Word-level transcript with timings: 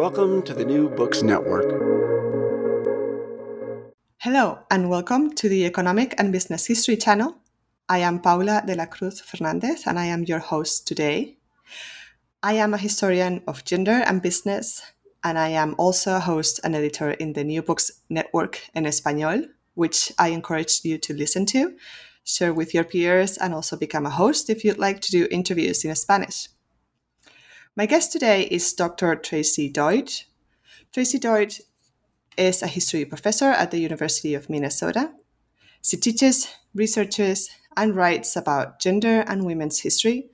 Welcome 0.00 0.40
to 0.44 0.54
the 0.54 0.64
New 0.64 0.88
Books 0.88 1.22
Network. 1.22 1.68
Hello, 4.16 4.60
and 4.70 4.88
welcome 4.88 5.34
to 5.34 5.46
the 5.46 5.66
Economic 5.66 6.14
and 6.16 6.32
Business 6.32 6.64
History 6.64 6.96
channel. 6.96 7.36
I 7.86 7.98
am 7.98 8.18
Paula 8.18 8.62
de 8.66 8.74
la 8.74 8.86
Cruz 8.86 9.20
Fernandez, 9.20 9.86
and 9.86 9.98
I 9.98 10.06
am 10.06 10.24
your 10.24 10.38
host 10.38 10.88
today. 10.88 11.36
I 12.42 12.54
am 12.54 12.72
a 12.72 12.78
historian 12.78 13.42
of 13.46 13.66
gender 13.66 14.02
and 14.06 14.22
business, 14.22 14.80
and 15.22 15.38
I 15.38 15.48
am 15.48 15.74
also 15.76 16.16
a 16.16 16.20
host 16.20 16.60
and 16.64 16.74
editor 16.74 17.10
in 17.10 17.34
the 17.34 17.44
New 17.44 17.60
Books 17.60 17.90
Network 18.08 18.62
en 18.74 18.86
Español, 18.86 19.50
which 19.74 20.12
I 20.18 20.28
encourage 20.28 20.82
you 20.82 20.96
to 20.96 21.12
listen 21.12 21.44
to, 21.52 21.76
share 22.24 22.54
with 22.54 22.72
your 22.72 22.84
peers, 22.84 23.36
and 23.36 23.52
also 23.52 23.76
become 23.76 24.06
a 24.06 24.16
host 24.16 24.48
if 24.48 24.64
you'd 24.64 24.78
like 24.78 25.00
to 25.02 25.10
do 25.10 25.28
interviews 25.30 25.84
in 25.84 25.94
Spanish. 25.94 26.48
My 27.76 27.86
guest 27.86 28.10
today 28.10 28.48
is 28.50 28.72
Dr. 28.72 29.14
Tracey 29.14 29.68
Deutsch. 29.68 30.26
Tracey 30.92 31.20
Deutsch 31.20 31.60
is 32.36 32.62
a 32.62 32.66
history 32.66 33.04
professor 33.04 33.50
at 33.50 33.70
the 33.70 33.78
University 33.78 34.34
of 34.34 34.50
Minnesota. 34.50 35.12
She 35.80 35.96
teaches, 35.96 36.48
researches, 36.74 37.48
and 37.76 37.94
writes 37.94 38.34
about 38.34 38.80
gender 38.80 39.20
and 39.28 39.46
women's 39.46 39.78
history, 39.78 40.30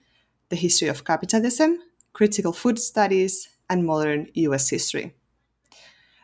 the 0.48 0.56
history 0.56 0.88
of 0.88 1.04
capitalism, 1.04 1.78
critical 2.14 2.54
food 2.54 2.78
studies, 2.78 3.50
and 3.68 3.84
modern 3.84 4.28
US 4.32 4.70
history. 4.70 5.14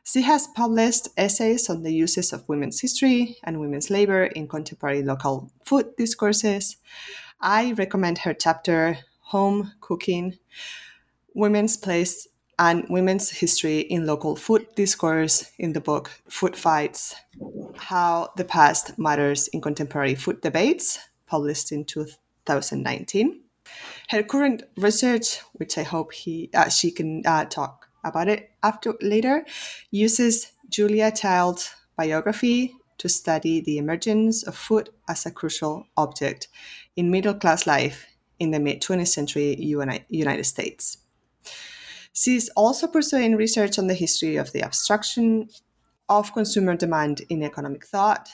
She 0.04 0.22
has 0.22 0.46
published 0.46 1.08
essays 1.18 1.68
on 1.68 1.82
the 1.82 1.92
uses 1.92 2.32
of 2.32 2.48
women's 2.48 2.80
history 2.80 3.36
and 3.44 3.60
women's 3.60 3.90
labor 3.90 4.24
in 4.24 4.48
contemporary 4.48 5.02
local 5.02 5.52
food 5.66 5.94
discourses. 5.98 6.78
I 7.38 7.72
recommend 7.72 8.18
her 8.18 8.32
chapter, 8.32 8.98
Home 9.32 9.72
Cooking 9.82 10.38
Women's 11.34 11.76
Place 11.76 12.28
and 12.58 12.86
women's 12.88 13.30
history 13.30 13.80
in 13.80 14.06
local 14.06 14.36
food 14.36 14.66
discourse 14.76 15.50
in 15.58 15.72
the 15.72 15.80
book 15.80 16.10
Food 16.28 16.56
Fights 16.56 17.14
How 17.76 18.30
the 18.36 18.44
Past 18.44 18.98
Matters 18.98 19.48
in 19.48 19.60
Contemporary 19.60 20.14
Food 20.14 20.40
Debates, 20.40 20.98
published 21.26 21.72
in 21.72 21.84
2019. 21.84 23.40
Her 24.10 24.22
current 24.22 24.64
research, 24.76 25.40
which 25.54 25.78
I 25.78 25.82
hope 25.82 26.12
he 26.12 26.50
uh, 26.54 26.68
she 26.68 26.90
can 26.90 27.22
uh, 27.24 27.46
talk 27.46 27.88
about 28.04 28.28
it 28.28 28.50
after 28.62 28.94
later, 29.00 29.44
uses 29.90 30.52
Julia 30.68 31.10
Child's 31.10 31.74
biography 31.96 32.74
to 32.98 33.08
study 33.08 33.60
the 33.60 33.78
emergence 33.78 34.42
of 34.42 34.54
food 34.54 34.90
as 35.08 35.26
a 35.26 35.30
crucial 35.30 35.86
object 35.96 36.48
in 36.96 37.10
middle 37.10 37.34
class 37.34 37.66
life 37.66 38.06
in 38.38 38.50
the 38.50 38.60
mid 38.60 38.82
20th 38.82 39.08
century 39.08 39.56
United 40.08 40.44
States. 40.44 40.98
She's 42.12 42.48
also 42.50 42.86
pursuing 42.86 43.36
research 43.36 43.78
on 43.78 43.86
the 43.86 43.94
history 43.94 44.36
of 44.36 44.52
the 44.52 44.62
abstraction 44.62 45.48
of 46.08 46.32
consumer 46.34 46.76
demand 46.76 47.22
in 47.28 47.42
economic 47.42 47.86
thought. 47.86 48.28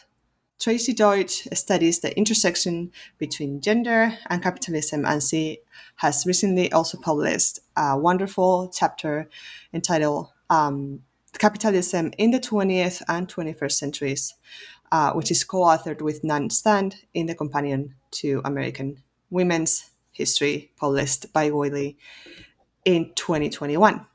Tracey 0.58 0.92
Deutsch 0.92 1.46
studies 1.52 2.00
the 2.00 2.16
intersection 2.18 2.90
between 3.18 3.60
gender 3.60 4.18
and 4.28 4.42
capitalism, 4.42 5.04
and 5.04 5.22
she 5.22 5.60
has 5.96 6.26
recently 6.26 6.72
also 6.72 6.98
published 6.98 7.60
a 7.76 7.96
wonderful 7.96 8.68
chapter 8.74 9.28
entitled 9.72 10.28
um, 10.50 11.04
Capitalism 11.38 12.10
in 12.18 12.32
the 12.32 12.40
20th 12.40 13.02
and 13.06 13.28
21st 13.28 13.72
Centuries, 13.72 14.34
uh, 14.90 15.12
which 15.12 15.30
is 15.30 15.44
co 15.44 15.58
authored 15.58 16.00
with 16.00 16.24
Nan 16.24 16.48
Enstad 16.48 16.96
in 17.14 17.26
the 17.26 17.34
Companion 17.34 17.94
to 18.12 18.40
American 18.44 19.04
Women's 19.30 19.90
History, 20.10 20.72
published 20.76 21.32
by 21.32 21.50
Wiley 21.50 21.96
in 22.88 23.12
2021. 23.16 24.06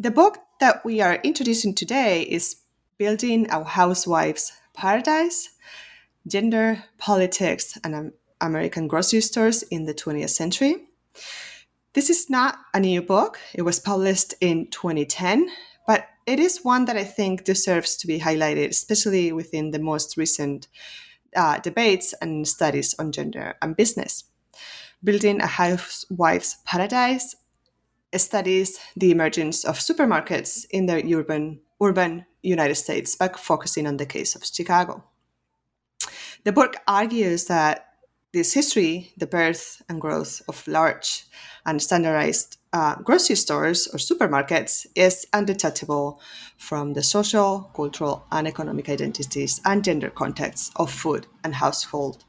The 0.00 0.10
book 0.10 0.38
that 0.58 0.84
we 0.84 1.00
are 1.00 1.20
introducing 1.22 1.72
today 1.72 2.22
is 2.22 2.56
Building 2.98 3.48
a 3.50 3.62
Housewife's 3.62 4.50
Paradise 4.74 5.50
Gender, 6.26 6.82
Politics, 6.98 7.78
and 7.84 8.10
American 8.40 8.88
Grocery 8.88 9.20
Stores 9.20 9.62
in 9.62 9.84
the 9.84 9.94
20th 9.94 10.30
Century. 10.30 10.88
This 11.92 12.10
is 12.10 12.28
not 12.28 12.58
a 12.74 12.80
new 12.80 13.00
book, 13.00 13.38
it 13.54 13.62
was 13.62 13.78
published 13.78 14.34
in 14.40 14.66
2010, 14.72 15.48
but 15.86 16.08
it 16.26 16.40
is 16.40 16.64
one 16.64 16.86
that 16.86 16.96
I 16.96 17.04
think 17.04 17.44
deserves 17.44 17.96
to 17.98 18.08
be 18.08 18.18
highlighted, 18.18 18.70
especially 18.70 19.30
within 19.30 19.70
the 19.70 19.78
most 19.78 20.16
recent 20.16 20.66
uh, 21.36 21.60
debates 21.60 22.12
and 22.20 22.48
studies 22.48 22.92
on 22.98 23.12
gender 23.12 23.54
and 23.62 23.76
business. 23.76 24.24
Building 25.04 25.42
a 25.42 25.46
Housewife's 25.46 26.56
Paradise 26.64 27.36
studies 28.16 28.80
the 28.96 29.10
emergence 29.10 29.62
of 29.62 29.78
supermarkets 29.78 30.64
in 30.70 30.86
the 30.86 31.14
urban, 31.14 31.60
urban 31.82 32.24
United 32.42 32.76
States 32.76 33.14
by 33.14 33.28
focusing 33.28 33.86
on 33.86 33.98
the 33.98 34.06
case 34.06 34.34
of 34.34 34.46
Chicago. 34.46 35.04
The 36.44 36.52
book 36.52 36.76
argues 36.88 37.44
that 37.46 37.88
this 38.32 38.54
history, 38.54 39.12
the 39.18 39.26
birth 39.26 39.82
and 39.90 40.00
growth 40.00 40.40
of 40.48 40.66
large 40.66 41.26
and 41.66 41.82
standardized 41.82 42.56
uh, 42.72 42.96
grocery 42.96 43.36
stores 43.36 43.86
or 43.88 43.98
supermarkets, 43.98 44.86
is 44.94 45.26
undetachable 45.34 46.18
from 46.56 46.94
the 46.94 47.02
social, 47.02 47.70
cultural, 47.76 48.24
and 48.32 48.48
economic 48.48 48.88
identities 48.88 49.60
and 49.66 49.84
gender 49.84 50.08
contexts 50.08 50.70
of 50.76 50.90
food 50.90 51.26
and 51.44 51.56
household 51.56 52.24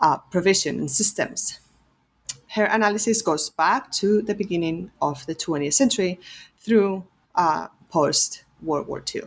uh, 0.00 0.18
provision 0.30 0.80
and 0.80 0.90
systems 0.90 1.60
her 2.48 2.64
analysis 2.64 3.22
goes 3.22 3.50
back 3.50 3.90
to 3.92 4.22
the 4.22 4.34
beginning 4.34 4.90
of 5.02 5.26
the 5.26 5.34
20th 5.34 5.74
century 5.74 6.20
through 6.58 7.04
uh, 7.34 7.68
post 7.90 8.44
World 8.62 8.86
War 8.86 9.02
II. 9.14 9.22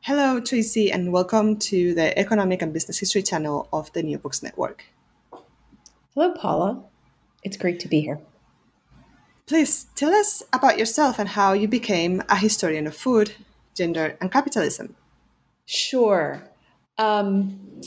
Hello, 0.00 0.40
Tracey, 0.40 0.92
and 0.92 1.12
welcome 1.12 1.56
to 1.58 1.92
the 1.94 2.16
Economic 2.16 2.62
and 2.62 2.72
Business 2.72 2.98
History 2.98 3.22
channel 3.22 3.68
of 3.72 3.92
the 3.92 4.02
New 4.02 4.18
Books 4.18 4.42
Network. 4.42 4.84
Hello, 6.14 6.32
Paula. 6.32 6.84
It's 7.42 7.56
great 7.56 7.80
to 7.80 7.88
be 7.88 8.00
here. 8.00 8.20
Please 9.46 9.86
tell 9.94 10.12
us 10.12 10.42
about 10.52 10.78
yourself 10.78 11.18
and 11.18 11.28
how 11.28 11.52
you 11.52 11.68
became 11.68 12.22
a 12.28 12.36
historian 12.36 12.86
of 12.86 12.96
food, 12.96 13.32
gender, 13.74 14.16
and 14.20 14.30
capitalism. 14.30 14.96
Sure. 15.64 16.42
Um, 16.98 17.80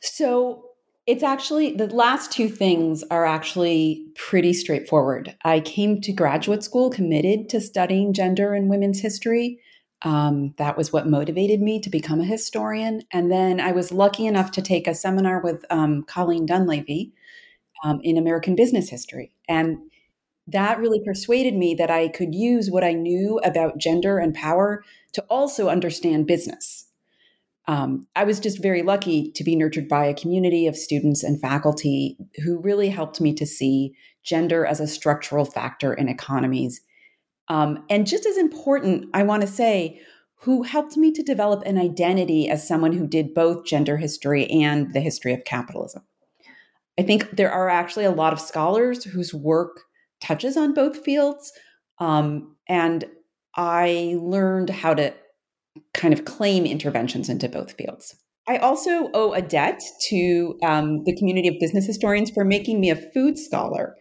so, 0.00 0.69
it's 1.06 1.22
actually 1.22 1.74
the 1.74 1.86
last 1.86 2.30
two 2.30 2.48
things 2.48 3.02
are 3.10 3.24
actually 3.26 4.06
pretty 4.14 4.52
straightforward. 4.52 5.36
I 5.44 5.60
came 5.60 6.00
to 6.02 6.12
graduate 6.12 6.62
school 6.62 6.90
committed 6.90 7.48
to 7.50 7.60
studying 7.60 8.12
gender 8.12 8.52
and 8.54 8.68
women's 8.68 9.00
history. 9.00 9.60
Um, 10.02 10.54
that 10.56 10.76
was 10.76 10.92
what 10.92 11.08
motivated 11.08 11.60
me 11.60 11.80
to 11.80 11.90
become 11.90 12.20
a 12.20 12.24
historian. 12.24 13.02
And 13.12 13.30
then 13.30 13.60
I 13.60 13.72
was 13.72 13.92
lucky 13.92 14.26
enough 14.26 14.50
to 14.52 14.62
take 14.62 14.86
a 14.86 14.94
seminar 14.94 15.40
with 15.42 15.64
um, 15.70 16.04
Colleen 16.04 16.46
Dunlavy 16.46 17.12
um, 17.84 18.00
in 18.02 18.16
American 18.16 18.54
business 18.54 18.88
history. 18.88 19.34
And 19.48 19.78
that 20.46 20.78
really 20.78 21.02
persuaded 21.04 21.54
me 21.54 21.74
that 21.74 21.90
I 21.90 22.08
could 22.08 22.34
use 22.34 22.70
what 22.70 22.84
I 22.84 22.92
knew 22.92 23.40
about 23.44 23.78
gender 23.78 24.18
and 24.18 24.34
power 24.34 24.84
to 25.12 25.22
also 25.22 25.68
understand 25.68 26.26
business. 26.26 26.89
Um, 27.68 28.06
I 28.16 28.24
was 28.24 28.40
just 28.40 28.62
very 28.62 28.82
lucky 28.82 29.30
to 29.32 29.44
be 29.44 29.54
nurtured 29.54 29.88
by 29.88 30.06
a 30.06 30.14
community 30.14 30.66
of 30.66 30.76
students 30.76 31.22
and 31.22 31.40
faculty 31.40 32.16
who 32.44 32.60
really 32.60 32.88
helped 32.88 33.20
me 33.20 33.32
to 33.34 33.46
see 33.46 33.94
gender 34.24 34.66
as 34.66 34.80
a 34.80 34.86
structural 34.86 35.44
factor 35.44 35.92
in 35.94 36.08
economies. 36.08 36.80
Um, 37.48 37.84
and 37.88 38.06
just 38.06 38.26
as 38.26 38.36
important, 38.36 39.08
I 39.14 39.22
want 39.22 39.42
to 39.42 39.48
say, 39.48 40.00
who 40.42 40.62
helped 40.62 40.96
me 40.96 41.12
to 41.12 41.22
develop 41.22 41.62
an 41.66 41.76
identity 41.76 42.48
as 42.48 42.66
someone 42.66 42.92
who 42.92 43.06
did 43.06 43.34
both 43.34 43.66
gender 43.66 43.98
history 43.98 44.46
and 44.46 44.92
the 44.94 45.00
history 45.00 45.34
of 45.34 45.44
capitalism. 45.44 46.02
I 46.98 47.02
think 47.02 47.30
there 47.30 47.52
are 47.52 47.68
actually 47.68 48.06
a 48.06 48.10
lot 48.10 48.32
of 48.32 48.40
scholars 48.40 49.04
whose 49.04 49.34
work 49.34 49.82
touches 50.20 50.56
on 50.56 50.74
both 50.74 51.04
fields. 51.04 51.52
Um, 51.98 52.56
and 52.68 53.04
I 53.54 54.16
learned 54.18 54.70
how 54.70 54.94
to 54.94 55.12
kind 55.94 56.12
of 56.12 56.24
claim 56.24 56.66
interventions 56.66 57.28
into 57.28 57.48
both 57.48 57.72
fields. 57.72 58.14
I 58.48 58.56
also 58.56 59.10
owe 59.14 59.32
a 59.32 59.42
debt 59.42 59.80
to 60.08 60.58
um, 60.64 61.04
the 61.04 61.14
community 61.16 61.48
of 61.48 61.60
business 61.60 61.86
historians 61.86 62.30
for 62.30 62.44
making 62.44 62.80
me 62.80 62.90
a 62.90 62.96
food 62.96 63.38
scholar. 63.38 63.96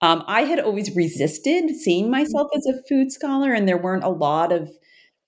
Um, 0.00 0.24
I 0.26 0.42
had 0.42 0.58
always 0.58 0.94
resisted 0.96 1.76
seeing 1.76 2.10
myself 2.10 2.48
as 2.56 2.64
a 2.66 2.82
food 2.88 3.12
scholar, 3.12 3.52
and 3.52 3.68
there 3.68 3.76
weren't 3.76 4.04
a 4.04 4.08
lot 4.08 4.52
of 4.52 4.70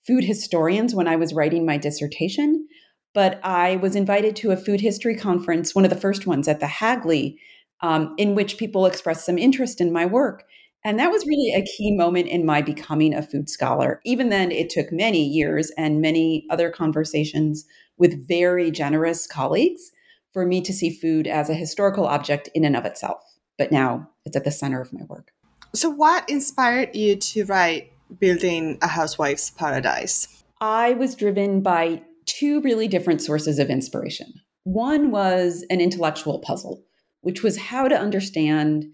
food 0.07 0.25
historians 0.25 0.95
when 0.95 1.07
I 1.07 1.17
was 1.17 1.35
writing 1.35 1.67
my 1.67 1.77
dissertation. 1.77 2.67
But 3.15 3.41
I 3.45 3.77
was 3.77 3.95
invited 3.95 4.37
to 4.37 4.53
a 4.53 4.57
food 4.57 4.81
history 4.81 5.15
conference, 5.15 5.75
one 5.75 5.85
of 5.85 5.91
the 5.91 6.01
first 6.01 6.27
ones 6.27 6.49
at 6.49 6.61
the 6.61 6.67
Hagley, 6.67 7.39
um, 7.83 8.15
in 8.17 8.35
which 8.35 8.57
people 8.57 8.87
expressed 8.87 9.27
some 9.27 9.37
interest 9.37 9.83
in 9.83 9.93
my 9.93 10.07
work. 10.07 10.45
And 10.85 10.99
that 10.99 11.13
was 11.13 11.27
really 11.27 11.53
a 11.55 11.65
key 11.65 11.95
moment 11.95 12.29
in 12.29 12.45
my 12.45 12.61
becoming 12.61 13.15
a 13.15 13.23
food 13.23 13.49
scholar. 13.49 14.01
Even 14.05 14.31
then, 14.31 14.51
it 14.51 14.69
took 14.69 14.91
many 14.91 15.25
years 15.25 15.71
and 15.77 16.01
many 16.01 16.45
other 16.51 16.71
conversations 16.71 17.65
with 17.99 18.27
very 18.27 18.71
generous 18.71 19.27
colleagues 19.27 19.93
for 20.33 20.45
me 20.45 20.61
to 20.63 20.73
see 20.73 20.91
food 20.91 21.27
as 21.27 21.49
a 21.49 21.55
historical 21.55 22.07
object 22.07 22.49
in 22.55 22.65
and 22.65 22.77
of 22.77 22.85
itself. 22.85 23.23
But 23.59 23.71
now 23.71 24.11
it's 24.25 24.37
at 24.37 24.45
the 24.45 24.51
center 24.51 24.81
of 24.81 24.93
my 24.93 25.05
work. 25.09 25.31
So, 25.75 25.89
what 25.89 26.29
inspired 26.29 26.95
you 26.97 27.17
to 27.17 27.45
write 27.45 27.93
Building 28.19 28.79
a 28.83 28.89
Housewife's 28.89 29.51
Paradise? 29.51 30.45
I 30.61 30.93
was 30.95 31.15
driven 31.15 31.61
by 31.61 32.03
two 32.27 32.61
really 32.61 32.89
different 32.89 33.23
sources 33.23 33.59
of 33.59 33.71
inspiration. 33.71 34.33
One 34.65 35.11
was 35.11 35.65
an 35.71 35.81
intellectual 35.81 36.39
puzzle, 36.39 36.83
which 37.21 37.43
was 37.43 37.57
how 37.57 37.89
to 37.89 37.99
understand 37.99 38.87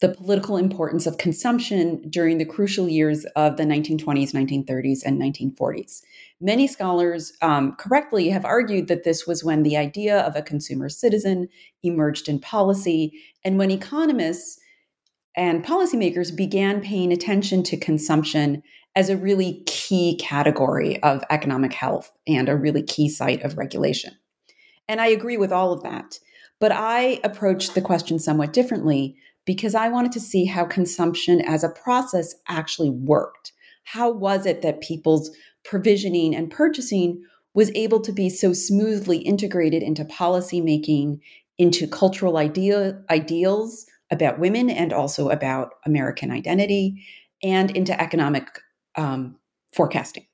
the 0.00 0.08
political 0.08 0.56
importance 0.56 1.06
of 1.06 1.18
consumption 1.18 2.02
during 2.10 2.38
the 2.38 2.44
crucial 2.44 2.88
years 2.88 3.24
of 3.36 3.56
the 3.56 3.62
1920s, 3.62 4.32
1930s, 4.32 5.00
and 5.04 5.20
1940s. 5.20 6.02
Many 6.40 6.66
scholars 6.66 7.32
um, 7.42 7.74
correctly 7.76 8.28
have 8.28 8.44
argued 8.44 8.88
that 8.88 9.04
this 9.04 9.26
was 9.26 9.44
when 9.44 9.62
the 9.62 9.76
idea 9.76 10.20
of 10.20 10.34
a 10.36 10.42
consumer 10.42 10.88
citizen 10.88 11.48
emerged 11.82 12.28
in 12.28 12.40
policy, 12.40 13.12
and 13.44 13.56
when 13.56 13.70
economists 13.70 14.58
and 15.36 15.64
policymakers 15.64 16.34
began 16.34 16.80
paying 16.80 17.12
attention 17.12 17.62
to 17.62 17.76
consumption 17.76 18.62
as 18.96 19.08
a 19.08 19.16
really 19.16 19.62
key 19.66 20.16
category 20.16 21.02
of 21.02 21.24
economic 21.30 21.72
health 21.72 22.12
and 22.26 22.48
a 22.48 22.56
really 22.56 22.82
key 22.82 23.08
site 23.08 23.42
of 23.42 23.58
regulation. 23.58 24.12
And 24.88 25.00
I 25.00 25.06
agree 25.06 25.36
with 25.36 25.52
all 25.52 25.72
of 25.72 25.82
that. 25.82 26.18
But 26.60 26.72
I 26.72 27.20
approached 27.24 27.74
the 27.74 27.80
question 27.80 28.18
somewhat 28.18 28.52
differently 28.52 29.16
because 29.44 29.74
I 29.74 29.88
wanted 29.88 30.12
to 30.12 30.20
see 30.20 30.44
how 30.44 30.64
consumption 30.64 31.40
as 31.40 31.64
a 31.64 31.68
process 31.68 32.34
actually 32.48 32.90
worked. 32.90 33.52
How 33.84 34.10
was 34.10 34.46
it 34.46 34.62
that 34.62 34.80
people's 34.80 35.30
provisioning 35.64 36.34
and 36.34 36.50
purchasing 36.50 37.22
was 37.54 37.70
able 37.74 38.00
to 38.00 38.12
be 38.12 38.28
so 38.28 38.52
smoothly 38.52 39.18
integrated 39.18 39.82
into 39.82 40.04
policy 40.04 40.60
making, 40.60 41.20
into 41.58 41.86
cultural 41.86 42.36
idea, 42.36 43.00
ideals 43.10 43.86
about 44.10 44.38
women 44.38 44.68
and 44.68 44.92
also 44.92 45.30
about 45.30 45.74
American 45.86 46.30
identity, 46.30 47.04
and 47.42 47.70
into 47.76 47.98
economic 48.00 48.60
um, 48.96 49.36
forecasting. 49.72 50.26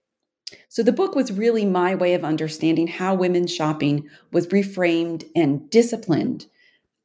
So 0.69 0.83
the 0.83 0.93
book 0.93 1.15
was 1.15 1.33
really 1.33 1.65
my 1.65 1.95
way 1.95 2.15
of 2.15 2.25
understanding 2.25 2.87
how 2.87 3.15
women's 3.15 3.55
shopping 3.55 4.09
was 4.33 4.49
reframed 4.49 5.25
and 5.37 5.69
disciplined 5.71 6.47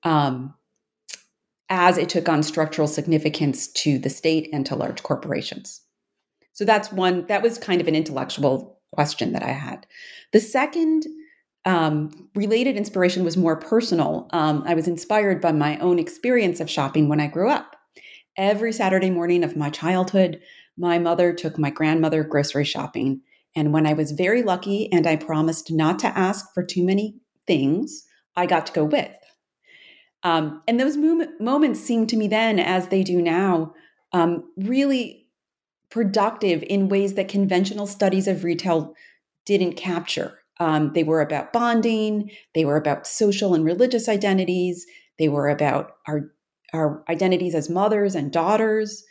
um, 0.04 0.54
as 1.70 1.98
it 1.98 2.10
took 2.10 2.30
on 2.30 2.44
structural 2.44 2.88
significance 2.88 3.68
to 3.68 3.98
the 3.98 4.10
state 4.10 4.50
and 4.54 4.66
to 4.66 4.76
large 4.76 5.04
corporations. 5.04 5.82
So 6.54 6.64
that's 6.64 6.92
one, 6.92 7.26
that 7.28 7.42
was 7.42 7.58
kind 7.58 7.82
of 7.82 7.88
an 7.88 7.96
intellectual 7.96 8.80
question 8.94 9.34
that 9.34 9.44
I 9.44 9.52
had. 9.52 9.86
The 10.32 10.40
second 10.40 11.06
um, 11.66 12.30
related 12.36 12.78
inspiration 12.78 13.24
was 13.24 13.36
more 13.36 13.56
personal. 13.56 14.30
Um, 14.32 14.64
I 14.66 14.76
was 14.76 14.88
inspired 14.88 15.42
by 15.42 15.52
my 15.52 15.78
own 15.80 16.00
experience 16.00 16.60
of 16.60 16.70
shopping 16.70 17.10
when 17.10 17.20
I 17.20 17.28
grew 17.28 17.50
up. 17.50 17.76
Every 18.38 18.72
Saturday 18.72 19.10
morning 19.10 19.44
of 19.44 19.56
my 19.56 19.70
childhood, 19.70 20.42
my 20.78 21.00
mother 21.00 21.34
took 21.34 21.58
my 21.58 21.72
grandmother 21.72 22.24
grocery 22.24 22.66
shopping. 22.66 23.22
And 23.56 23.74
when 23.74 23.88
I 23.88 23.94
was 23.94 24.12
very 24.12 24.44
lucky 24.44 24.92
and 24.92 25.08
I 25.08 25.16
promised 25.16 25.72
not 25.72 26.00
to 26.00 26.08
ask 26.08 26.54
for 26.54 26.64
too 26.64 26.86
many 26.86 27.16
things, 27.48 28.06
I 28.36 28.46
got 28.46 28.68
to 28.68 28.74
go 28.74 28.84
with. 28.84 29.16
Um, 30.26 30.64
and 30.68 30.80
those 30.80 30.98
moments 31.40 31.80
seemed 31.80 32.10
to 32.10 32.18
me 32.18 32.28
then, 32.28 32.58
as 32.58 32.88
they 32.88 33.04
do 33.04 33.22
now, 33.22 33.76
um, 34.12 34.44
really 34.58 35.28
productive 35.92 36.64
in 36.64 36.90
ways 36.90 37.14
that 37.14 37.28
conventional 37.28 37.86
studies 37.86 38.28
of 38.28 38.44
retail 38.44 38.96
didn't 39.46 39.74
capture. 39.74 40.40
Um, 40.60 40.94
they 40.94 41.04
were 41.04 41.22
about 41.22 41.54
bonding, 41.54 42.32
they 42.56 42.66
were 42.66 42.76
about 42.76 43.06
social 43.06 43.54
and 43.54 43.64
religious 43.64 44.10
identities, 44.10 44.88
they 45.20 45.30
were 45.30 45.48
about 45.48 45.92
our, 46.08 46.32
our 46.74 47.04
identities 47.08 47.54
as 47.54 47.70
mothers 47.70 48.16
and 48.16 48.32
daughters. 48.32 49.04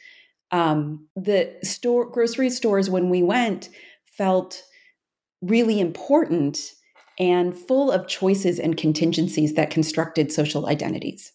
Um, 0.50 1.06
the 1.14 1.54
store 1.62 2.10
grocery 2.10 2.50
stores 2.50 2.90
when 2.90 3.08
we 3.08 3.22
went 3.22 3.68
felt 4.04 4.64
really 5.42 5.78
important 5.78 6.72
and 7.18 7.56
full 7.56 7.90
of 7.90 8.08
choices 8.08 8.58
and 8.58 8.76
contingencies 8.76 9.54
that 9.54 9.70
constructed 9.70 10.32
social 10.32 10.66
identities. 10.66 11.32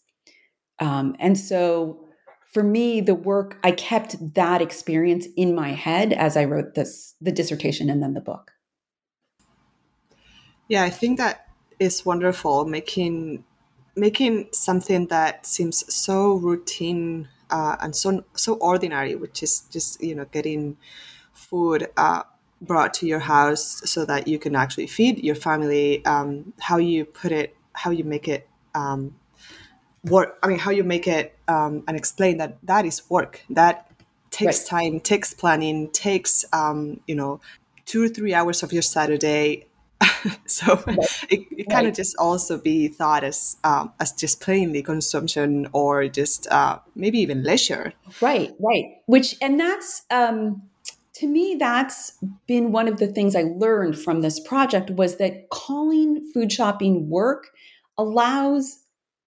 Um, 0.80 1.16
and 1.20 1.38
so 1.38 2.06
for 2.52 2.64
me, 2.64 3.00
the 3.00 3.16
work, 3.16 3.60
I 3.64 3.72
kept 3.72 4.34
that 4.34 4.62
experience 4.62 5.28
in 5.38 5.54
my 5.54 5.70
head 5.70 6.14
as 6.14 6.36
I 6.36 6.46
wrote 6.46 6.74
this, 6.74 7.16
the 7.22 7.32
dissertation 7.32 7.90
and 7.90 8.02
then 8.02 8.14
the 8.14 8.22
book. 8.22 8.52
Yeah, 10.68 10.84
I 10.84 10.90
think 10.90 11.18
that 11.18 11.48
is 11.80 12.06
wonderful, 12.06 12.66
making 12.66 13.44
making 13.96 14.48
something 14.54 15.08
that 15.08 15.46
seems 15.46 15.84
so 15.94 16.36
routine 16.36 17.28
uh, 17.50 17.76
and 17.82 17.96
so 17.96 18.24
so 18.36 18.54
ordinary, 18.56 19.16
which 19.16 19.42
is 19.42 19.62
just 19.72 20.02
you 20.02 20.16
know 20.16 20.26
getting 20.26 20.78
food 21.34 21.88
uh, 21.98 22.24
brought 22.62 22.94
to 22.94 23.06
your 23.06 23.20
house 23.20 23.82
so 23.90 24.06
that 24.06 24.28
you 24.28 24.38
can 24.38 24.56
actually 24.56 24.88
feed 24.88 25.24
your 25.24 25.36
family 25.36 26.04
um, 26.06 26.54
how 26.60 26.78
you 26.78 27.06
put 27.06 27.32
it 27.32 27.56
how 27.74 27.92
you 27.92 28.04
make 28.04 28.28
it 28.28 28.48
um, 28.76 29.16
work 30.04 30.38
i 30.44 30.48
mean 30.48 30.60
how 30.60 30.72
you 30.72 30.84
make 30.84 31.08
it 31.08 31.38
um, 31.48 31.84
and 31.88 31.98
explain 31.98 32.38
that 32.38 32.58
that 32.64 32.86
is 32.86 33.10
work 33.10 33.42
that 33.50 33.90
takes 34.32 34.60
right. 34.60 34.68
time 34.70 35.00
takes 35.00 35.34
planning 35.34 35.90
takes 35.92 36.46
um, 36.54 37.00
you 37.08 37.16
know 37.16 37.40
two 37.86 38.04
or 38.04 38.08
three 38.08 38.34
hours 38.34 38.64
of 38.64 38.74
your 38.74 38.82
saturday 38.82 39.66
so 40.46 40.76
right. 40.88 40.98
it, 41.30 41.40
it 41.40 41.48
right. 41.52 41.70
kind 41.70 41.88
of 41.88 41.94
just 41.94 42.16
also 42.18 42.58
be 42.58 42.88
thought 42.88 43.24
as 43.24 43.58
um, 43.64 43.92
as 44.00 44.12
just 44.14 44.40
plainly 44.42 44.82
consumption 44.82 45.68
or 45.74 46.08
just 46.08 46.48
uh, 46.52 46.80
maybe 46.96 47.20
even 47.20 47.44
leisure 47.44 47.94
right 48.22 48.54
right 48.60 48.86
which 49.08 49.36
and 49.42 49.60
that's 49.60 50.04
um 50.12 50.62
to 51.20 51.28
me 51.28 51.56
that's 51.60 52.14
been 52.48 52.72
one 52.72 52.88
of 52.88 52.98
the 52.98 53.08
things 53.08 53.36
i 53.36 53.44
learned 53.58 53.98
from 53.98 54.22
this 54.22 54.40
project 54.40 54.90
was 54.92 55.18
that 55.18 55.50
calling 55.50 56.24
food 56.34 56.52
shopping 56.52 57.10
work 57.10 57.50
allows 57.98 58.80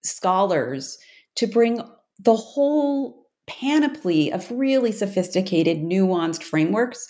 scholars 0.03 0.97
to 1.35 1.47
bring 1.47 1.81
the 2.19 2.35
whole 2.35 3.27
panoply 3.47 4.31
of 4.31 4.49
really 4.51 4.91
sophisticated 4.91 5.79
nuanced 5.79 6.43
frameworks 6.43 7.07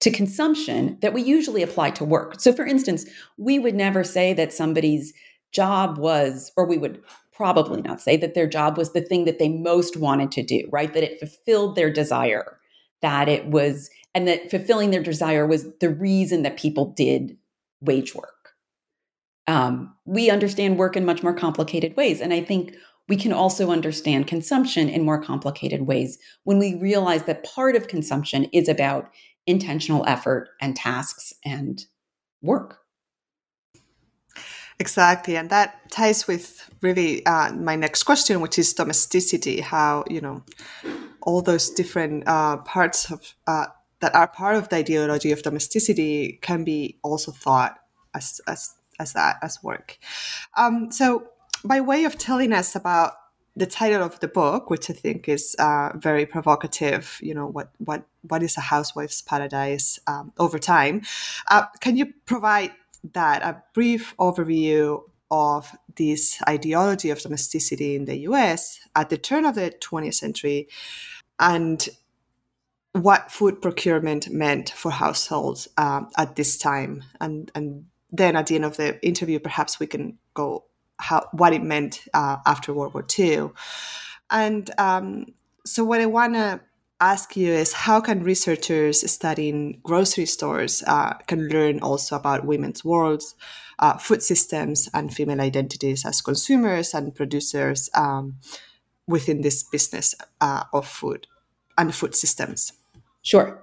to 0.00 0.10
consumption 0.10 0.98
that 1.00 1.14
we 1.14 1.22
usually 1.22 1.62
apply 1.62 1.90
to 1.90 2.04
work. 2.04 2.40
So 2.40 2.52
for 2.52 2.64
instance 2.66 3.06
we 3.38 3.58
would 3.58 3.74
never 3.74 4.04
say 4.04 4.32
that 4.34 4.52
somebody's 4.52 5.12
job 5.52 5.98
was 5.98 6.52
or 6.56 6.66
we 6.66 6.78
would 6.78 7.02
probably 7.32 7.82
not 7.82 8.00
say 8.00 8.16
that 8.16 8.34
their 8.34 8.46
job 8.46 8.78
was 8.78 8.92
the 8.92 9.00
thing 9.00 9.24
that 9.24 9.38
they 9.38 9.48
most 9.48 9.96
wanted 9.96 10.30
to 10.32 10.42
do 10.42 10.68
right? 10.70 10.92
That 10.92 11.02
it 11.02 11.18
fulfilled 11.18 11.74
their 11.74 11.90
desire 11.90 12.58
that 13.02 13.28
it 13.28 13.46
was, 13.46 13.90
and 14.14 14.26
that 14.26 14.50
fulfilling 14.50 14.90
their 14.90 15.02
desire 15.02 15.46
was 15.46 15.66
the 15.80 15.90
reason 15.90 16.42
that 16.42 16.56
people 16.56 16.92
did 16.96 17.36
wage 17.80 18.14
work. 18.14 18.54
Um, 19.46 19.94
we 20.04 20.30
understand 20.30 20.78
work 20.78 20.96
in 20.96 21.04
much 21.04 21.22
more 21.22 21.34
complicated 21.34 21.96
ways. 21.96 22.20
And 22.20 22.32
I 22.32 22.42
think 22.42 22.74
we 23.08 23.16
can 23.16 23.32
also 23.32 23.70
understand 23.70 24.26
consumption 24.26 24.88
in 24.88 25.04
more 25.04 25.22
complicated 25.22 25.82
ways 25.82 26.18
when 26.44 26.58
we 26.58 26.74
realize 26.74 27.24
that 27.24 27.44
part 27.44 27.76
of 27.76 27.86
consumption 27.86 28.44
is 28.52 28.68
about 28.68 29.10
intentional 29.46 30.04
effort 30.06 30.48
and 30.60 30.74
tasks 30.74 31.32
and 31.44 31.84
work. 32.42 32.78
Exactly, 34.78 35.36
and 35.36 35.48
that 35.50 35.90
ties 35.90 36.26
with 36.26 36.68
really 36.82 37.24
uh, 37.24 37.52
my 37.54 37.76
next 37.76 38.02
question, 38.02 38.40
which 38.40 38.58
is 38.58 38.74
domesticity. 38.74 39.60
How 39.60 40.04
you 40.08 40.20
know 40.20 40.42
all 41.22 41.40
those 41.40 41.70
different 41.70 42.24
uh, 42.26 42.58
parts 42.58 43.10
of 43.10 43.34
uh, 43.46 43.66
that 44.00 44.14
are 44.14 44.28
part 44.28 44.56
of 44.56 44.68
the 44.68 44.76
ideology 44.76 45.32
of 45.32 45.42
domesticity 45.42 46.38
can 46.42 46.62
be 46.62 46.98
also 47.02 47.32
thought 47.32 47.78
as 48.14 48.40
as 48.46 48.74
as 48.98 49.14
that 49.14 49.36
as 49.42 49.62
work. 49.62 49.98
Um, 50.56 50.92
so, 50.92 51.28
by 51.64 51.80
way 51.80 52.04
of 52.04 52.18
telling 52.18 52.52
us 52.52 52.76
about 52.76 53.14
the 53.56 53.66
title 53.66 54.02
of 54.02 54.20
the 54.20 54.28
book, 54.28 54.68
which 54.68 54.90
I 54.90 54.92
think 54.92 55.28
is 55.28 55.56
uh, 55.58 55.90
very 55.96 56.26
provocative, 56.26 57.18
you 57.22 57.34
know, 57.34 57.46
what 57.46 57.70
what 57.78 58.06
what 58.28 58.42
is 58.42 58.56
a 58.58 58.60
housewife's 58.60 59.22
paradise 59.22 59.98
um, 60.06 60.32
over 60.38 60.58
time? 60.58 61.02
Uh, 61.50 61.64
can 61.80 61.96
you 61.96 62.12
provide 62.26 62.72
that 63.12 63.42
a 63.42 63.62
brief 63.74 64.14
overview 64.18 65.02
of 65.30 65.70
this 65.96 66.40
ideology 66.48 67.10
of 67.10 67.20
domesticity 67.20 67.96
in 67.96 68.04
the 68.04 68.18
U.S. 68.18 68.80
at 68.94 69.10
the 69.10 69.18
turn 69.18 69.44
of 69.44 69.54
the 69.54 69.74
20th 69.80 70.14
century, 70.14 70.68
and 71.38 71.88
what 72.92 73.30
food 73.30 73.60
procurement 73.60 74.30
meant 74.30 74.70
for 74.70 74.90
households 74.90 75.68
um, 75.76 76.08
at 76.16 76.36
this 76.36 76.56
time, 76.58 77.02
and 77.20 77.50
and 77.54 77.86
then 78.12 78.36
at 78.36 78.46
the 78.46 78.54
end 78.54 78.64
of 78.64 78.76
the 78.76 79.04
interview, 79.04 79.38
perhaps 79.38 79.80
we 79.80 79.86
can 79.86 80.18
go 80.34 80.64
how 80.98 81.28
what 81.32 81.52
it 81.52 81.62
meant 81.62 82.02
uh, 82.14 82.36
after 82.46 82.72
World 82.72 82.94
War 82.94 83.04
II. 83.18 83.50
And 84.30 84.70
um, 84.78 85.26
so, 85.64 85.84
what 85.84 86.00
I 86.00 86.06
want 86.06 86.34
to 86.34 86.60
ask 87.00 87.36
you 87.36 87.52
is 87.52 87.72
how 87.72 88.00
can 88.00 88.22
researchers 88.22 89.10
studying 89.10 89.80
grocery 89.82 90.26
stores 90.26 90.82
uh, 90.86 91.14
can 91.26 91.48
learn 91.48 91.80
also 91.80 92.16
about 92.16 92.46
women's 92.46 92.84
worlds, 92.84 93.34
uh, 93.78 93.98
food 93.98 94.22
systems, 94.22 94.88
and 94.94 95.12
female 95.12 95.40
identities 95.40 96.04
as 96.06 96.20
consumers 96.20 96.94
and 96.94 97.14
producers 97.14 97.90
um, 97.94 98.36
within 99.06 99.42
this 99.42 99.62
business 99.62 100.14
uh, 100.40 100.64
of 100.72 100.86
food 100.86 101.26
and 101.76 101.94
food 101.94 102.14
systems? 102.14 102.72
Sure. 103.22 103.62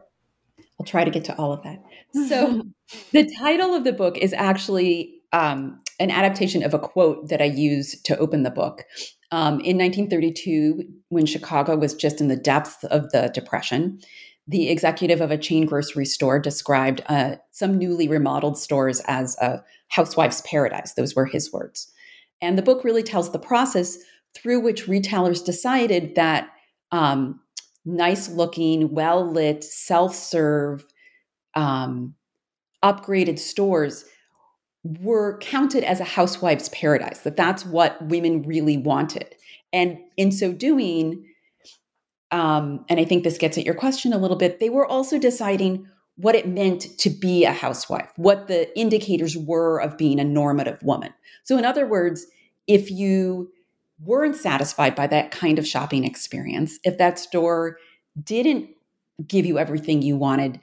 I'll 0.79 0.85
try 0.85 1.03
to 1.03 1.11
get 1.11 1.25
to 1.25 1.37
all 1.37 1.53
of 1.53 1.63
that. 1.63 1.83
So, 2.27 2.63
the 3.11 3.31
title 3.39 3.73
of 3.73 3.83
the 3.83 3.93
book 3.93 4.17
is 4.17 4.33
actually 4.33 5.21
um, 5.31 5.81
an 5.99 6.11
adaptation 6.11 6.63
of 6.63 6.73
a 6.73 6.79
quote 6.79 7.29
that 7.29 7.41
I 7.41 7.45
use 7.45 7.99
to 8.03 8.17
open 8.17 8.43
the 8.43 8.51
book. 8.51 8.83
Um, 9.31 9.59
in 9.61 9.77
1932, 9.77 10.83
when 11.09 11.25
Chicago 11.25 11.75
was 11.75 11.93
just 11.93 12.21
in 12.21 12.27
the 12.27 12.35
depth 12.35 12.83
of 12.85 13.11
the 13.11 13.31
Depression, 13.33 13.99
the 14.47 14.69
executive 14.69 15.21
of 15.21 15.31
a 15.31 15.37
chain 15.37 15.65
grocery 15.65 16.05
store 16.05 16.39
described 16.39 17.01
uh, 17.07 17.35
some 17.51 17.77
newly 17.77 18.07
remodeled 18.07 18.57
stores 18.57 19.01
as 19.07 19.37
a 19.37 19.63
housewife's 19.87 20.41
paradise. 20.45 20.93
Those 20.93 21.15
were 21.15 21.25
his 21.25 21.51
words. 21.51 21.91
And 22.41 22.57
the 22.57 22.63
book 22.63 22.83
really 22.83 23.03
tells 23.03 23.31
the 23.31 23.39
process 23.39 23.97
through 24.35 24.59
which 24.59 24.87
retailers 24.87 25.41
decided 25.41 26.15
that 26.15 26.49
um, 26.91 27.39
nice 27.85 28.29
looking, 28.29 28.93
well 28.93 29.25
lit, 29.29 29.63
self 29.63 30.13
serve, 30.13 30.85
um, 31.55 32.15
upgraded 32.83 33.39
stores 33.39 34.05
were 34.83 35.37
counted 35.39 35.83
as 35.83 35.99
a 35.99 36.05
housewife's 36.05 36.69
paradise, 36.69 37.19
that 37.19 37.37
that's 37.37 37.65
what 37.65 38.01
women 38.05 38.43
really 38.43 38.77
wanted. 38.77 39.35
And 39.71 39.97
in 40.17 40.31
so 40.31 40.51
doing, 40.51 41.25
um, 42.31 42.85
and 42.89 42.99
I 42.99 43.05
think 43.05 43.23
this 43.23 43.37
gets 43.37 43.57
at 43.57 43.65
your 43.65 43.75
question 43.75 44.13
a 44.13 44.17
little 44.17 44.37
bit, 44.37 44.59
they 44.59 44.69
were 44.69 44.85
also 44.85 45.17
deciding 45.17 45.87
what 46.15 46.35
it 46.35 46.47
meant 46.47 46.97
to 46.99 47.09
be 47.09 47.43
a 47.45 47.51
housewife, 47.51 48.11
what 48.17 48.47
the 48.47 48.77
indicators 48.77 49.35
were 49.35 49.79
of 49.79 49.97
being 49.97 50.19
a 50.19 50.23
normative 50.23 50.81
woman. 50.83 51.13
So, 51.43 51.57
in 51.57 51.65
other 51.65 51.87
words, 51.87 52.27
if 52.67 52.91
you 52.91 53.51
weren't 54.03 54.35
satisfied 54.35 54.95
by 54.95 55.07
that 55.07 55.31
kind 55.31 55.57
of 55.57 55.67
shopping 55.67 56.03
experience, 56.03 56.77
if 56.83 56.97
that 56.97 57.17
store 57.17 57.77
didn't 58.21 58.69
give 59.25 59.45
you 59.45 59.57
everything 59.57 60.01
you 60.01 60.15
wanted, 60.17 60.59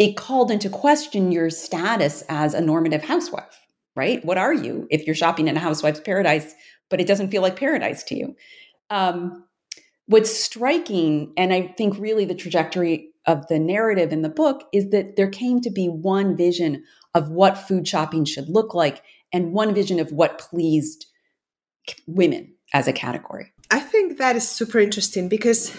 it 0.00 0.16
called 0.16 0.50
into 0.50 0.70
question 0.70 1.30
your 1.30 1.50
status 1.50 2.24
as 2.30 2.54
a 2.54 2.60
normative 2.60 3.04
housewife, 3.04 3.66
right? 3.94 4.24
What 4.24 4.38
are 4.38 4.54
you 4.54 4.88
if 4.90 5.06
you're 5.06 5.14
shopping 5.14 5.46
in 5.46 5.58
a 5.58 5.60
housewife's 5.60 6.00
paradise, 6.00 6.54
but 6.88 7.02
it 7.02 7.06
doesn't 7.06 7.30
feel 7.30 7.42
like 7.42 7.56
paradise 7.56 8.02
to 8.04 8.16
you? 8.16 8.34
Um, 8.88 9.44
what's 10.06 10.34
striking, 10.34 11.34
and 11.36 11.52
I 11.52 11.74
think 11.76 11.98
really 11.98 12.24
the 12.24 12.34
trajectory 12.34 13.10
of 13.26 13.46
the 13.48 13.58
narrative 13.58 14.10
in 14.10 14.22
the 14.22 14.30
book, 14.30 14.64
is 14.72 14.88
that 14.88 15.16
there 15.16 15.28
came 15.28 15.60
to 15.60 15.70
be 15.70 15.88
one 15.88 16.34
vision 16.34 16.82
of 17.14 17.28
what 17.28 17.58
food 17.58 17.86
shopping 17.86 18.24
should 18.24 18.48
look 18.48 18.72
like 18.72 19.02
and 19.34 19.52
one 19.52 19.74
vision 19.74 20.00
of 20.00 20.12
what 20.12 20.38
pleased 20.38 21.04
women 22.06 22.54
as 22.72 22.88
a 22.88 22.92
category. 22.94 23.52
I 23.70 23.80
think 23.80 24.16
that 24.16 24.34
is 24.34 24.48
super 24.48 24.78
interesting 24.78 25.28
because, 25.28 25.76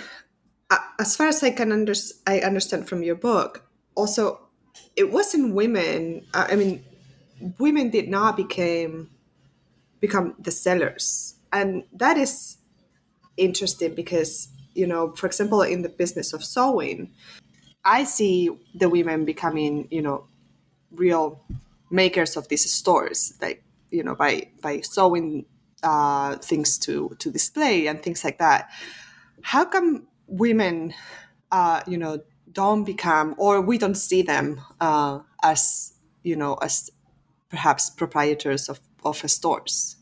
uh, 0.70 0.78
as 1.00 1.16
far 1.16 1.28
as 1.28 1.42
I 1.42 1.50
can 1.50 1.72
under- 1.72 1.96
I 2.28 2.42
understand 2.42 2.88
from 2.88 3.02
your 3.02 3.16
book, 3.16 3.68
also 3.96 4.40
it 4.96 5.12
wasn't 5.12 5.54
women 5.54 6.26
uh, 6.34 6.48
i 6.50 6.56
mean 6.56 6.84
women 7.58 7.90
did 7.90 8.08
not 8.08 8.38
became 8.38 9.10
become 10.00 10.36
the 10.40 10.52
sellers. 10.52 11.36
And 11.54 11.84
that 11.94 12.18
is 12.18 12.58
interesting 13.38 13.96
because 13.96 14.50
you 14.74 14.86
know 14.88 15.12
for 15.14 15.26
example 15.28 15.62
in 15.62 15.82
the 15.82 15.90
business 15.90 16.34
of 16.34 16.44
sewing 16.44 17.12
i 17.86 18.04
see 18.04 18.50
the 18.76 18.88
women 18.90 19.26
becoming 19.26 19.88
you 19.90 20.02
know 20.02 20.26
real 20.92 21.42
makers 21.90 22.38
of 22.38 22.48
these 22.50 22.72
stores 22.72 23.34
like 23.42 23.64
you 23.90 24.04
know 24.04 24.16
by 24.16 24.48
by 24.62 24.82
sewing 24.82 25.46
uh, 25.84 26.38
things 26.38 26.78
to 26.78 27.16
to 27.20 27.32
display 27.32 27.88
and 27.88 28.04
things 28.04 28.24
like 28.24 28.38
that. 28.38 28.70
How 29.42 29.66
come 29.66 30.08
women 30.28 30.94
uh, 31.52 31.82
you 31.88 31.98
know 31.98 32.22
don't 32.52 32.84
become 32.84 33.36
or 33.38 33.62
we 33.62 33.78
don't 33.78 33.96
see 33.96 34.22
them 34.22 34.62
uh, 34.80 35.20
as 35.44 35.94
you 36.24 36.36
know 36.36 36.56
as 36.56 36.90
perhaps 37.50 37.90
proprietors 37.90 38.70
of, 38.70 38.80
of 39.04 39.18
stores 39.30 39.98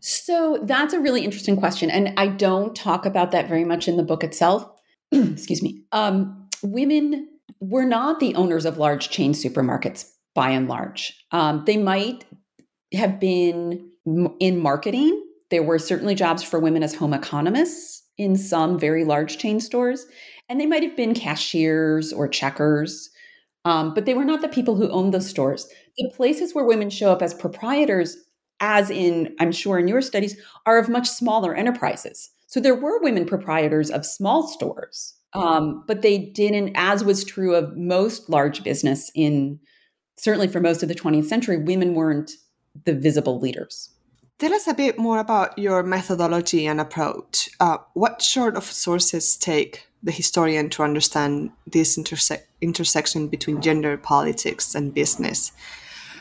so 0.00 0.58
that's 0.64 0.92
a 0.94 1.00
really 1.00 1.24
interesting 1.24 1.56
question 1.56 1.90
and 1.90 2.12
i 2.18 2.26
don't 2.26 2.74
talk 2.74 3.06
about 3.06 3.30
that 3.30 3.48
very 3.48 3.64
much 3.64 3.88
in 3.88 3.96
the 3.96 4.02
book 4.02 4.24
itself. 4.24 4.68
Excuse 5.12 5.62
me. 5.62 5.84
Um, 5.92 6.48
women 6.62 7.28
were 7.60 7.84
not 7.84 8.20
the 8.20 8.34
owners 8.34 8.64
of 8.64 8.78
large 8.78 9.10
chain 9.10 9.32
supermarkets 9.32 10.10
by 10.34 10.50
and 10.50 10.68
large. 10.68 11.24
Um, 11.30 11.64
they 11.66 11.76
might 11.76 12.24
have 12.92 13.20
been 13.20 13.90
in 14.40 14.58
marketing. 14.60 15.22
There 15.50 15.62
were 15.62 15.78
certainly 15.78 16.14
jobs 16.14 16.42
for 16.42 16.58
women 16.58 16.82
as 16.82 16.94
home 16.94 17.14
economists 17.14 18.02
in 18.18 18.36
some 18.36 18.78
very 18.78 19.04
large 19.04 19.38
chain 19.38 19.60
stores 19.60 20.06
and 20.54 20.60
they 20.60 20.66
might 20.66 20.84
have 20.84 20.96
been 20.96 21.14
cashiers 21.14 22.12
or 22.12 22.28
checkers, 22.28 23.10
um, 23.64 23.92
but 23.92 24.06
they 24.06 24.14
were 24.14 24.24
not 24.24 24.40
the 24.40 24.46
people 24.46 24.76
who 24.76 24.88
owned 24.90 25.12
the 25.12 25.20
stores. 25.20 25.66
The 25.98 26.12
places 26.14 26.54
where 26.54 26.64
women 26.64 26.90
show 26.90 27.10
up 27.10 27.22
as 27.22 27.34
proprietors, 27.34 28.16
as 28.60 28.88
in, 28.88 29.34
I'm 29.40 29.50
sure 29.50 29.80
in 29.80 29.88
your 29.88 30.00
studies, 30.00 30.40
are 30.64 30.78
of 30.78 30.88
much 30.88 31.08
smaller 31.08 31.56
enterprises. 31.56 32.30
So 32.46 32.60
there 32.60 32.76
were 32.76 33.02
women 33.02 33.26
proprietors 33.26 33.90
of 33.90 34.06
small 34.06 34.46
stores, 34.46 35.14
um, 35.32 35.82
but 35.88 36.02
they 36.02 36.18
didn't, 36.18 36.70
as 36.76 37.02
was 37.02 37.24
true 37.24 37.56
of 37.56 37.76
most 37.76 38.30
large 38.30 38.62
business 38.62 39.10
in 39.12 39.58
certainly 40.16 40.46
for 40.46 40.60
most 40.60 40.84
of 40.84 40.88
the 40.88 40.94
20th 40.94 41.24
century, 41.24 41.58
women 41.58 41.94
weren't 41.94 42.30
the 42.84 42.94
visible 42.94 43.40
leaders. 43.40 43.90
Tell 44.40 44.52
us 44.52 44.66
a 44.66 44.74
bit 44.74 44.98
more 44.98 45.20
about 45.20 45.56
your 45.56 45.84
methodology 45.84 46.66
and 46.66 46.80
approach. 46.80 47.48
Uh, 47.60 47.78
what 47.92 48.20
sort 48.20 48.56
of 48.56 48.64
sources 48.64 49.36
take 49.36 49.86
the 50.02 50.10
historian 50.10 50.68
to 50.70 50.82
understand 50.82 51.52
this 51.68 51.96
interse- 51.96 52.42
intersection 52.60 53.28
between 53.28 53.62
gender, 53.62 53.96
politics, 53.96 54.74
and 54.74 54.92
business? 54.92 55.52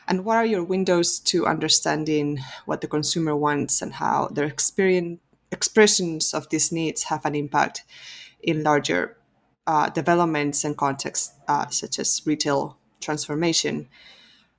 And 0.08 0.26
what 0.26 0.38
are 0.38 0.46
your 0.46 0.64
windows 0.64 1.20
to 1.22 1.48
understanding 1.48 2.40
what 2.68 2.82
the 2.82 2.88
consumer 2.88 3.36
wants 3.36 3.82
and 3.82 3.94
how 3.96 4.28
their 4.28 4.46
experience, 4.46 5.20
expressions 5.52 6.36
of 6.36 6.48
these 6.50 6.72
needs 6.72 7.04
have 7.06 7.26
an 7.26 7.34
impact 7.34 7.84
in 8.44 8.64
larger 8.64 9.18
uh, 9.66 9.90
developments 9.90 10.64
and 10.64 10.78
contexts, 10.78 11.34
uh, 11.48 11.68
such 11.70 11.98
as 11.98 12.22
retail 12.28 12.78
transformation? 13.02 13.90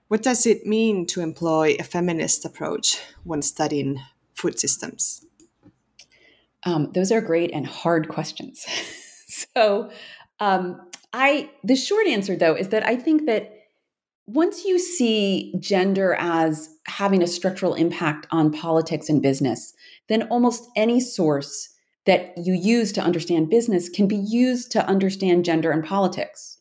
What 0.08 0.22
does 0.22 0.46
it 0.46 0.66
mean 0.66 1.06
to 1.06 1.20
employ 1.20 1.76
a 1.78 1.82
feminist 1.82 2.44
approach 2.44 3.00
when 3.24 3.42
studying 3.42 4.00
food 4.34 4.60
systems? 4.60 5.24
Um, 6.64 6.92
those 6.92 7.10
are 7.12 7.20
great 7.20 7.50
and 7.52 7.66
hard 7.66 8.08
questions. 8.08 8.66
So, 9.56 9.90
um, 10.38 10.80
I 11.12 11.50
the 11.64 11.74
short 11.74 12.06
answer 12.06 12.36
though 12.36 12.54
is 12.54 12.68
that 12.68 12.86
I 12.86 12.94
think 12.94 13.26
that 13.26 13.52
once 14.26 14.64
you 14.64 14.78
see 14.78 15.54
gender 15.58 16.14
as 16.18 16.68
having 16.86 17.22
a 17.22 17.26
structural 17.26 17.74
impact 17.74 18.26
on 18.30 18.52
politics 18.52 19.08
and 19.08 19.20
business, 19.20 19.74
then 20.08 20.22
almost 20.28 20.68
any 20.76 21.00
source 21.00 21.70
that 22.06 22.36
you 22.36 22.54
use 22.54 22.92
to 22.92 23.00
understand 23.00 23.50
business 23.50 23.88
can 23.88 24.06
be 24.06 24.16
used 24.16 24.70
to 24.72 24.86
understand 24.86 25.44
gender 25.44 25.70
and 25.70 25.84
politics. 25.84 26.53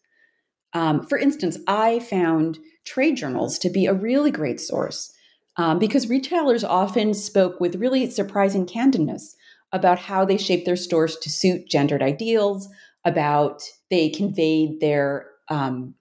Um, 0.74 1.06
for 1.06 1.18
instance, 1.18 1.58
I 1.68 2.00
found 2.00 2.60
trade 2.86 3.18
journals 3.18 3.60
to 3.60 3.70
be 3.70 3.86
a 3.86 3.94
really 3.94 4.32
great 4.32 4.60
source 4.60 5.14
um, 5.58 5.80
because 5.80 6.10
retailers 6.10 6.64
often 6.64 7.14
spoke 7.14 7.60
with 7.60 7.76
really 7.76 8.10
surprising 8.10 8.66
candidness 8.66 9.36
about 9.72 10.00
how 10.00 10.26
they 10.26 10.38
shaped 10.38 10.66
their 10.66 10.76
stores 10.76 11.18
to 11.18 11.30
suit 11.30 11.68
gendered 11.68 12.02
ideals, 12.02 12.68
about 13.06 13.64
they 13.90 14.10
conveyed 14.10 14.80
their 14.80 15.28
um, 15.50 15.96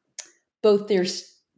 both 0.63 0.89
their 0.89 1.05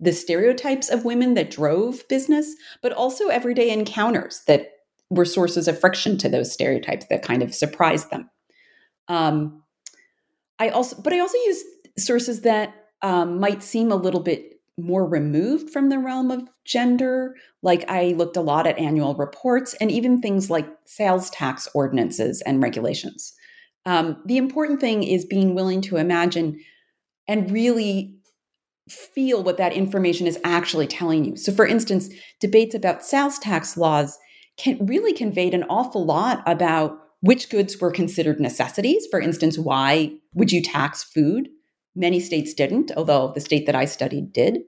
the 0.01 0.13
stereotypes 0.13 0.91
of 0.91 1.05
women 1.05 1.35
that 1.35 1.51
drove 1.51 2.07
business, 2.09 2.55
but 2.83 2.93
also 2.93 3.29
everyday 3.29 3.71
encounters 3.71 4.43
that 4.47 4.71
were 5.11 5.25
sources 5.25 5.69
of 5.69 5.79
friction 5.79 6.19
to 6.19 6.29
those 6.29 6.53
stereotypes 6.53 7.07
that 7.07 7.23
kind 7.23 7.43
of 7.43 7.55
surprised 7.55 8.11
them. 8.11 8.29
Um, 9.09 9.63
I 10.59 10.71
also, 10.71 11.01
but 11.01 11.13
I 11.13 11.21
also 11.21 11.39
use 11.39 11.63
sources 11.99 12.41
that 12.41 12.84
um, 13.05 13.39
might 13.39 13.63
seem 13.63 13.93
a 13.93 13.97
little 13.97 14.23
bit 14.23 14.55
more 14.79 15.07
removed 15.07 15.71
from 15.71 15.91
the 15.91 15.99
realm 15.99 16.31
of 16.31 16.49
gender. 16.65 17.37
Like 17.63 17.89
I 17.89 18.15
looked 18.17 18.37
a 18.37 18.41
lot 18.41 18.67
at 18.67 18.79
annual 18.79 19.15
reports 19.15 19.75
and 19.75 19.91
even 19.91 20.21
things 20.21 20.51
like 20.51 20.67
sales 20.87 21.31
tax 21.31 21.69
ordinances 21.75 22.41
and 22.41 22.63
regulations. 22.63 23.35
Um, 23.87 24.17
the 24.25 24.39
important 24.39 24.81
thing 24.81 25.03
is 25.03 25.27
being 25.27 25.55
willing 25.55 25.83
to 25.83 25.99
imagine 25.99 26.59
and 27.29 27.51
really 27.51 28.17
feel 28.89 29.43
what 29.43 29.59
that 29.59 29.75
information 29.75 30.27
is 30.27 30.39
actually 30.43 30.87
telling 30.87 31.25
you. 31.25 31.37
So, 31.37 31.53
for 31.53 31.67
instance, 31.67 32.09
debates 32.41 32.75
about 32.75 33.05
sales 33.05 33.39
tax 33.39 33.77
laws 33.77 34.19
can 34.57 34.85
really 34.87 35.13
conveyed 35.13 35.53
an 35.53 35.65
awful 35.65 36.05
lot 36.05 36.43
about 36.47 36.99
which 37.21 37.51
goods 37.51 37.79
were 37.81 37.91
considered 37.91 38.41
necessities. 38.41 39.07
For 39.11 39.21
instance, 39.21 39.59
why 39.59 40.15
would 40.33 40.53
you 40.53 40.63
tax 40.63 41.05
food? 41.05 41.49
Many 41.97 42.21
states 42.21 42.55
didn't, 42.55 42.93
although 42.97 43.33
the 43.35 43.41
state 43.41 43.67
that 43.67 43.75
I 43.75 43.85
studied 43.85 44.33
did. 44.33 44.61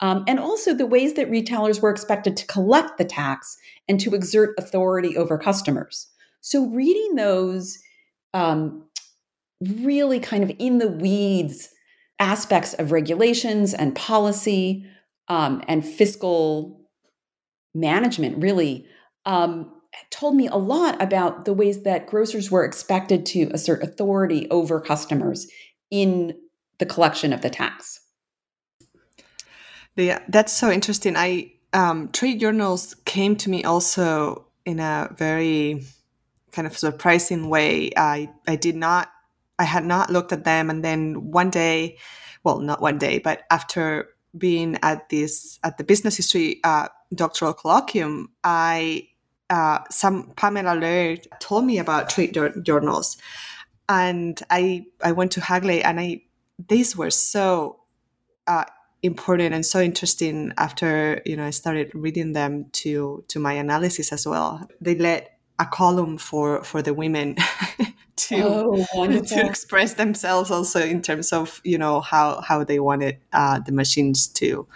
Um, 0.00 0.24
and 0.26 0.40
also 0.40 0.74
the 0.74 0.86
ways 0.86 1.14
that 1.14 1.30
retailers 1.30 1.80
were 1.80 1.90
expected 1.90 2.36
to 2.36 2.46
collect 2.46 2.98
the 2.98 3.04
tax 3.04 3.56
and 3.88 4.00
to 4.00 4.14
exert 4.14 4.54
authority 4.58 5.16
over 5.16 5.38
customers. 5.38 6.08
So, 6.40 6.66
reading 6.66 7.14
those 7.14 7.78
um, 8.32 8.84
really 9.60 10.20
kind 10.20 10.42
of 10.42 10.52
in 10.58 10.78
the 10.78 10.88
weeds 10.88 11.70
aspects 12.18 12.74
of 12.74 12.92
regulations 12.92 13.72
and 13.74 13.94
policy 13.94 14.84
um, 15.28 15.62
and 15.68 15.84
fiscal 15.84 16.80
management 17.74 18.40
really 18.42 18.86
um, 19.26 19.70
told 20.10 20.34
me 20.34 20.48
a 20.48 20.56
lot 20.56 21.00
about 21.02 21.44
the 21.44 21.52
ways 21.52 21.82
that 21.82 22.06
grocers 22.06 22.50
were 22.50 22.64
expected 22.64 23.24
to 23.26 23.48
assert 23.52 23.82
authority 23.82 24.48
over 24.50 24.80
customers 24.80 25.46
in 25.90 26.34
the 26.78 26.86
collection 26.86 27.32
of 27.32 27.42
the 27.42 27.50
tax. 27.50 28.00
Yeah, 29.96 30.20
that's 30.28 30.52
so 30.52 30.70
interesting. 30.70 31.16
I 31.16 31.52
um, 31.72 32.08
trade 32.10 32.40
journals 32.40 32.96
came 33.04 33.36
to 33.36 33.50
me 33.50 33.64
also 33.64 34.46
in 34.64 34.80
a 34.80 35.14
very 35.16 35.84
kind 36.52 36.66
of 36.66 36.76
surprising 36.76 37.48
way. 37.48 37.90
I 37.96 38.30
I 38.48 38.56
did 38.56 38.76
not 38.76 39.10
I 39.58 39.64
had 39.64 39.84
not 39.84 40.10
looked 40.10 40.32
at 40.32 40.44
them. 40.44 40.70
And 40.70 40.84
then 40.84 41.30
one 41.30 41.50
day, 41.50 41.98
well, 42.42 42.58
not 42.58 42.80
one 42.80 42.98
day, 42.98 43.18
but 43.18 43.42
after 43.50 44.08
being 44.36 44.78
at 44.82 45.08
this 45.10 45.58
at 45.62 45.78
the 45.78 45.84
business 45.84 46.16
history 46.16 46.60
uh, 46.64 46.88
doctoral 47.14 47.54
colloquium, 47.54 48.26
I 48.42 49.08
uh, 49.50 49.78
some 49.90 50.32
Pamela 50.36 50.74
Laird 50.74 51.28
told 51.40 51.64
me 51.64 51.78
about 51.78 52.10
trade 52.10 52.36
journals, 52.62 53.16
and 53.88 54.40
I 54.50 54.86
I 55.02 55.12
went 55.12 55.32
to 55.32 55.40
Hagley, 55.40 55.84
and 55.84 56.00
I 56.00 56.22
these 56.58 56.96
were 56.96 57.10
so 57.10 57.80
uh, 58.46 58.64
important 59.02 59.54
and 59.54 59.64
so 59.64 59.80
interesting 59.80 60.52
after 60.56 61.20
you 61.26 61.36
know 61.36 61.44
I 61.44 61.50
started 61.50 61.90
reading 61.94 62.32
them 62.32 62.66
to 62.72 63.24
to 63.28 63.38
my 63.38 63.52
analysis 63.52 64.12
as 64.12 64.26
well. 64.26 64.66
They 64.80 64.94
led 64.96 65.28
a 65.58 65.66
column 65.66 66.18
for 66.18 66.64
for 66.64 66.82
the 66.82 66.94
women 66.94 67.36
to 68.16 68.36
oh, 68.42 69.06
to 69.22 69.46
express 69.46 69.94
themselves 69.94 70.50
also 70.50 70.80
in 70.80 71.02
terms 71.02 71.32
of 71.32 71.60
you 71.64 71.78
know 71.78 72.00
how 72.00 72.40
how 72.40 72.64
they 72.64 72.80
wanted 72.80 73.18
uh, 73.32 73.60
the 73.60 73.72
machines 73.72 74.26
to 74.28 74.66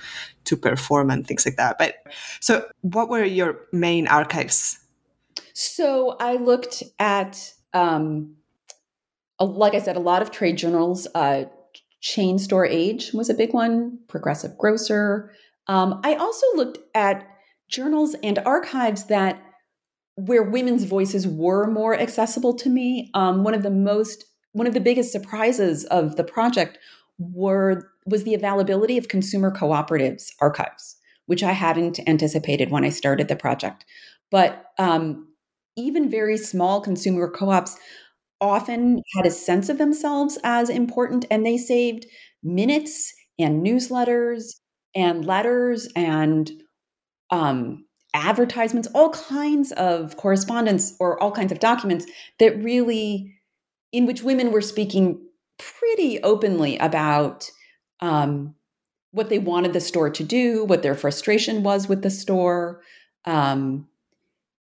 to 0.45 0.57
perform 0.57 1.11
and 1.11 1.27
things 1.27 1.45
like 1.45 1.57
that. 1.57 1.77
But 1.79 1.97
so 2.41 2.69
what 2.83 3.09
were 3.09 3.25
your 3.25 3.61
main 3.73 4.07
archives? 4.07 4.79
So 5.55 6.17
i 6.21 6.35
looked 6.35 6.83
at 6.99 7.53
um 7.75 8.37
like 9.41 9.75
i 9.75 9.79
said 9.81 9.97
a 9.97 10.01
lot 10.01 10.23
of 10.23 10.31
trade 10.31 10.57
journals 10.57 11.07
uh 11.14 11.45
chain 12.01 12.39
store 12.39 12.67
age 12.67 13.13
was 13.13 13.29
a 13.29 13.35
big 13.35 13.53
one 13.53 13.99
progressive 14.09 14.57
grocer 14.59 15.31
um, 15.67 16.01
i 16.05 16.15
also 16.15 16.47
looked 16.55 16.79
at 16.95 17.27
journals 17.69 18.15
and 18.23 18.39
archives 18.41 19.05
that 19.05 19.43
where 20.19 20.43
women's 20.43 20.83
voices 20.83 21.29
were 21.29 21.71
more 21.71 21.95
accessible 21.95 22.53
to 22.53 22.69
me. 22.69 23.09
Um, 23.15 23.45
one 23.45 23.55
of 23.55 23.63
the 23.63 23.71
most, 23.71 24.25
one 24.51 24.67
of 24.67 24.75
the 24.75 24.81
biggest 24.81 25.13
surprises 25.13 25.85
of 25.85 26.17
the 26.17 26.25
project 26.25 26.77
were 27.19 27.93
was 28.05 28.25
the 28.25 28.35
availability 28.35 28.99
of 28.99 29.07
consumer 29.07 29.53
cooperatives 29.53 30.33
archives, 30.41 30.97
which 31.27 31.45
I 31.45 31.53
hadn't 31.53 32.01
anticipated 32.09 32.71
when 32.71 32.85
I 32.85 32.89
started 32.89 33.29
the 33.29 33.37
project. 33.37 33.85
But 34.31 34.73
um, 34.77 35.29
even 35.77 36.11
very 36.11 36.37
small 36.37 36.81
consumer 36.81 37.31
co-ops 37.31 37.77
often 38.40 39.03
had 39.16 39.27
a 39.27 39.31
sense 39.31 39.68
of 39.68 39.79
themselves 39.79 40.38
as 40.44 40.68
important, 40.68 41.24
and 41.31 41.44
they 41.44 41.59
saved 41.59 42.07
minutes 42.42 43.12
and 43.38 43.64
newsletters 43.64 44.55
and 44.94 45.24
letters 45.24 45.88
and 45.94 46.51
um, 47.31 47.85
advertisements, 48.14 48.88
all 48.94 49.11
kinds 49.11 49.72
of 49.72 50.16
correspondence 50.16 50.94
or 50.98 51.22
all 51.22 51.31
kinds 51.31 51.53
of 51.53 51.61
documents 51.61 52.07
that 52.38 52.62
really, 52.62 53.35
in 53.92 54.07
which 54.07 54.22
women 54.22 54.51
were 54.51 54.62
speaking 54.62 55.20
pretty 55.59 56.22
openly 56.22 56.79
about 56.79 57.51
um, 58.01 58.55
what 59.11 59.29
they 59.29 59.38
wanted 59.38 59.72
the 59.72 59.81
store 59.81 60.11
to 60.11 60.24
do, 60.24 60.64
what 60.64 60.83
their 60.83 60.94
frustration 60.94 61.62
was 61.62 61.88
with 61.88 62.03
the 62.03 62.11
store. 62.11 62.83
Um, 63.24 63.88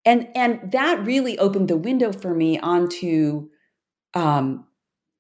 and, 0.05 0.29
and 0.35 0.73
that 0.73 1.05
really 1.05 1.39
opened 1.39 1.69
the 1.69 1.77
window 1.77 2.13
for 2.13 2.35
me 2.35 2.59
onto 2.59 3.49
um, 4.15 4.67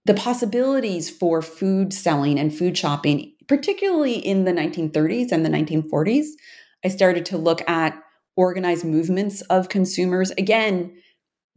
the 0.05 0.14
possibilities 0.14 1.11
for 1.11 1.42
food 1.42 1.92
selling 1.92 2.38
and 2.38 2.57
food 2.57 2.79
shopping, 2.79 3.33
particularly 3.49 4.14
in 4.14 4.44
the 4.44 4.53
1930s 4.53 5.33
and 5.33 5.44
the 5.44 5.51
1940s. 5.51 6.27
I 6.85 6.88
started 6.88 7.27
to 7.27 7.38
look 7.38 7.68
at 7.68 8.01
organized 8.37 8.85
movements 8.85 9.40
of 9.42 9.68
consumers. 9.68 10.31
Again, 10.33 10.94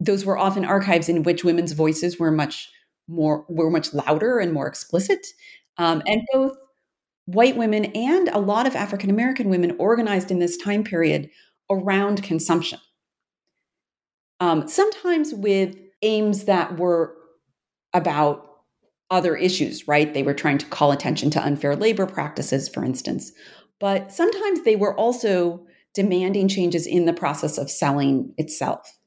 those 0.00 0.24
were 0.24 0.38
often 0.38 0.64
archives 0.64 1.08
in 1.08 1.22
which 1.22 1.44
women's 1.44 1.72
voices 1.72 2.18
were 2.18 2.30
much 2.30 2.68
more 3.06 3.44
were 3.48 3.70
much 3.70 3.92
louder 3.92 4.38
and 4.38 4.52
more 4.52 4.66
explicit. 4.66 5.26
Um, 5.76 6.02
and 6.06 6.22
both 6.32 6.56
white 7.26 7.56
women 7.56 7.86
and 7.86 8.28
a 8.28 8.38
lot 8.38 8.66
of 8.66 8.74
African 8.74 9.10
American 9.10 9.48
women 9.48 9.76
organized 9.78 10.30
in 10.30 10.38
this 10.38 10.56
time 10.56 10.84
period 10.84 11.30
around 11.70 12.22
consumption. 12.22 12.80
Um, 14.40 14.66
sometimes 14.66 15.34
with 15.34 15.76
aims 16.02 16.44
that 16.44 16.78
were 16.78 17.14
about 17.92 18.46
other 19.10 19.36
issues, 19.36 19.88
right? 19.88 20.14
They 20.14 20.22
were 20.22 20.34
trying 20.34 20.58
to 20.58 20.66
call 20.66 20.92
attention 20.92 21.30
to 21.30 21.42
unfair 21.42 21.74
labor 21.74 22.06
practices, 22.06 22.68
for 22.68 22.84
instance. 22.84 23.32
But 23.80 24.12
sometimes 24.12 24.62
they 24.62 24.76
were 24.76 24.96
also 24.96 25.66
demanding 25.94 26.48
changes 26.48 26.86
in 26.86 27.06
the 27.06 27.12
process 27.12 27.58
of 27.58 27.70
selling 27.70 28.32
itself. 28.38 28.98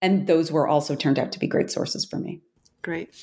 And 0.00 0.26
those 0.26 0.50
were 0.50 0.66
also 0.66 0.96
turned 0.96 1.18
out 1.18 1.30
to 1.32 1.38
be 1.38 1.46
great 1.46 1.70
sources 1.70 2.04
for 2.04 2.18
me. 2.18 2.40
Great. 2.82 3.14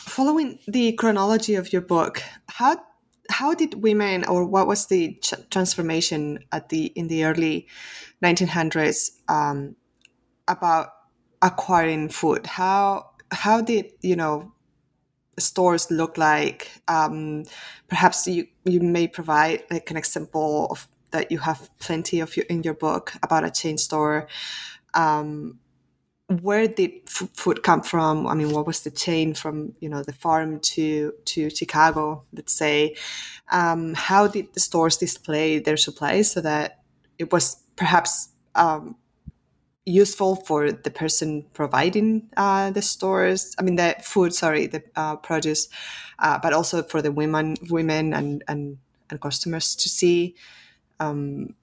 Following 0.00 0.58
the 0.66 0.92
chronology 0.92 1.54
of 1.54 1.72
your 1.72 1.82
book, 1.82 2.22
how 2.48 2.76
how 3.28 3.54
did 3.54 3.82
women 3.82 4.24
or 4.24 4.46
what 4.46 4.68
was 4.68 4.86
the 4.86 5.18
ch- 5.22 5.34
transformation 5.50 6.38
at 6.52 6.68
the 6.68 6.86
in 6.86 7.08
the 7.08 7.24
early 7.24 7.66
1900s 8.22 9.10
um, 9.28 9.76
about 10.48 10.90
acquiring 11.42 12.08
food? 12.08 12.46
How 12.46 13.10
how 13.30 13.60
did 13.60 13.92
you 14.02 14.16
know 14.16 14.52
stores 15.38 15.90
look 15.90 16.16
like? 16.16 16.70
Um, 16.88 17.44
perhaps 17.88 18.26
you 18.26 18.46
you 18.64 18.80
may 18.80 19.08
provide 19.08 19.64
like 19.70 19.90
an 19.90 19.96
example 19.96 20.68
of 20.70 20.88
that 21.10 21.30
you 21.30 21.38
have 21.38 21.70
plenty 21.78 22.20
of 22.20 22.36
your, 22.36 22.46
in 22.46 22.62
your 22.62 22.74
book 22.74 23.12
about 23.22 23.44
a 23.44 23.50
chain 23.50 23.78
store. 23.78 24.28
Um, 24.94 25.58
where 26.42 26.66
did 26.66 26.90
f- 27.06 27.30
food 27.34 27.62
come 27.62 27.82
from? 27.82 28.26
I 28.26 28.34
mean, 28.34 28.50
what 28.50 28.66
was 28.66 28.80
the 28.80 28.90
chain 28.90 29.34
from 29.34 29.74
you 29.80 29.88
know 29.88 30.02
the 30.02 30.12
farm 30.12 30.60
to 30.74 31.12
to 31.26 31.50
Chicago? 31.50 32.24
Let's 32.32 32.52
say, 32.52 32.96
um, 33.52 33.94
how 33.94 34.26
did 34.26 34.52
the 34.54 34.60
stores 34.60 34.96
display 34.96 35.58
their 35.58 35.76
supplies 35.76 36.32
so 36.32 36.40
that 36.40 36.80
it 37.18 37.32
was 37.32 37.56
perhaps 37.76 38.28
um, 38.54 38.96
useful 39.86 40.36
for 40.36 40.72
the 40.72 40.90
person 40.90 41.46
providing 41.54 42.28
uh, 42.36 42.70
the 42.70 42.82
stores? 42.82 43.54
I 43.58 43.62
mean, 43.62 43.76
the 43.76 43.96
food, 44.02 44.34
sorry, 44.34 44.66
the 44.66 44.82
uh, 44.96 45.16
produce, 45.16 45.68
uh, 46.18 46.38
but 46.38 46.52
also 46.52 46.82
for 46.82 47.00
the 47.00 47.12
women, 47.12 47.56
women 47.70 48.12
and 48.12 48.42
and, 48.48 48.78
and 49.08 49.20
customers 49.20 49.74
to 49.76 49.88
see. 49.88 50.34
Um, 51.00 51.54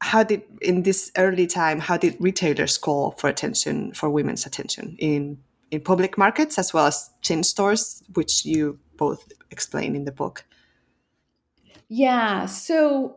how 0.00 0.22
did 0.22 0.42
in 0.62 0.82
this 0.82 1.10
early 1.16 1.46
time 1.46 1.80
how 1.80 1.96
did 1.96 2.16
retailers 2.20 2.78
call 2.78 3.12
for 3.12 3.28
attention 3.28 3.92
for 3.92 4.08
women's 4.08 4.46
attention 4.46 4.96
in 4.98 5.38
in 5.70 5.80
public 5.80 6.16
markets 6.16 6.58
as 6.58 6.72
well 6.72 6.86
as 6.86 7.10
chain 7.20 7.42
stores 7.42 8.02
which 8.14 8.44
you 8.44 8.78
both 8.96 9.32
explain 9.50 9.96
in 9.96 10.04
the 10.04 10.12
book 10.12 10.44
yeah 11.88 12.46
so 12.46 13.16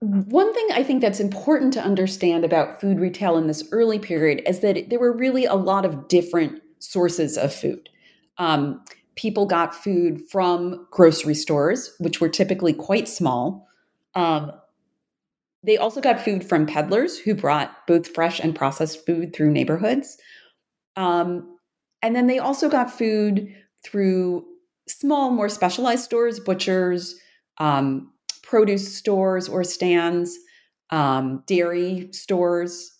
one 0.00 0.52
thing 0.52 0.66
i 0.74 0.82
think 0.82 1.00
that's 1.00 1.20
important 1.20 1.72
to 1.72 1.82
understand 1.82 2.44
about 2.44 2.80
food 2.80 3.00
retail 3.00 3.36
in 3.36 3.46
this 3.46 3.66
early 3.72 3.98
period 3.98 4.42
is 4.46 4.60
that 4.60 4.90
there 4.90 5.00
were 5.00 5.16
really 5.16 5.44
a 5.44 5.54
lot 5.54 5.84
of 5.84 6.08
different 6.08 6.62
sources 6.78 7.38
of 7.38 7.52
food 7.52 7.88
um, 8.38 8.84
people 9.14 9.46
got 9.46 9.74
food 9.74 10.20
from 10.30 10.86
grocery 10.90 11.34
stores 11.34 11.94
which 11.98 12.20
were 12.20 12.28
typically 12.28 12.72
quite 12.72 13.08
small 13.08 13.66
um, 14.14 14.52
they 15.66 15.76
also 15.76 16.00
got 16.00 16.20
food 16.20 16.48
from 16.48 16.64
peddlers 16.64 17.18
who 17.18 17.34
brought 17.34 17.86
both 17.88 18.14
fresh 18.14 18.38
and 18.38 18.54
processed 18.54 19.04
food 19.04 19.34
through 19.34 19.50
neighborhoods. 19.50 20.16
Um, 20.94 21.58
and 22.02 22.14
then 22.14 22.28
they 22.28 22.38
also 22.38 22.68
got 22.68 22.90
food 22.90 23.52
through 23.84 24.46
small, 24.88 25.30
more 25.30 25.48
specialized 25.48 26.04
stores, 26.04 26.38
butchers, 26.38 27.18
um, 27.58 28.12
produce 28.48 28.96
stores 28.96 29.48
or 29.48 29.64
stands, 29.64 30.38
um, 30.90 31.42
dairy 31.46 32.08
stores, 32.12 32.92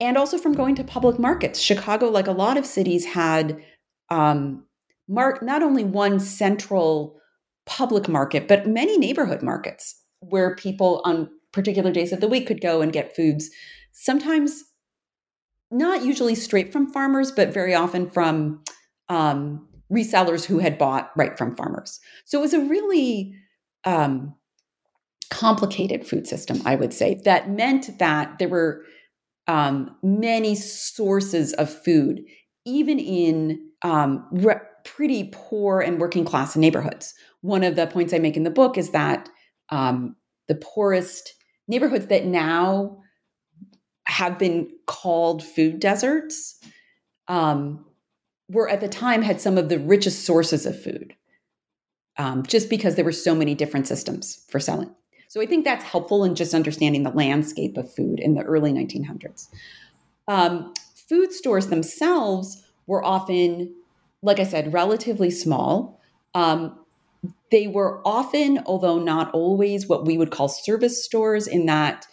and 0.00 0.16
also 0.16 0.38
from 0.38 0.52
going 0.54 0.74
to 0.76 0.84
public 0.84 1.18
markets. 1.18 1.60
Chicago, 1.60 2.08
like 2.08 2.26
a 2.26 2.32
lot 2.32 2.56
of 2.56 2.66
cities, 2.66 3.04
had 3.04 3.62
um, 4.10 4.64
mark 5.08 5.42
not 5.42 5.62
only 5.62 5.84
one 5.84 6.20
central 6.20 7.18
public 7.66 8.08
market, 8.08 8.48
but 8.48 8.66
many 8.66 8.98
neighborhood 8.98 9.42
markets 9.42 10.00
where 10.20 10.54
people 10.56 11.02
on 11.04 11.28
particular 11.52 11.92
days 11.92 12.12
of 12.12 12.20
the 12.20 12.28
week 12.28 12.46
could 12.46 12.60
go 12.60 12.80
and 12.80 12.92
get 12.92 13.14
foods. 13.14 13.50
Sometimes 13.92 14.64
not 15.70 16.04
usually 16.04 16.34
straight 16.34 16.72
from 16.72 16.92
farmers, 16.92 17.32
but 17.32 17.52
very 17.52 17.74
often 17.74 18.08
from 18.08 18.62
um, 19.08 19.66
resellers 19.92 20.44
who 20.44 20.58
had 20.58 20.78
bought 20.78 21.10
right 21.16 21.36
from 21.36 21.54
farmers. 21.54 21.98
So 22.24 22.38
it 22.38 22.42
was 22.42 22.54
a 22.54 22.60
really 22.60 23.34
um, 23.84 24.34
complicated 25.32 26.06
food 26.06 26.26
system, 26.26 26.60
I 26.66 26.76
would 26.76 26.92
say, 26.92 27.20
that 27.24 27.48
meant 27.48 27.98
that 27.98 28.38
there 28.38 28.50
were 28.50 28.84
um, 29.48 29.96
many 30.02 30.54
sources 30.54 31.54
of 31.54 31.72
food, 31.72 32.20
even 32.66 32.98
in 32.98 33.70
um, 33.80 34.28
re- 34.30 34.60
pretty 34.84 35.30
poor 35.32 35.80
and 35.80 35.98
working 35.98 36.26
class 36.26 36.54
neighborhoods. 36.54 37.14
One 37.40 37.64
of 37.64 37.76
the 37.76 37.86
points 37.86 38.12
I 38.12 38.18
make 38.18 38.36
in 38.36 38.42
the 38.42 38.50
book 38.50 38.76
is 38.76 38.90
that 38.90 39.30
um, 39.70 40.16
the 40.48 40.54
poorest 40.54 41.32
neighborhoods 41.66 42.06
that 42.06 42.26
now 42.26 42.98
have 44.06 44.38
been 44.38 44.68
called 44.86 45.42
food 45.42 45.80
deserts 45.80 46.58
um, 47.28 47.86
were 48.50 48.68
at 48.68 48.82
the 48.82 48.88
time 48.88 49.22
had 49.22 49.40
some 49.40 49.56
of 49.56 49.70
the 49.70 49.78
richest 49.78 50.26
sources 50.26 50.66
of 50.66 50.80
food 50.80 51.14
um, 52.18 52.42
just 52.42 52.68
because 52.68 52.96
there 52.96 53.04
were 53.04 53.12
so 53.12 53.34
many 53.34 53.54
different 53.54 53.86
systems 53.86 54.44
for 54.50 54.60
selling 54.60 54.94
so 55.32 55.40
i 55.40 55.46
think 55.46 55.64
that's 55.64 55.84
helpful 55.84 56.24
in 56.24 56.34
just 56.34 56.54
understanding 56.54 57.02
the 57.02 57.10
landscape 57.10 57.76
of 57.76 57.92
food 57.94 58.20
in 58.20 58.34
the 58.34 58.42
early 58.42 58.72
1900s 58.72 59.48
um, 60.28 60.72
food 61.08 61.32
stores 61.32 61.68
themselves 61.68 62.62
were 62.86 63.04
often 63.04 63.74
like 64.22 64.38
i 64.38 64.44
said 64.44 64.72
relatively 64.72 65.30
small 65.30 65.98
um, 66.34 66.78
they 67.50 67.66
were 67.66 68.00
often, 68.06 68.60
although 68.66 68.98
not 68.98 69.30
always, 69.32 69.86
what 69.86 70.06
we 70.06 70.18
would 70.18 70.30
call 70.30 70.48
service 70.48 71.04
stores, 71.04 71.46
in 71.46 71.66
that 71.66 72.06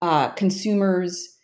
uh, 0.00 0.28
consumers 0.30 1.36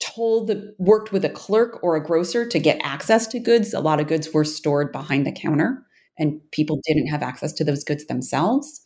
told 0.00 0.48
the 0.48 0.74
worked 0.78 1.12
with 1.12 1.24
a 1.24 1.30
clerk 1.30 1.82
or 1.82 1.96
a 1.96 2.04
grocer 2.04 2.46
to 2.48 2.58
get 2.58 2.80
access 2.82 3.26
to 3.28 3.38
goods. 3.38 3.74
A 3.74 3.80
lot 3.80 4.00
of 4.00 4.06
goods 4.06 4.32
were 4.32 4.44
stored 4.44 4.92
behind 4.92 5.26
the 5.26 5.32
counter, 5.32 5.84
and 6.18 6.40
people 6.52 6.80
didn't 6.86 7.08
have 7.08 7.22
access 7.22 7.52
to 7.54 7.64
those 7.64 7.84
goods 7.84 8.06
themselves. 8.06 8.83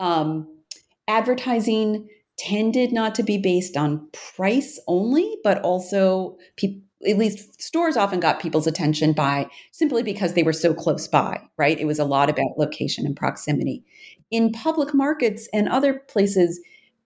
Um, 0.00 0.48
advertising 1.08 2.08
tended 2.38 2.92
not 2.92 3.14
to 3.14 3.22
be 3.22 3.38
based 3.38 3.76
on 3.76 4.08
price 4.12 4.78
only, 4.86 5.36
but 5.42 5.60
also 5.62 6.36
people 6.56 6.80
at 7.06 7.18
least 7.18 7.60
stores 7.60 7.96
often 7.96 8.20
got 8.20 8.40
people's 8.40 8.66
attention 8.66 9.12
by 9.12 9.46
simply 9.70 10.02
because 10.02 10.32
they 10.32 10.42
were 10.42 10.52
so 10.52 10.72
close 10.72 11.06
by, 11.06 11.40
right? 11.56 11.78
It 11.78 11.84
was 11.84 11.98
a 11.98 12.04
lot 12.04 12.30
about 12.30 12.58
location 12.58 13.04
and 13.04 13.14
proximity. 13.14 13.84
In 14.30 14.50
public 14.50 14.94
markets 14.94 15.48
and 15.52 15.68
other 15.68 15.94
places, 15.94 16.60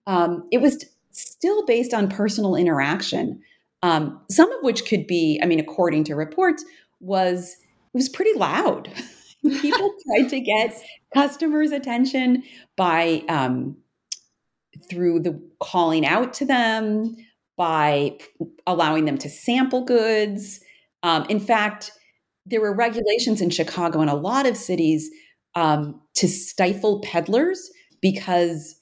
um, 0.07 0.47
it 0.51 0.59
was 0.59 0.85
still 1.11 1.65
based 1.65 1.93
on 1.93 2.07
personal 2.07 2.55
interaction, 2.55 3.41
um, 3.83 4.19
some 4.29 4.51
of 4.51 4.63
which 4.63 4.85
could 4.85 5.07
be, 5.07 5.39
I 5.43 5.45
mean, 5.45 5.59
according 5.59 6.05
to 6.05 6.15
reports, 6.15 6.63
was 6.99 7.57
it 7.93 7.97
was 7.97 8.09
pretty 8.09 8.37
loud. 8.37 8.89
People 9.43 9.93
tried 10.07 10.29
to 10.29 10.39
get 10.39 10.81
customers' 11.13 11.71
attention 11.71 12.43
by 12.77 13.23
um, 13.27 13.77
through 14.89 15.19
the 15.21 15.41
calling 15.59 16.05
out 16.05 16.33
to 16.35 16.45
them, 16.45 17.15
by 17.57 18.17
allowing 18.65 19.05
them 19.05 19.17
to 19.19 19.29
sample 19.29 19.83
goods. 19.83 20.59
Um, 21.03 21.25
in 21.29 21.39
fact, 21.39 21.91
there 22.45 22.61
were 22.61 22.75
regulations 22.75 23.41
in 23.41 23.49
Chicago 23.49 24.01
and 24.01 24.09
a 24.09 24.15
lot 24.15 24.45
of 24.45 24.57
cities 24.57 25.09
um, 25.55 26.01
to 26.15 26.27
stifle 26.27 27.01
peddlers 27.01 27.69
because 28.01 28.75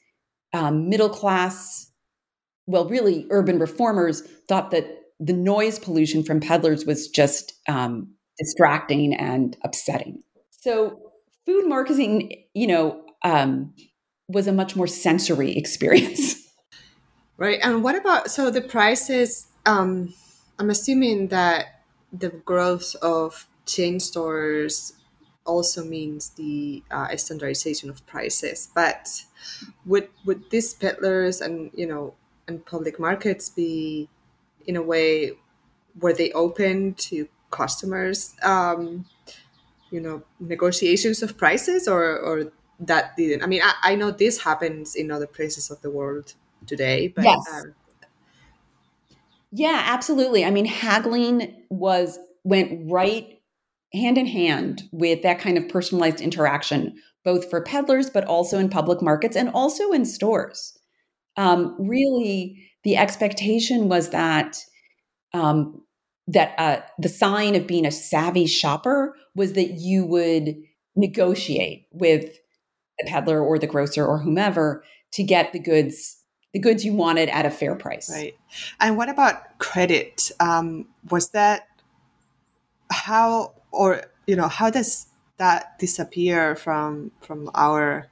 um, 0.54 0.90
middle 0.90 1.10
class, 1.10 1.92
well, 2.68 2.88
really 2.88 3.26
urban 3.30 3.60
reformers 3.60 4.22
thought 4.48 4.72
that 4.72 4.86
the 5.20 5.34
noise 5.34 5.80
pollution 5.80 6.24
from 6.24 6.40
peddlers 6.40 6.86
was 6.86 7.08
just 7.08 7.54
um, 7.68 8.14
distracting 8.38 9.14
and 9.14 9.58
upsetting. 9.64 10.24
So, 10.62 11.12
food 11.46 11.68
marketing, 11.68 12.44
you 12.54 12.68
know, 12.68 13.06
um, 13.24 13.74
was 14.28 14.48
a 14.48 14.52
much 14.52 14.76
more 14.76 14.88
sensory 14.88 15.58
experience. 15.58 16.36
Right. 17.38 17.60
And 17.64 17.84
what 17.84 17.96
about 17.96 18.30
so 18.30 18.52
the 18.52 18.62
prices? 18.62 19.48
Um, 19.66 20.14
I'm 20.58 20.70
assuming 20.70 21.30
that 21.30 21.84
the 22.12 22.30
growth 22.30 22.96
of 23.02 23.48
chain 23.66 24.00
stores 24.00 24.94
also 25.46 25.86
means 25.86 26.32
the 26.32 26.84
uh, 26.92 27.16
standardization 27.16 27.90
of 27.90 28.06
prices. 28.06 28.70
But 28.76 29.24
would 29.86 30.10
would 30.26 30.50
these 30.50 30.74
peddlers 30.74 31.40
and 31.40 31.72
you 31.74 31.88
know 31.88 32.14
and 32.48 32.66
public 32.66 33.00
markets 33.00 33.48
be 33.48 34.10
in 34.68 34.76
a 34.76 34.82
way 34.82 35.32
were 36.00 36.14
they 36.14 36.32
open 36.34 36.94
to 36.96 37.30
customers? 37.52 38.36
Um, 38.44 39.06
you 39.92 40.00
know, 40.00 40.24
negotiations 40.40 41.22
of 41.24 41.38
prices, 41.38 41.88
or 41.88 42.18
or 42.20 42.52
that 42.80 43.16
didn't. 43.18 43.44
I 43.44 43.48
mean, 43.48 43.62
I, 43.64 43.74
I 43.84 43.96
know 43.96 44.12
this 44.12 44.42
happens 44.44 44.96
in 44.96 45.12
other 45.12 45.28
places 45.28 45.70
of 45.70 45.82
the 45.82 45.92
world 45.92 46.34
today. 46.66 47.08
But 47.10 47.26
yes. 47.26 47.40
Um, 47.54 47.74
yeah, 49.52 49.84
absolutely. 49.86 50.46
I 50.46 50.52
mean, 50.52 50.66
haggling 50.66 51.64
was 51.70 52.20
went 52.44 52.90
right 52.90 53.40
hand 53.94 54.18
in 54.18 54.28
hand 54.28 54.84
with 54.92 55.24
that 55.24 55.40
kind 55.40 55.58
of 55.58 55.68
personalized 55.68 56.22
interaction, 56.22 56.96
both 57.24 57.50
for 57.50 57.62
peddlers, 57.62 58.10
but 58.10 58.26
also 58.26 58.60
in 58.60 58.70
public 58.70 59.02
markets 59.02 59.36
and 59.36 59.50
also 59.50 59.92
in 59.92 60.06
stores. 60.06 60.78
Um, 61.38 61.76
really, 61.80 62.70
the 62.84 62.98
expectation 62.98 63.90
was 63.90 64.10
that 64.10 64.58
um, 65.34 65.82
that 66.30 66.54
uh, 66.60 66.82
the 67.00 67.10
sign 67.10 67.56
of 67.56 67.66
being 67.66 67.86
a 67.86 67.92
savvy 67.92 68.46
shopper 68.46 69.16
was 69.36 69.54
that 69.54 69.72
you 69.74 70.06
would 70.06 70.56
negotiate 70.96 71.88
with 71.92 72.38
the 73.00 73.06
peddler 73.08 73.42
or 73.42 73.58
the 73.58 73.68
grocer 73.68 74.06
or 74.06 74.20
whomever 74.20 74.84
to 75.12 75.24
get 75.24 75.54
the 75.54 75.60
goods 75.60 76.18
the 76.54 76.60
goods 76.60 76.84
you 76.84 76.94
wanted 76.94 77.30
at 77.30 77.46
a 77.46 77.52
fair 77.52 77.76
price. 77.76 78.10
Right. 78.10 78.36
And 78.80 78.98
what 78.98 79.08
about 79.08 79.60
credit? 79.60 80.32
Um, 80.40 80.88
was 81.10 81.30
that 81.30 81.68
how, 82.92 83.54
or 83.72 84.02
you 84.26 84.36
know, 84.36 84.48
how 84.48 84.72
does 84.72 85.08
that 85.38 85.78
disappear 85.78 86.56
from 86.56 87.12
from 87.22 87.52
our 87.54 88.08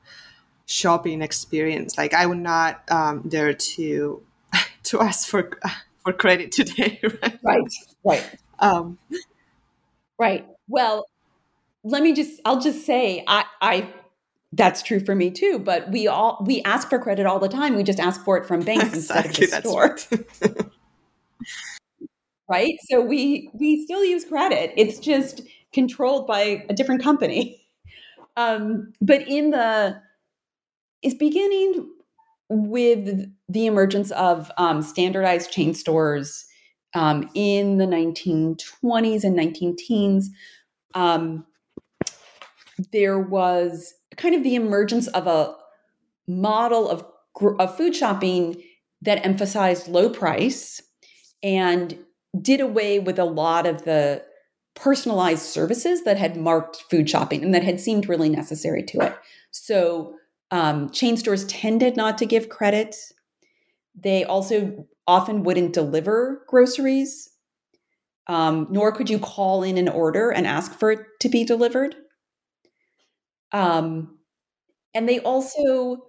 shopping 0.68 1.22
experience? 1.22 1.98
Like, 1.98 2.14
I 2.14 2.28
would 2.28 2.38
not 2.38 2.84
um, 2.92 3.28
dare 3.28 3.54
to 3.54 4.22
to 4.84 5.02
ask 5.02 5.28
for 5.28 5.50
for 6.08 6.14
credit 6.14 6.54
today, 6.54 7.00
right? 7.22 7.40
Right, 7.44 7.62
right. 8.06 8.36
Um, 8.60 8.98
right. 10.18 10.48
Well, 10.70 11.06
let 11.84 12.02
me 12.02 12.14
just 12.14 12.40
I'll 12.46 12.62
just 12.62 12.86
say 12.86 13.26
I 13.28 13.44
I 13.62 13.94
that's 14.54 14.82
true 14.82 15.02
for 15.02 15.16
me 15.16 15.32
too, 15.32 15.60
but 15.60 15.92
we 15.92 16.08
all 16.08 16.42
we 16.46 16.62
ask 16.64 16.90
for 16.90 16.98
credit 16.98 17.26
all 17.26 17.40
the 17.40 17.50
time. 17.50 17.76
We 17.76 17.84
just 17.84 18.00
ask 18.00 18.24
for 18.24 18.38
it 18.38 18.46
from 18.46 18.62
banks 18.62 18.94
exactly, 18.94 19.44
instead 19.44 19.60
of 19.60 19.64
the 19.64 19.70
store. 19.70 19.98
Right. 20.42 20.66
right? 22.50 22.74
So 22.90 23.02
we 23.02 23.50
we 23.54 23.84
still 23.84 24.06
use 24.06 24.24
credit. 24.24 24.72
It's 24.78 25.00
just 25.00 25.42
controlled 25.74 26.26
by 26.26 26.66
a 26.70 26.74
different 26.74 27.04
company. 27.04 27.64
Um, 28.40 28.94
but 29.02 29.28
in 29.28 29.50
the 29.50 30.00
is 31.02 31.16
beginning 31.16 31.90
with 32.50 33.30
the 33.50 33.66
emergence 33.66 34.12
of 34.12 34.52
um, 34.58 34.82
standardized 34.82 35.52
chain 35.52 35.74
stores 35.74 36.46
um, 36.94 37.30
in 37.34 37.78
the 37.78 37.86
1920s 37.86 39.24
and 39.24 39.36
19 39.36 39.76
teens. 39.78 40.30
Um, 40.94 41.46
there 42.92 43.20
was 43.20 43.94
kind 44.16 44.36
of 44.36 44.44
the 44.44 44.56
emergence 44.56 45.08
of 45.08 45.28
a 45.28 45.56
model 46.28 46.90
of, 46.90 47.06
of 47.60 47.78
food 47.78 47.96
shopping 47.96 48.62
that 49.02 49.26
emphasized 49.26 49.88
low 49.88 50.10
price 50.10 50.82
and 51.44 51.98
did 52.42 52.62
away 52.62 53.00
with 53.00 53.20
a 53.20 53.26
lot 53.26 53.66
of 53.66 53.84
the 53.86 54.24
personalized 54.76 55.44
services 55.44 56.04
that 56.04 56.18
had 56.18 56.38
marked 56.38 56.84
food 56.90 57.10
shopping 57.10 57.44
and 57.44 57.54
that 57.54 57.64
had 57.64 57.80
seemed 57.80 58.08
really 58.08 58.30
necessary 58.30 58.84
to 58.84 59.00
it. 59.02 59.16
So 59.52 60.16
um, 60.52 60.90
chain 60.90 61.18
stores 61.18 61.46
tended 61.46 61.98
not 61.98 62.18
to 62.20 62.26
give 62.26 62.50
credit. 62.50 62.96
They 63.96 64.24
also 64.24 64.86
often 65.06 65.44
wouldn't 65.44 65.74
deliver 65.74 66.44
groceries, 66.48 67.30
um, 68.28 68.68
nor 68.70 68.92
could 68.92 69.10
you 69.10 69.20
call 69.20 69.64
in 69.64 69.78
an 69.78 69.90
order 69.90 70.30
and 70.30 70.46
ask 70.46 70.78
for 70.78 70.92
it 70.92 71.00
to 71.22 71.30
be 71.30 71.44
delivered. 71.44 71.96
Um, 73.52 74.18
and 74.94 75.08
they 75.08 75.20
also 75.20 76.04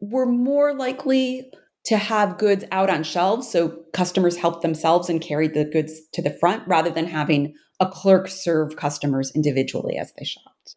were 0.00 0.26
more 0.26 0.74
likely 0.74 1.50
to 1.84 1.96
have 1.96 2.38
goods 2.38 2.64
out 2.72 2.90
on 2.90 3.02
shelves 3.02 3.50
so 3.50 3.82
customers 3.92 4.36
helped 4.36 4.62
themselves 4.62 5.08
and 5.08 5.20
carried 5.20 5.54
the 5.54 5.64
goods 5.64 6.00
to 6.12 6.20
the 6.20 6.30
front 6.30 6.62
rather 6.66 6.90
than 6.90 7.06
having 7.06 7.54
a 7.80 7.86
clerk 7.88 8.28
serve 8.28 8.76
customers 8.76 9.32
individually 9.34 9.96
as 9.96 10.12
they 10.18 10.24
shopped. 10.24 10.76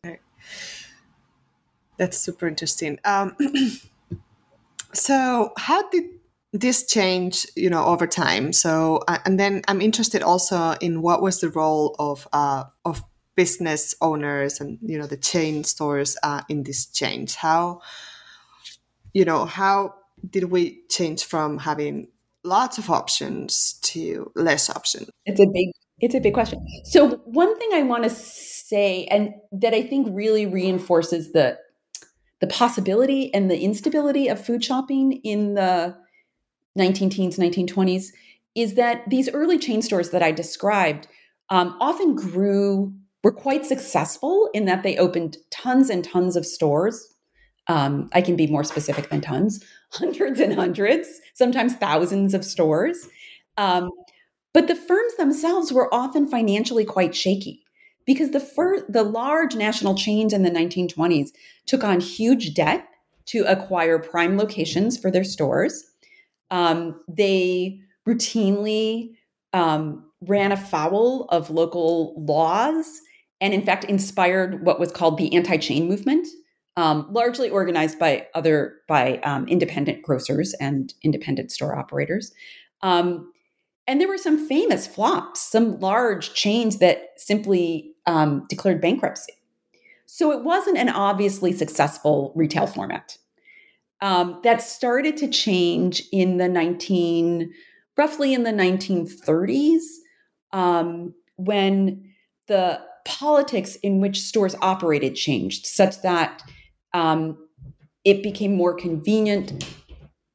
That's 1.97 2.17
super 2.17 2.47
interesting. 2.47 2.99
Um, 3.05 3.35
so, 4.93 5.53
how 5.57 5.89
did 5.89 6.05
this 6.51 6.85
change, 6.85 7.47
you 7.55 7.69
know, 7.69 7.85
over 7.85 8.07
time? 8.07 8.53
So, 8.53 9.03
uh, 9.07 9.19
and 9.25 9.39
then 9.39 9.61
I'm 9.67 9.81
interested 9.81 10.21
also 10.21 10.73
in 10.81 11.01
what 11.01 11.21
was 11.21 11.39
the 11.39 11.49
role 11.49 11.95
of 11.99 12.27
uh, 12.33 12.65
of 12.85 13.03
business 13.35 13.95
owners 14.01 14.59
and 14.59 14.77
you 14.81 14.97
know 14.97 15.07
the 15.07 15.17
chain 15.17 15.63
stores 15.63 16.17
uh, 16.23 16.41
in 16.49 16.63
this 16.63 16.85
change. 16.85 17.35
How, 17.35 17.81
you 19.13 19.25
know, 19.25 19.45
how 19.45 19.95
did 20.27 20.45
we 20.45 20.81
change 20.89 21.23
from 21.25 21.59
having 21.59 22.07
lots 22.43 22.77
of 22.77 22.89
options 22.89 23.73
to 23.83 24.31
less 24.35 24.69
options? 24.69 25.09
It's 25.25 25.39
a 25.39 25.47
big 25.47 25.69
it's 25.99 26.15
a 26.15 26.19
big 26.19 26.33
question. 26.33 26.65
So 26.85 27.21
one 27.25 27.57
thing 27.57 27.69
I 27.73 27.83
want 27.83 28.03
to 28.03 28.09
say 28.09 29.05
and 29.05 29.33
that 29.51 29.73
I 29.73 29.83
think 29.83 30.07
really 30.11 30.45
reinforces 30.45 31.31
the 31.31 31.57
the 32.43 32.47
possibility 32.47 33.33
and 33.33 33.49
the 33.49 33.61
instability 33.61 34.27
of 34.27 34.45
food 34.45 34.61
shopping 34.61 35.13
in 35.23 35.53
the 35.53 35.95
19 36.75 37.09
teens 37.09 37.37
1920s 37.37 38.07
is 38.53 38.73
that 38.73 39.01
these 39.09 39.29
early 39.29 39.57
chain 39.57 39.81
stores 39.81 40.09
that 40.09 40.21
I 40.21 40.33
described 40.33 41.07
um, 41.49 41.77
often 41.79 42.15
grew 42.15 42.93
were 43.23 43.31
quite 43.31 43.65
successful 43.65 44.49
in 44.53 44.65
that 44.65 44.83
they 44.83 44.97
opened 44.97 45.37
tons 45.51 45.89
and 45.89 46.03
tons 46.03 46.35
of 46.35 46.45
stores 46.45 47.15
um, 47.67 48.09
I 48.11 48.21
can 48.21 48.35
be 48.35 48.47
more 48.47 48.65
specific 48.65 49.09
than 49.09 49.21
tons, 49.21 49.63
hundreds 49.93 50.41
and 50.41 50.53
hundreds, 50.53 51.07
sometimes 51.33 51.75
thousands 51.75 52.33
of 52.33 52.43
stores. 52.43 53.07
Um, 53.55 53.89
but 54.53 54.67
the 54.67 54.75
firms 54.75 55.15
themselves 55.15 55.71
were 55.71 55.93
often 55.93 56.27
financially 56.27 56.83
quite 56.83 57.15
shaky 57.15 57.62
because 58.05 58.31
the 58.31 58.39
fir- 58.39 58.85
the 58.89 59.03
large 59.03 59.55
national 59.55 59.95
chains 59.95 60.33
in 60.33 60.43
the 60.43 60.51
1920s 60.51 61.29
took 61.65 61.83
on 61.83 61.99
huge 61.99 62.53
debt 62.53 62.87
to 63.25 63.43
acquire 63.43 63.99
prime 63.99 64.37
locations 64.37 64.97
for 64.97 65.09
their 65.09 65.23
stores. 65.23 65.83
Um, 66.51 66.99
they 67.07 67.79
routinely 68.07 69.11
um, 69.53 70.05
ran 70.21 70.51
afoul 70.51 71.25
of 71.29 71.49
local 71.49 72.13
laws 72.17 72.85
and, 73.39 73.53
in 73.53 73.61
fact, 73.61 73.85
inspired 73.85 74.65
what 74.65 74.79
was 74.79 74.91
called 74.91 75.17
the 75.17 75.33
anti 75.35 75.57
chain 75.57 75.87
movement 75.87 76.27
um, 76.75 77.07
largely 77.11 77.49
organized 77.49 77.99
by 77.99 78.27
other 78.33 78.75
by 78.87 79.17
um, 79.19 79.47
independent 79.47 80.01
grocers 80.01 80.53
and 80.55 80.93
independent 81.03 81.51
store 81.51 81.77
operators. 81.77 82.31
Um, 82.81 83.31
and 83.85 83.99
there 83.99 84.07
were 84.07 84.17
some 84.17 84.47
famous 84.47 84.87
flops, 84.87 85.41
some 85.41 85.79
large 85.79 86.33
chains 86.33 86.79
that 86.79 87.09
simply 87.17 87.92
um, 88.05 88.45
declared 88.49 88.81
bankruptcy. 88.81 89.33
So 90.05 90.31
it 90.31 90.43
wasn't 90.43 90.77
an 90.77 90.89
obviously 90.89 91.53
successful 91.53 92.33
retail 92.35 92.67
format. 92.67 93.17
Um, 94.01 94.39
that 94.43 94.61
started 94.61 95.15
to 95.17 95.29
change 95.29 96.03
in 96.11 96.37
the 96.37 96.49
19, 96.49 97.53
roughly 97.97 98.33
in 98.33 98.43
the 98.43 98.51
1930s, 98.51 99.81
um, 100.51 101.13
when 101.37 102.11
the 102.47 102.81
politics 103.05 103.75
in 103.77 104.01
which 104.01 104.21
stores 104.21 104.55
operated 104.61 105.15
changed, 105.15 105.65
such 105.65 106.01
that 106.01 106.43
um, 106.93 107.37
it 108.03 108.21
became 108.21 108.55
more 108.55 108.73
convenient 108.73 109.65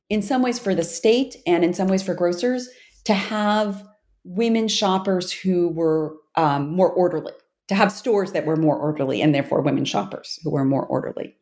in 0.08 0.22
some 0.22 0.42
ways 0.42 0.58
for 0.58 0.74
the 0.74 0.84
state 0.84 1.36
and 1.46 1.64
in 1.64 1.74
some 1.74 1.88
ways 1.88 2.02
for 2.02 2.14
grocers 2.14 2.68
to 3.04 3.14
have 3.14 3.86
women 4.24 4.68
shoppers 4.68 5.32
who 5.32 5.68
were 5.68 6.16
um, 6.36 6.70
more 6.70 6.90
orderly, 6.90 7.32
to 7.68 7.74
have 7.74 7.92
stores 7.92 8.32
that 8.32 8.46
were 8.46 8.56
more 8.56 8.76
orderly, 8.76 9.22
and 9.22 9.34
therefore 9.34 9.60
women 9.60 9.84
shoppers 9.84 10.38
who 10.42 10.50
were 10.50 10.64
more 10.64 10.84
orderly. 10.86 11.36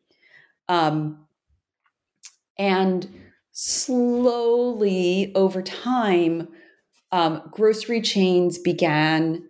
Um, 0.69 1.25
and 2.57 3.09
slowly 3.51 5.31
over 5.35 5.61
time, 5.61 6.49
um, 7.11 7.41
grocery 7.51 8.01
chains 8.01 8.57
began 8.57 9.47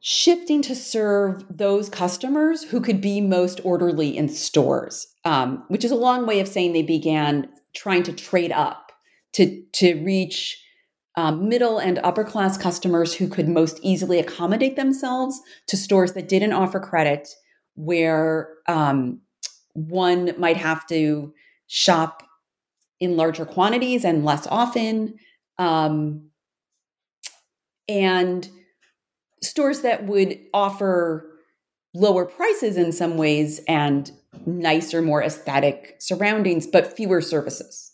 shifting 0.00 0.60
to 0.62 0.74
serve 0.74 1.44
those 1.48 1.88
customers 1.88 2.64
who 2.64 2.80
could 2.80 3.00
be 3.00 3.20
most 3.20 3.60
orderly 3.64 4.16
in 4.16 4.28
stores, 4.28 5.06
um, 5.24 5.64
which 5.68 5.84
is 5.84 5.92
a 5.92 5.96
long 5.96 6.26
way 6.26 6.40
of 6.40 6.48
saying 6.48 6.72
they 6.72 6.82
began 6.82 7.48
trying 7.74 8.02
to 8.02 8.12
trade 8.12 8.52
up 8.52 8.92
to, 9.32 9.62
to 9.72 9.94
reach 10.04 10.62
um, 11.16 11.48
middle 11.48 11.78
and 11.78 11.98
upper 12.02 12.24
class 12.24 12.56
customers 12.56 13.14
who 13.14 13.28
could 13.28 13.48
most 13.48 13.78
easily 13.82 14.18
accommodate 14.18 14.76
themselves 14.76 15.40
to 15.66 15.76
stores 15.76 16.12
that 16.12 16.28
didn't 16.28 16.52
offer 16.52 16.80
credit, 16.80 17.28
where 17.74 18.54
um, 18.66 19.20
one 19.74 20.32
might 20.38 20.56
have 20.56 20.86
to 20.86 21.32
shop 21.66 22.22
in 23.00 23.16
larger 23.16 23.44
quantities 23.44 24.04
and 24.04 24.24
less 24.24 24.46
often. 24.46 25.18
Um, 25.58 26.30
and 27.88 28.48
stores 29.42 29.80
that 29.80 30.06
would 30.06 30.38
offer 30.54 31.28
lower 31.94 32.24
prices 32.24 32.76
in 32.76 32.92
some 32.92 33.16
ways 33.16 33.60
and 33.68 34.10
nicer, 34.46 35.02
more 35.02 35.22
aesthetic 35.22 35.96
surroundings, 35.98 36.66
but 36.66 36.96
fewer 36.96 37.20
services. 37.20 37.92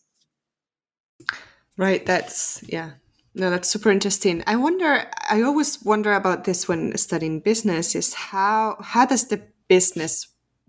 Right. 1.76 2.04
That's, 2.04 2.62
yeah. 2.68 2.92
No, 3.34 3.50
that's 3.50 3.68
super 3.68 3.90
interesting. 3.90 4.42
I 4.46 4.56
wonder, 4.56 5.04
I 5.30 5.42
always 5.42 5.82
wonder 5.82 6.12
about 6.14 6.44
this 6.44 6.66
when 6.66 6.96
studying 6.96 7.40
business 7.40 7.94
is 7.94 8.14
how, 8.14 8.76
how 8.80 9.06
does 9.06 9.28
the 9.28 9.42
business 9.68 10.26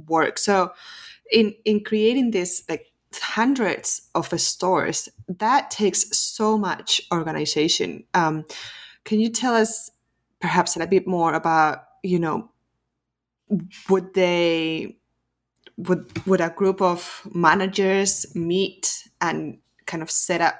work? 0.07 0.37
So 0.37 0.71
in, 1.31 1.55
in 1.65 1.83
creating 1.83 2.31
this, 2.31 2.63
like 2.69 2.87
hundreds 3.13 4.09
of 4.13 4.29
stores, 4.39 5.09
that 5.27 5.71
takes 5.71 6.15
so 6.17 6.57
much 6.57 7.01
organization. 7.11 8.03
Um, 8.13 8.45
can 9.03 9.19
you 9.19 9.29
tell 9.29 9.55
us 9.55 9.89
perhaps 10.39 10.77
a 10.77 10.87
bit 10.87 11.07
more 11.07 11.33
about 11.33 11.83
you 12.03 12.19
know 12.19 12.49
would 13.89 14.13
they 14.13 14.97
would 15.77 16.25
would 16.27 16.41
a 16.41 16.49
group 16.49 16.81
of 16.81 17.27
managers 17.33 18.25
meet 18.35 19.07
and 19.21 19.57
kind 19.85 20.03
of 20.03 20.11
set 20.11 20.41
up 20.41 20.55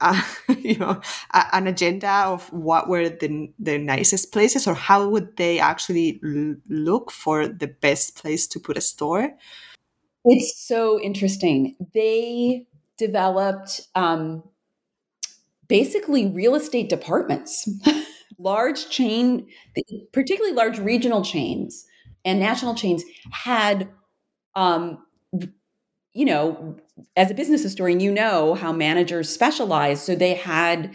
uh, 0.00 0.22
you 0.58 0.76
know 0.76 1.00
a, 1.32 1.44
an 1.52 1.66
agenda 1.66 2.10
of 2.26 2.52
what 2.52 2.88
were 2.88 3.08
the 3.08 3.52
the 3.58 3.78
nicest 3.78 4.32
places 4.32 4.66
or 4.66 4.74
how 4.74 5.08
would 5.08 5.36
they 5.36 5.58
actually 5.58 6.20
l- 6.24 6.56
look 6.68 7.10
for 7.10 7.46
the 7.46 7.68
best 7.68 8.16
place 8.16 8.46
to 8.48 8.60
put 8.60 8.76
a 8.76 8.80
store? 8.80 9.32
It's 10.24 10.66
so 10.66 11.00
interesting. 11.00 11.76
They 11.94 12.66
developed 12.98 13.88
um, 13.94 14.42
basically 15.66 16.26
real 16.26 16.54
estate 16.54 16.90
departments, 16.90 17.68
large 18.38 18.90
chain, 18.90 19.48
particularly 20.12 20.54
large 20.54 20.78
regional 20.78 21.24
chains 21.24 21.86
and 22.24 22.38
national 22.38 22.74
chains 22.74 23.04
had, 23.30 23.88
um, 24.54 25.04
you 26.12 26.24
know, 26.24 26.76
as 27.16 27.30
a 27.30 27.34
business 27.34 27.62
historian, 27.62 28.00
you 28.00 28.12
know 28.12 28.54
how 28.54 28.72
managers 28.72 29.28
specialize. 29.28 30.02
So 30.02 30.14
they 30.14 30.34
had 30.34 30.92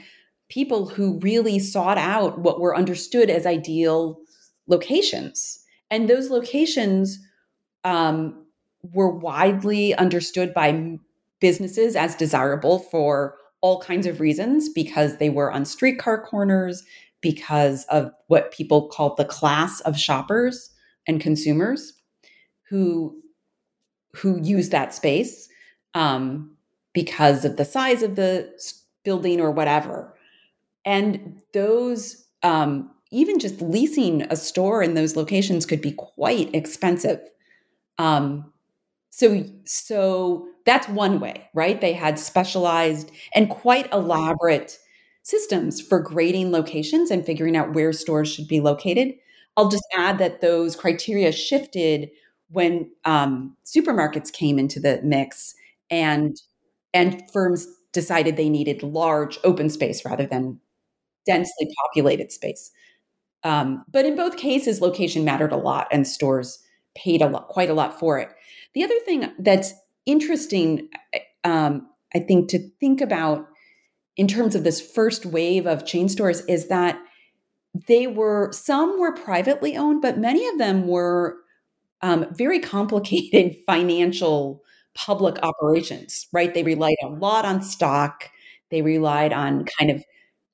people 0.50 0.88
who 0.88 1.20
really 1.20 1.60
sought 1.60 1.98
out 1.98 2.39
what 2.39 2.60
were 2.60 2.76
understood 2.76 3.30
as 3.30 3.46
ideal 3.46 4.20
locations. 4.68 5.63
And 5.89 6.10
those 6.10 6.30
locations 6.30 7.20
um, 7.84 8.46
were 8.94 9.10
widely 9.10 9.96
understood 9.96 10.54
by 10.54 10.98
businesses 11.39 11.96
as 11.96 12.15
desirable 12.15 12.80
for 12.80 13.36
all 13.62 13.82
kinds 13.82 14.06
of 14.06 14.20
reasons 14.20 14.70
because 14.70 15.18
they 15.18 15.30
were 15.30 15.52
on 15.52 15.65
streetcar 15.65 16.24
corners, 16.24 16.84
because 17.22 17.86
of 17.86 18.12
what 18.28 18.52
people 18.52 18.88
called 18.88 19.18
the 19.18 19.26
class 19.26 19.82
of 19.82 19.98
shoppers 19.98 20.70
and 21.08 21.20
consumers 21.20 21.94
who 22.70 23.20
who 24.13 24.39
use 24.41 24.70
that 24.70 24.94
space 24.94 25.50
um, 25.95 26.51
because 26.93 27.45
of 27.45 27.58
the 27.58 27.65
size 27.65 28.03
of 28.03 28.15
the 28.17 28.53
building 29.05 29.41
or 29.41 29.51
whatever. 29.51 30.15
And 30.86 31.41
those 31.53 32.25
um, 32.43 32.91
even 33.12 33.39
just 33.39 33.62
leasing 33.62 34.23
a 34.23 34.36
store 34.36 34.84
in 34.84 34.93
those 34.95 35.15
locations 35.15 35.65
could 35.65 35.81
be 35.81 35.93
quite 35.93 36.53
expensive. 36.55 37.21
Um, 37.97 38.51
so 39.12 39.45
so 39.65 40.47
that's 40.65 40.88
one 40.89 41.19
way, 41.19 41.49
right? 41.53 41.79
They 41.81 41.93
had 41.93 42.19
specialized 42.19 43.12
and 43.36 43.49
quite 43.49 43.91
elaborate 43.93 44.79
systems 45.23 45.81
for 45.81 45.99
grading 45.99 46.51
locations 46.51 47.12
and 47.12 47.25
figuring 47.25 47.58
out 47.58 47.73
where 47.73 47.93
stores 47.93 48.31
should 48.34 48.47
be 48.47 48.62
located. 48.62 49.15
I'll 49.58 49.69
just 49.69 49.86
add 49.95 50.17
that 50.19 50.41
those 50.41 50.75
criteria 50.75 51.31
shifted 51.31 52.12
when 52.51 52.91
um, 53.05 53.55
supermarkets 53.65 54.31
came 54.31 54.60
into 54.60 54.79
the 54.79 55.01
mix 55.03 55.55
and 55.89 56.36
and 56.93 57.21
firms 57.32 57.67
decided 57.91 58.36
they 58.38 58.50
needed 58.50 58.84
large 58.84 59.39
open 59.43 59.69
space 59.69 60.04
rather 60.06 60.26
than 60.26 60.60
densely 61.26 61.69
populated 61.82 62.32
space. 62.32 62.71
Um, 63.43 63.84
but 63.91 64.06
in 64.06 64.15
both 64.15 64.38
cases, 64.38 64.82
location 64.82 65.24
mattered 65.24 65.52
a 65.52 65.58
lot, 65.58 65.88
and 65.91 66.08
stores 66.08 66.60
paid 66.95 67.21
a 67.21 67.28
lot, 67.28 67.48
quite 67.48 67.69
a 67.69 67.74
lot 67.74 68.00
for 68.00 68.17
it. 68.17 68.30
The 68.74 68.84
other 68.84 69.00
thing 69.06 69.32
that's 69.39 69.74
interesting, 70.06 70.89
um, 71.43 71.88
I 72.13 72.19
think, 72.19 72.50
to 72.50 72.69
think 72.80 73.02
about 73.02 73.48
in 74.17 74.28
terms 74.28 74.56
of 74.56 74.63
this 74.63 74.82
first 74.82 75.26
wave 75.26 75.67
of 75.67 75.86
chain 75.86 76.10
stores 76.10 76.41
is 76.45 76.67
that 76.69 77.00
they 77.88 78.08
were 78.08 78.52
some 78.52 79.00
were 79.00 79.13
privately 79.13 79.76
owned, 79.76 80.02
but 80.02 80.17
many 80.17 80.48
of 80.48 80.58
them 80.58 80.88
were 80.88 81.38
um, 82.02 82.28
very 82.34 82.60
complicated 82.60 83.56
financial 83.67 84.63
public 84.95 85.38
operations. 85.43 86.27
Right? 86.34 86.53
They 86.53 86.63
relied 86.63 86.97
a 87.03 87.08
lot 87.08 87.45
on 87.45 87.62
stock. 87.62 88.29
They 88.71 88.81
relied 88.81 89.34
on 89.34 89.65
kind 89.77 89.91
of 89.91 90.03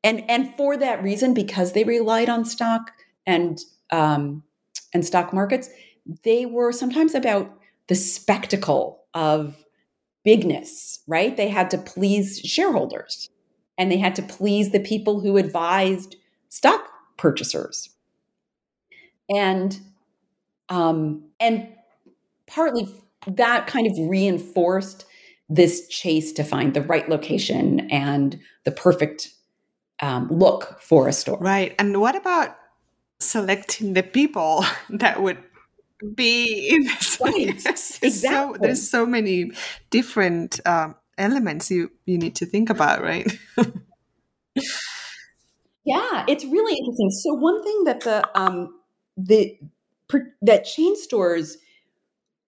and 0.03 0.29
and 0.29 0.55
for 0.55 0.77
that 0.77 1.03
reason, 1.03 1.33
because 1.33 1.73
they 1.73 1.83
relied 1.83 2.29
on 2.29 2.45
stock 2.45 2.91
and 3.25 3.59
um, 3.91 4.43
and 4.93 5.05
stock 5.05 5.33
markets, 5.33 5.69
they 6.23 6.45
were 6.45 6.71
sometimes 6.71 7.15
about 7.15 7.53
the 7.87 7.95
spectacle 7.95 9.03
of 9.13 9.63
bigness. 10.23 10.99
Right? 11.07 11.37
They 11.37 11.49
had 11.49 11.69
to 11.71 11.77
please 11.77 12.39
shareholders 12.39 13.29
and 13.77 13.91
they 13.91 13.97
had 13.97 14.15
to 14.15 14.21
please 14.21 14.71
the 14.71 14.79
people 14.79 15.19
who 15.19 15.37
advised 15.37 16.15
stock 16.49 16.87
purchasers. 17.17 17.89
And 19.29 19.79
um, 20.69 21.23
and 21.39 21.67
partly 22.47 22.87
that 23.27 23.67
kind 23.67 23.87
of 23.87 23.93
reinforced 24.09 25.05
this 25.49 25.87
chase 25.87 26.31
to 26.33 26.43
find 26.43 26.73
the 26.73 26.81
right 26.81 27.09
location 27.09 27.81
and 27.91 28.39
the 28.63 28.71
perfect 28.71 29.29
um, 29.99 30.27
look 30.29 30.81
for 30.81 31.07
a 31.07 31.13
store. 31.13 31.37
Right. 31.39 31.75
And 31.77 31.99
what 31.99 32.15
about 32.15 32.57
selecting 33.19 33.93
the 33.93 34.03
people 34.03 34.65
that 34.89 35.21
would 35.21 35.37
be 36.15 36.69
in 36.69 36.83
this 36.83 37.19
right. 37.21 37.49
exactly. 38.01 38.09
So, 38.09 38.55
there's 38.59 38.89
so 38.89 39.05
many 39.05 39.51
different 39.91 40.59
um, 40.65 40.95
elements 41.17 41.69
you 41.69 41.91
you 42.05 42.17
need 42.17 42.35
to 42.35 42.45
think 42.45 42.69
about, 42.69 43.03
right? 43.03 43.31
yeah, 45.85 46.25
it's 46.27 46.43
really 46.45 46.75
interesting. 46.77 47.11
So 47.11 47.33
one 47.35 47.63
thing 47.63 47.83
that 47.85 48.01
the 48.01 48.39
um, 48.39 48.73
the 49.15 49.59
that 50.41 50.65
chain 50.65 50.95
stores 50.95 51.57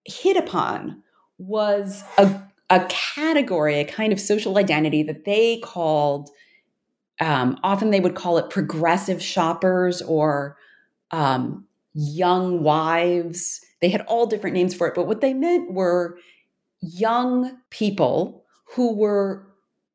hit 0.05 0.37
upon 0.37 1.03
was 1.37 2.03
a 2.17 2.41
a 2.69 2.85
category, 2.89 3.79
a 3.79 3.85
kind 3.85 4.11
of 4.11 4.19
social 4.19 4.57
identity 4.57 5.03
that 5.03 5.25
they 5.25 5.57
called. 5.57 6.29
Um, 7.19 7.59
often 7.63 7.91
they 7.91 7.99
would 7.99 8.15
call 8.15 8.37
it 8.37 8.49
progressive 8.49 9.21
shoppers 9.21 10.01
or 10.01 10.57
um, 11.11 11.65
young 11.93 12.63
wives. 12.63 13.61
They 13.81 13.89
had 13.89 14.01
all 14.01 14.25
different 14.25 14.55
names 14.55 14.73
for 14.73 14.87
it, 14.87 14.95
but 14.95 15.05
what 15.05 15.21
they 15.21 15.33
meant 15.33 15.71
were 15.71 16.17
young 16.81 17.59
people 17.69 18.43
who 18.75 18.95
were 18.95 19.45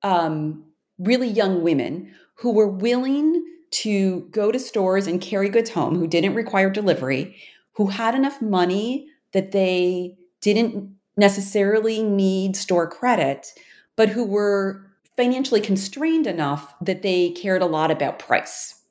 um, 0.03 0.65
really 0.99 1.29
young 1.29 1.63
women 1.63 2.15
who 2.35 2.53
were 2.53 2.69
willing 2.69 3.45
to 3.71 4.21
go 4.31 4.53
to 4.53 4.59
stores 4.59 5.07
and 5.07 5.21
carry 5.21 5.49
goods 5.49 5.71
home, 5.71 5.97
who 5.97 6.07
didn't 6.07 6.35
require 6.35 6.71
delivery, 6.71 7.37
who 7.73 7.89
had 7.89 8.15
enough 8.15 8.41
money 8.41 9.09
that 9.33 9.53
they 9.53 10.17
didn't 10.41 10.95
necessarily 11.17 12.03
need 12.03 12.57
store 12.57 12.89
credit, 12.89 13.49
but 13.97 14.09
who 14.09 14.25
were 14.25 14.87
financially 15.17 15.61
constrained 15.61 16.27
enough 16.27 16.75
that 16.81 17.03
they 17.03 17.31
cared 17.31 17.61
a 17.63 17.67
lot 17.67 17.91
about 17.91 18.19
price. 18.19 18.83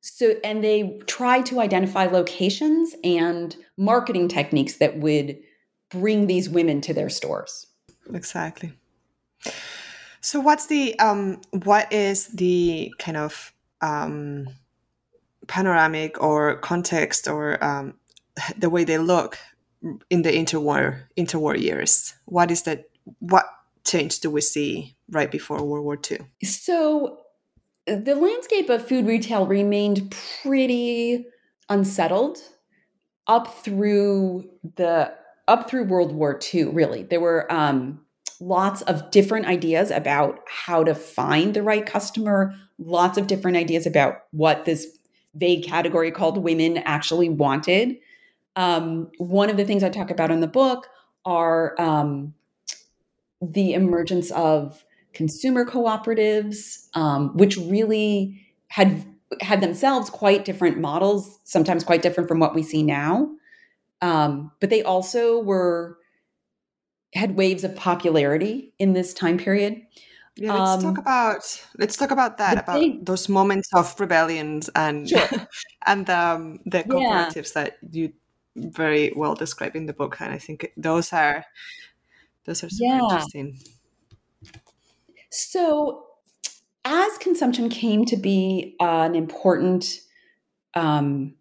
So, 0.00 0.34
and 0.44 0.62
they 0.62 1.00
tried 1.06 1.46
to 1.46 1.60
identify 1.60 2.06
locations 2.06 2.94
and 3.04 3.56
marketing 3.76 4.28
techniques 4.28 4.76
that 4.76 4.98
would 4.98 5.38
bring 5.90 6.26
these 6.26 6.48
women 6.48 6.80
to 6.82 6.94
their 6.94 7.08
stores. 7.08 7.66
Exactly. 8.12 8.72
So 10.20 10.40
what's 10.40 10.66
the 10.66 10.98
um 10.98 11.40
what 11.64 11.92
is 11.92 12.28
the 12.28 12.92
kind 12.98 13.16
of 13.16 13.52
um 13.80 14.46
panoramic 15.48 16.22
or 16.22 16.56
context 16.58 17.28
or 17.28 17.62
um 17.62 17.94
the 18.56 18.70
way 18.70 18.84
they 18.84 18.98
look 18.98 19.38
in 20.10 20.22
the 20.22 20.30
interwar 20.30 21.04
interwar 21.16 21.60
years? 21.60 22.14
What 22.26 22.50
is 22.50 22.62
that 22.62 22.84
what 23.18 23.46
change 23.84 24.20
do 24.20 24.30
we 24.30 24.40
see 24.40 24.96
right 25.10 25.30
before 25.30 25.62
World 25.64 25.84
War 25.84 25.98
II? 26.10 26.18
So 26.44 27.18
the 27.86 28.14
landscape 28.14 28.70
of 28.70 28.86
food 28.86 29.06
retail 29.06 29.46
remained 29.46 30.14
pretty 30.42 31.26
unsettled 31.68 32.38
up 33.26 33.62
through 33.62 34.48
the 34.76 35.12
up 35.48 35.68
through 35.68 35.84
World 35.84 36.12
War 36.12 36.38
II. 36.54 36.64
Really, 36.64 37.02
there 37.02 37.20
were 37.20 37.52
um, 37.52 38.00
lots 38.40 38.82
of 38.82 39.10
different 39.10 39.46
ideas 39.46 39.90
about 39.90 40.40
how 40.46 40.84
to 40.84 40.94
find 40.94 41.54
the 41.54 41.62
right 41.62 41.84
customer, 41.84 42.54
lots 42.78 43.18
of 43.18 43.26
different 43.26 43.56
ideas 43.56 43.86
about 43.86 44.18
what 44.30 44.64
this 44.64 44.86
vague 45.34 45.64
category 45.64 46.10
called 46.10 46.38
women 46.38 46.78
actually 46.78 47.28
wanted. 47.28 47.96
Um, 48.56 49.10
one 49.18 49.50
of 49.50 49.56
the 49.56 49.64
things 49.64 49.82
I 49.82 49.88
talk 49.88 50.10
about 50.10 50.30
in 50.30 50.40
the 50.40 50.46
book 50.46 50.88
are 51.24 51.80
um, 51.80 52.34
the 53.40 53.74
emergence 53.74 54.30
of 54.32 54.84
consumer 55.12 55.64
cooperatives, 55.64 56.88
um, 56.94 57.36
which 57.36 57.56
really 57.56 58.46
had 58.68 59.04
had 59.40 59.60
themselves 59.60 60.10
quite 60.10 60.44
different 60.44 60.78
models, 60.78 61.38
sometimes 61.44 61.84
quite 61.84 62.02
different 62.02 62.28
from 62.28 62.38
what 62.38 62.54
we 62.54 62.62
see 62.62 62.82
now. 62.82 63.30
Um, 64.02 64.50
but 64.60 64.68
they 64.70 64.82
also 64.82 65.40
were 65.40 65.98
had 67.14 67.36
waves 67.36 67.64
of 67.64 67.76
popularity 67.76 68.72
in 68.78 68.92
this 68.92 69.14
time 69.14 69.38
period. 69.38 69.82
Yeah, 70.36 70.54
let's 70.54 70.82
um, 70.84 70.94
talk 70.94 70.98
about 70.98 71.66
let's 71.78 71.96
talk 71.96 72.10
about 72.10 72.38
that 72.38 72.62
about 72.62 72.80
big, 72.80 73.04
those 73.04 73.28
moments 73.28 73.68
of 73.74 73.98
rebellions 74.00 74.70
and 74.74 75.08
sure. 75.08 75.28
and 75.86 76.08
um, 76.08 76.60
the 76.64 76.82
cooperatives 76.84 77.54
yeah. 77.54 77.64
that 77.64 77.78
you 77.90 78.12
very 78.56 79.12
well 79.16 79.34
describe 79.34 79.76
in 79.76 79.86
the 79.86 79.92
book, 79.92 80.20
and 80.20 80.32
I 80.32 80.38
think 80.38 80.72
those 80.76 81.12
are 81.12 81.44
those 82.44 82.62
are 82.64 82.68
super 82.68 82.94
yeah. 82.94 83.02
interesting. 83.02 83.58
So, 85.30 86.06
as 86.84 87.16
consumption 87.18 87.68
came 87.68 88.04
to 88.06 88.16
be 88.16 88.76
an 88.80 89.14
important 89.14 90.00
um, 90.74 91.34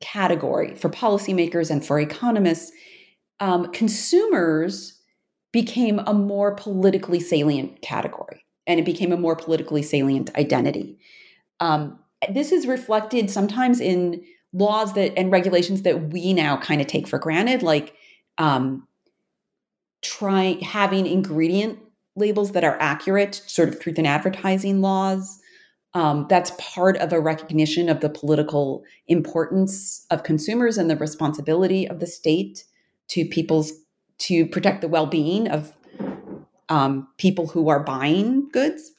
category 0.00 0.74
for 0.74 0.88
policymakers 0.88 1.70
and 1.70 1.84
for 1.84 2.00
economists, 2.00 2.72
um, 3.40 3.70
consumers 3.72 5.00
became 5.52 6.00
a 6.00 6.12
more 6.12 6.54
politically 6.54 7.20
salient 7.20 7.80
category. 7.82 8.44
and 8.66 8.80
it 8.80 8.86
became 8.86 9.12
a 9.12 9.16
more 9.16 9.36
politically 9.36 9.82
salient 9.82 10.34
identity. 10.36 10.98
Um, 11.60 11.98
this 12.32 12.50
is 12.50 12.66
reflected 12.66 13.30
sometimes 13.30 13.78
in 13.78 14.24
laws 14.54 14.94
that 14.94 15.12
and 15.18 15.30
regulations 15.30 15.82
that 15.82 16.10
we 16.10 16.32
now 16.32 16.56
kind 16.56 16.80
of 16.80 16.86
take 16.86 17.06
for 17.06 17.18
granted, 17.18 17.62
like 17.62 17.94
um, 18.38 18.86
try 20.00 20.56
having 20.62 21.06
ingredient 21.06 21.78
labels 22.16 22.52
that 22.52 22.64
are 22.64 22.78
accurate, 22.80 23.42
sort 23.46 23.68
of 23.68 23.80
truth 23.80 23.98
in 23.98 24.06
advertising 24.06 24.80
laws. 24.80 25.40
Um, 25.92 26.26
that's 26.28 26.52
part 26.58 26.96
of 26.98 27.12
a 27.12 27.20
recognition 27.20 27.88
of 27.88 28.00
the 28.00 28.08
political 28.08 28.84
importance 29.06 30.06
of 30.10 30.22
consumers 30.22 30.78
and 30.78 30.88
the 30.88 30.96
responsibility 30.96 31.88
of 31.88 32.00
the 32.00 32.06
state 32.06 32.64
to 33.08 33.24
people's 33.24 33.72
to 34.18 34.46
protect 34.46 34.80
the 34.80 34.88
well-being 34.88 35.48
of 35.48 35.74
um, 36.68 37.08
people 37.18 37.48
who 37.48 37.68
are 37.68 37.80
buying 37.80 38.48
goods. 38.50 38.92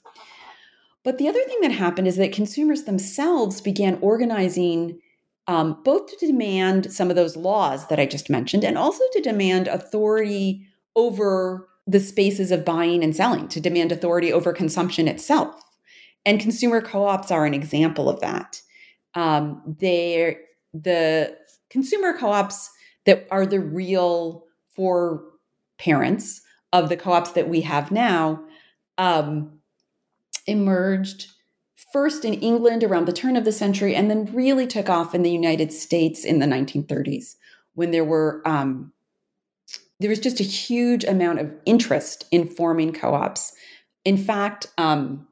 But 1.03 1.17
the 1.17 1.29
other 1.29 1.43
thing 1.43 1.61
that 1.61 1.71
happened 1.71 2.07
is 2.07 2.17
that 2.17 2.33
consumers 2.33 2.83
themselves 2.83 3.61
began 3.61 3.97
organizing 4.01 4.99
um, 5.47 5.81
both 5.83 6.07
to 6.07 6.25
demand 6.25 6.91
some 6.91 7.09
of 7.09 7.15
those 7.15 7.35
laws 7.35 7.87
that 7.87 7.99
I 7.99 8.05
just 8.05 8.29
mentioned 8.29 8.63
and 8.63 8.77
also 8.77 9.03
to 9.13 9.21
demand 9.21 9.67
authority 9.67 10.65
over 10.95 11.67
the 11.87 11.99
spaces 11.99 12.51
of 12.51 12.65
buying 12.65 13.03
and 13.03 13.15
selling, 13.15 13.47
to 13.49 13.61
demand 13.61 13.91
authority 13.91 14.33
over 14.33 14.51
consumption 14.53 15.07
itself. 15.07 15.61
And 16.25 16.39
consumer 16.39 16.81
co 16.81 17.05
ops 17.05 17.29
are 17.29 17.45
an 17.45 17.53
example 17.53 18.09
of 18.09 18.19
that. 18.21 18.61
Um, 19.13 19.75
they're 19.79 20.37
the 20.73 21.37
consumer 21.69 22.17
co 22.17 22.31
ops 22.31 22.71
that 23.05 23.27
are 23.29 23.45
the 23.45 23.59
real 23.59 24.45
for 24.75 25.23
parents 25.77 26.41
of 26.73 26.89
the 26.89 26.97
co 26.97 27.11
ops 27.11 27.31
that 27.33 27.47
we 27.47 27.61
have 27.61 27.91
now 27.91 28.43
um, 28.97 29.59
emerged 30.47 31.27
first 31.95 32.25
in 32.25 32.33
England 32.33 32.83
around 32.83 33.07
the 33.07 33.13
turn 33.13 33.37
of 33.37 33.45
the 33.45 33.53
century 33.53 33.95
and 33.95 34.11
then 34.11 34.25
really 34.33 34.67
took 34.67 34.89
off 34.89 35.15
in 35.15 35.23
the 35.23 35.31
United 35.31 35.71
States 35.71 36.25
in 36.25 36.39
the 36.39 36.45
1930s 36.45 37.37
when 37.75 37.91
there 37.91 38.03
were 38.03 38.41
um, 38.45 38.91
there 40.01 40.09
was 40.09 40.19
just 40.19 40.41
a 40.41 40.43
huge 40.43 41.05
amount 41.05 41.39
of 41.39 41.49
interest 41.65 42.25
in 42.31 42.49
forming 42.49 42.91
co-ops. 42.91 43.53
In 44.03 44.17
fact, 44.17 44.67
um, 44.77 45.25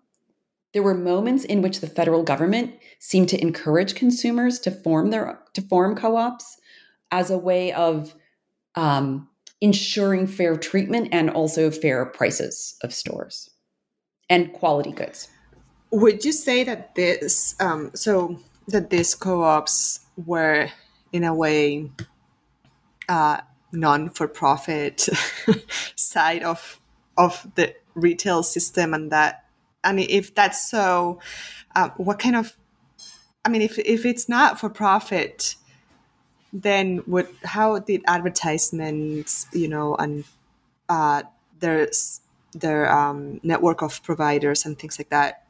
there 0.71 0.81
were 0.81 0.93
moments 0.93 1.43
in 1.43 1.61
which 1.61 1.81
the 1.81 1.87
federal 1.87 2.23
government 2.23 2.75
seemed 2.97 3.27
to 3.27 3.41
encourage 3.41 3.93
consumers 3.93 4.57
to 4.59 4.71
form 4.71 5.09
their 5.09 5.41
to 5.55 5.61
form 5.61 5.97
co-ops 5.97 6.61
as 7.11 7.29
a 7.29 7.37
way 7.37 7.73
of 7.73 8.15
um, 8.75 9.27
ensuring 9.59 10.27
fair 10.27 10.55
treatment 10.55 11.09
and 11.11 11.29
also 11.29 11.69
fair 11.69 12.05
prices 12.05 12.77
of 12.83 12.93
stores 12.93 13.49
and 14.29 14.53
quality 14.53 14.93
goods. 14.93 15.27
Would 15.93 16.25
you 16.25 16.31
say 16.31 16.63
that 16.63 16.95
this, 16.95 17.55
um, 17.59 17.91
so 17.93 18.39
that 18.67 18.89
these 18.89 19.13
co-ops 19.13 19.99
were 20.17 20.69
in 21.11 21.23
a 21.23 21.35
way 21.35 21.91
uh, 23.07 23.41
non-for-profit 23.71 25.07
side 25.95 26.41
of 26.41 26.79
of 27.15 27.45
the 27.53 27.75
retail 27.93 28.41
system, 28.41 28.95
and 28.95 29.11
that, 29.11 29.45
and 29.83 29.99
if 29.99 30.33
that's 30.33 30.67
so, 30.67 31.19
uh, 31.75 31.89
what 31.97 32.17
kind 32.17 32.37
of, 32.37 32.57
I 33.45 33.49
mean, 33.49 33.61
if 33.61 33.77
if 33.77 34.03
it's 34.03 34.27
not 34.27 34.59
for 34.59 34.69
profit, 34.69 35.57
then 36.51 37.03
what? 37.05 37.29
How 37.43 37.77
did 37.77 38.01
advertisements, 38.07 39.45
you 39.53 39.67
know, 39.67 39.93
and 39.97 40.23
uh, 40.89 41.21
there's 41.59 42.21
their 42.53 42.91
um, 42.91 43.39
network 43.43 43.83
of 43.83 44.01
providers 44.01 44.65
and 44.65 44.79
things 44.79 44.97
like 44.97 45.09
that 45.09 45.42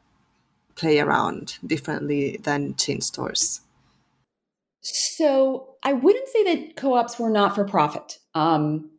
play 0.74 0.98
around 0.98 1.58
differently 1.66 2.38
than 2.42 2.74
chain 2.76 3.00
stores? 3.00 3.60
So 4.80 5.76
I 5.82 5.94
wouldn't 5.94 6.28
say 6.28 6.44
that 6.44 6.76
co-ops 6.76 7.18
were 7.18 7.30
not 7.30 7.54
for 7.54 7.64
profit. 7.64 8.18
Um, 8.34 8.90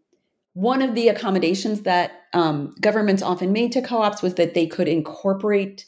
one 0.54 0.82
of 0.82 0.96
the 0.96 1.10
accommodations 1.10 1.82
that 1.82 2.24
um, 2.34 2.74
governments 2.80 3.22
often 3.22 3.52
made 3.52 3.72
to 3.74 3.82
co-ops 3.82 4.22
was 4.22 4.36
that 4.36 4.54
they 4.54 4.66
could 4.66 4.88
incorporate 4.88 5.86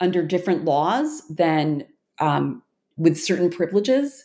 under 0.00 0.22
different 0.22 0.64
laws 0.64 1.22
than 1.28 1.84
um, 2.20 2.62
with 2.96 3.18
certain 3.18 3.50
privileges 3.50 4.24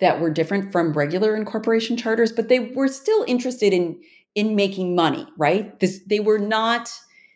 that 0.00 0.20
were 0.20 0.30
different 0.30 0.72
from 0.72 0.92
regular 0.92 1.36
incorporation 1.36 1.96
charters, 1.96 2.32
but 2.32 2.48
they 2.48 2.58
were 2.58 2.88
still 2.88 3.24
interested 3.26 3.72
in 3.72 4.00
in 4.34 4.54
making 4.54 4.94
money. 4.94 5.26
Right? 5.36 5.78
This, 5.80 6.00
they 6.06 6.20
were 6.20 6.38
not, 6.38 6.90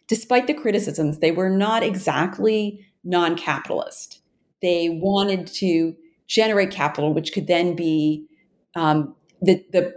despite 0.08 0.46
the 0.46 0.54
criticisms, 0.54 1.18
they 1.18 1.32
were 1.32 1.50
not 1.50 1.82
exactly 1.82 2.86
non 3.04 3.36
capitalist. 3.36 4.20
They 4.62 4.88
wanted 4.88 5.46
to 5.48 5.94
generate 6.26 6.70
capital, 6.70 7.12
which 7.12 7.32
could 7.32 7.46
then 7.46 7.76
be 7.76 8.26
um, 8.74 9.14
the, 9.40 9.64
the 9.72 9.94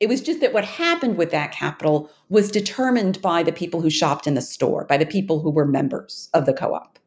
it 0.00 0.08
was 0.08 0.20
just 0.20 0.40
that 0.40 0.52
what 0.52 0.64
happened 0.64 1.16
with 1.16 1.30
that 1.30 1.52
capital 1.52 2.10
was 2.28 2.50
determined 2.50 3.22
by 3.22 3.42
the 3.42 3.52
people 3.52 3.80
who 3.80 3.90
shopped 3.90 4.26
in 4.26 4.34
the 4.34 4.42
store, 4.42 4.84
by 4.84 4.96
the 4.96 5.06
people 5.06 5.40
who 5.40 5.50
were 5.50 5.66
members 5.66 6.28
of 6.34 6.46
the 6.46 6.52
co 6.52 6.74
op. 6.74 6.98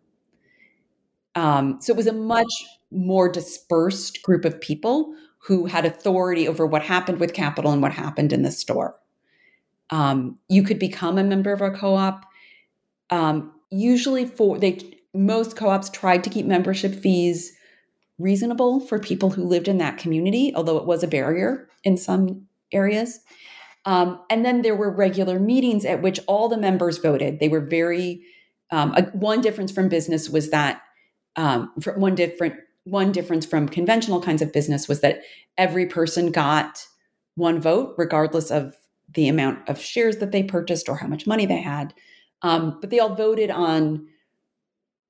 Um, 1.36 1.78
so 1.82 1.94
it 1.94 1.98
was 1.98 2.08
a 2.08 2.14
much 2.14 2.52
more 2.92 3.30
dispersed 3.30 4.24
group 4.24 4.46
of 4.46 4.60
people 4.60 5.14
who 5.40 5.66
had 5.66 5.86
authority 5.86 6.48
over 6.48 6.66
what 6.66 6.82
happened 6.82 7.20
with 7.20 7.34
capital 7.34 7.72
and 7.72 7.82
what 7.82 7.94
happened 7.94 8.34
in 8.34 8.42
the 8.42 8.52
store. 8.52 8.96
Um, 9.90 10.40
you 10.50 10.64
could 10.64 10.80
become 10.80 11.18
a 11.18 11.24
member 11.24 11.54
of 11.54 11.62
a 11.62 11.72
co 11.72 11.96
op. 11.96 12.26
Um, 13.10 13.54
usually, 13.70 14.26
for 14.26 14.58
they 14.58 14.97
most 15.18 15.56
co-ops 15.56 15.90
tried 15.90 16.24
to 16.24 16.30
keep 16.30 16.46
membership 16.46 16.96
fees 16.96 17.54
reasonable 18.18 18.80
for 18.80 19.00
people 19.00 19.32
who 19.32 19.44
lived 19.44 19.68
in 19.68 19.78
that 19.78 19.98
community, 19.98 20.54
although 20.56 20.78
it 20.78 20.86
was 20.86 21.04
a 21.04 21.08
barrier 21.08 21.70
in 21.84 21.98
some 21.98 22.48
areas. 22.72 23.20
Um, 23.86 24.20
and 24.30 24.44
then 24.44 24.64
there 24.64 24.76
were 24.76 24.90
regular 24.90 25.40
meetings 25.40 25.86
at 25.86 26.02
which 26.02 26.20
all 26.28 26.50
the 26.50 26.58
members 26.58 26.98
voted. 26.98 27.40
They 27.40 27.48
were 27.48 27.62
very 27.62 28.22
um, 28.72 28.94
a, 28.96 29.04
one 29.14 29.42
difference 29.42 29.72
from 29.72 29.88
business 29.88 30.30
was 30.30 30.50
that 30.50 30.82
um, 31.38 31.72
one 31.96 32.16
different 32.16 32.56
one 32.84 33.12
difference 33.12 33.46
from 33.46 33.68
conventional 33.68 34.22
kinds 34.22 34.42
of 34.42 34.54
business 34.54 34.88
was 34.88 35.02
that 35.02 35.22
every 35.58 35.86
person 35.86 36.32
got 36.32 36.86
one 37.36 37.60
vote, 37.60 37.94
regardless 37.98 38.50
of 38.50 38.76
the 39.14 39.28
amount 39.28 39.68
of 39.70 39.80
shares 39.80 40.18
that 40.18 40.32
they 40.32 40.44
purchased 40.44 40.90
or 40.90 40.96
how 40.96 41.08
much 41.08 41.28
money 41.28 41.46
they 41.46 41.62
had. 41.62 41.94
Um, 42.42 42.78
but 42.80 42.90
they 42.90 43.00
all 43.00 43.16
voted 43.16 43.52
on 43.52 44.08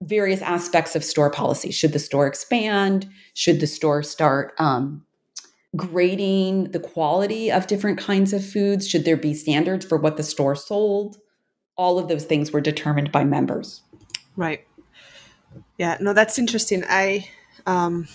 various 0.02 0.42
aspects 0.42 0.96
of 0.96 1.04
store 1.04 1.30
policy. 1.30 1.72
Should 1.72 1.94
the 1.94 2.00
store 2.00 2.28
expand? 2.28 3.10
Should 3.34 3.60
the 3.60 3.68
store 3.68 4.04
start 4.04 4.54
um, 4.60 5.06
grading 5.76 6.72
the 6.72 6.80
quality 6.80 7.52
of 7.52 7.68
different 7.68 7.98
kinds 7.98 8.34
of 8.34 8.46
foods? 8.46 8.88
Should 8.88 9.06
there 9.06 9.18
be 9.18 9.34
standards 9.34 9.86
for 9.86 9.98
what 9.98 10.18
the 10.18 10.24
store 10.24 10.56
sold? 10.56 11.18
All 11.76 12.00
of 12.00 12.08
those 12.08 12.26
things 12.26 12.52
were 12.52 12.62
determined 12.62 13.12
by 13.12 13.24
members. 13.24 13.82
Right. 14.36 14.66
Yeah. 15.78 15.98
No, 16.00 16.14
that's 16.14 16.38
interesting. 16.40 16.84
I 16.88 17.28
um, 17.66 18.08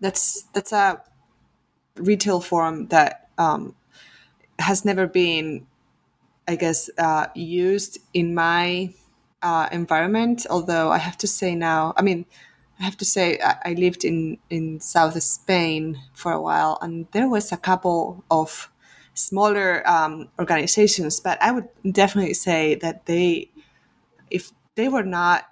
that's 0.00 0.42
that's 0.54 0.72
a 0.72 1.02
retail 1.96 2.40
forum 2.40 2.88
that 2.88 3.28
um, 3.38 3.74
has 4.58 4.84
never 4.84 5.06
been, 5.06 5.66
I 6.48 6.56
guess, 6.56 6.90
uh, 6.98 7.26
used 7.34 7.98
in 8.12 8.34
my 8.34 8.92
uh, 9.42 9.68
environment. 9.72 10.46
Although 10.48 10.90
I 10.90 10.98
have 10.98 11.18
to 11.18 11.26
say 11.26 11.54
now, 11.54 11.94
I 11.96 12.02
mean, 12.02 12.26
I 12.78 12.84
have 12.84 12.96
to 12.98 13.04
say 13.04 13.38
I, 13.44 13.56
I 13.64 13.72
lived 13.74 14.04
in 14.04 14.38
in 14.48 14.80
South 14.80 15.20
Spain 15.22 16.00
for 16.12 16.32
a 16.32 16.40
while, 16.40 16.78
and 16.80 17.06
there 17.12 17.28
was 17.28 17.52
a 17.52 17.56
couple 17.56 18.24
of 18.30 18.70
smaller 19.14 19.86
um, 19.88 20.28
organizations, 20.38 21.20
but 21.20 21.40
I 21.42 21.52
would 21.52 21.68
definitely 21.90 22.34
say 22.34 22.76
that 22.76 23.06
they, 23.06 23.50
if 24.30 24.52
they 24.76 24.88
were 24.88 25.02
not 25.02 25.46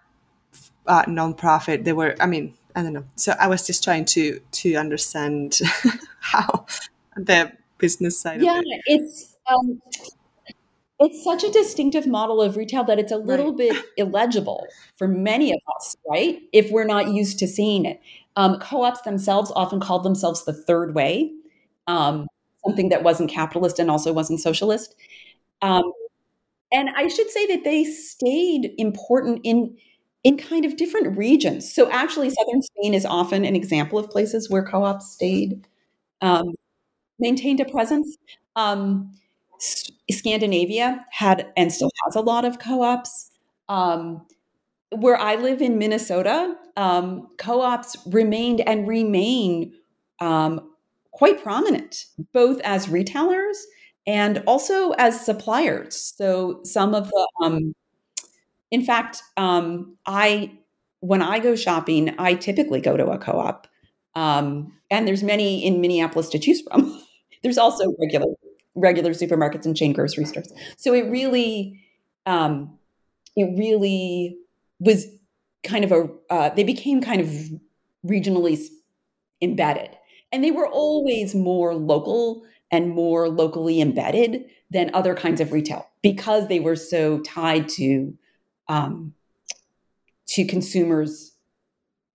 uh, 0.86 1.05
nonprofit, 1.05 1.84
they 1.84 1.93
were. 1.93 2.16
I 2.20 2.26
mean, 2.26 2.55
I 2.74 2.82
don't 2.82 2.93
know. 2.93 3.05
So 3.16 3.34
I 3.39 3.49
was 3.49 3.66
just 3.66 3.84
trying 3.84 4.05
to 4.07 4.41
to 4.62 4.74
understand 4.76 5.61
how 6.20 6.66
the 7.16 7.53
business 7.78 8.20
side. 8.20 8.41
Yeah, 8.41 8.61
it. 8.61 8.82
it's 8.86 9.36
um, 9.47 9.80
it's 11.01 11.23
such 11.23 11.45
a 11.45 11.51
distinctive 11.51 12.07
model 12.07 12.43
of 12.43 12.57
retail 12.57 12.85
that 12.85 12.99
it's 12.99 13.13
a 13.13 13.17
little 13.17 13.51
right. 13.51 13.71
bit 13.71 13.85
illegible 13.97 14.67
for 14.97 15.07
many 15.07 15.53
of 15.53 15.61
us, 15.77 15.97
right? 16.09 16.41
If 16.53 16.71
we're 16.71 16.85
not 16.85 17.13
used 17.13 17.39
to 17.39 17.47
seeing 17.47 17.85
it. 17.85 18.01
Um, 18.37 18.59
co 18.61 18.83
ops 18.83 19.03
themselves 19.03 19.53
often 19.55 19.81
called 19.81 20.05
themselves 20.05 20.45
the 20.45 20.53
third 20.53 20.95
way, 20.95 21.33
um, 21.87 22.27
something 22.65 22.89
that 22.89 23.03
wasn't 23.03 23.31
capitalist 23.31 23.79
and 23.79 23.91
also 23.91 24.13
wasn't 24.13 24.41
socialist. 24.41 24.95
Um, 25.63 25.93
and 26.73 26.91
I 26.97 27.09
should 27.09 27.31
say 27.31 27.47
that 27.47 27.65
they 27.65 27.85
stayed 27.85 28.73
important 28.79 29.41
in 29.45 29.77
in 30.25 30.37
kind 30.37 30.65
of 30.65 30.77
different 30.77 31.17
regions. 31.17 31.73
So 31.73 31.89
actually, 31.91 32.31
southern 32.31 32.63
Spain 32.63 32.93
is 32.93 33.07
often 33.07 33.45
an 33.45 33.55
example 33.55 33.99
of 33.99 34.11
places 34.11 34.51
where 34.51 34.65
co-ops 34.65 35.13
stayed, 35.13 35.67
um, 36.21 36.55
maintained 37.19 37.61
a 37.61 37.65
presence. 37.65 38.17
Um, 38.57 39.15
Scandinavia 39.59 41.05
had 41.11 41.53
and 41.57 41.73
still 41.73 41.91
has 42.05 42.17
a 42.17 42.21
lot 42.21 42.45
of 42.45 42.59
co-ops. 42.59 43.31
Um, 43.69 44.27
where 44.91 45.17
I 45.21 45.35
live 45.35 45.61
in 45.61 45.79
Minnesota, 45.79 46.55
um, 46.77 47.29
co 47.39 47.61
ops 47.61 47.97
remained 48.07 48.61
and 48.63 48.89
remain 48.89 49.75
um, 50.21 50.71
quite 51.11 51.43
prominent, 51.43 52.07
both 52.33 52.61
as 52.61 52.89
retailers 52.89 53.67
and 54.07 54.43
also 54.47 54.93
as 54.93 55.25
suppliers. 55.25 56.15
So 56.17 56.61
some 56.65 56.95
of 56.95 57.09
the, 57.09 57.29
um, 57.43 57.75
in 58.71 58.85
fact, 58.85 59.23
um, 59.37 59.97
I 60.07 60.53
when 61.01 61.23
I 61.23 61.39
go 61.39 61.55
shopping, 61.55 62.15
I 62.19 62.35
typically 62.35 62.81
go 62.81 62.97
to 62.97 63.07
a 63.09 63.19
co-op, 63.19 63.69
um, 64.17 64.73
and 64.91 65.07
there's 65.07 65.23
many 65.23 65.65
in 65.65 65.81
Minneapolis 65.81 66.29
to 66.31 66.39
choose 66.39 66.63
from. 66.63 67.01
there's 67.43 67.59
also 67.59 67.95
regular 68.01 68.27
regular 68.81 69.12
supermarkets 69.12 69.66
and 69.66 69.76
chain 69.76 69.93
grocery 69.93 70.24
stores. 70.24 70.53
So 70.76 70.95
it 70.95 71.11
really, 71.11 71.81
um, 72.26 72.79
it 73.37 73.57
really 73.59 74.37
was 74.81 75.07
kind 75.64 75.85
of 75.85 75.93
a. 75.93 76.09
Uh, 76.31 76.49
they 76.51 76.64
became 76.64 77.01
kind 77.01 77.20
of 77.20 77.29
regionally 78.07 78.59
embedded, 79.41 79.91
and 80.33 80.43
they 80.43 80.51
were 80.51 80.66
always 80.66 81.35
more 81.35 81.74
local 81.74 82.43
and 82.70 82.91
more 82.91 83.29
locally 83.29 83.81
embedded 83.81 84.45
than 84.70 84.91
other 84.95 85.14
kinds 85.14 85.41
of 85.41 85.53
retail 85.53 85.89
because 86.03 86.49
they 86.49 86.61
were 86.61 86.76
so 86.76 87.20
tied 87.20 87.68
to 87.68 88.16
um, 88.68 89.14
to 90.26 90.45
consumers 90.45 91.33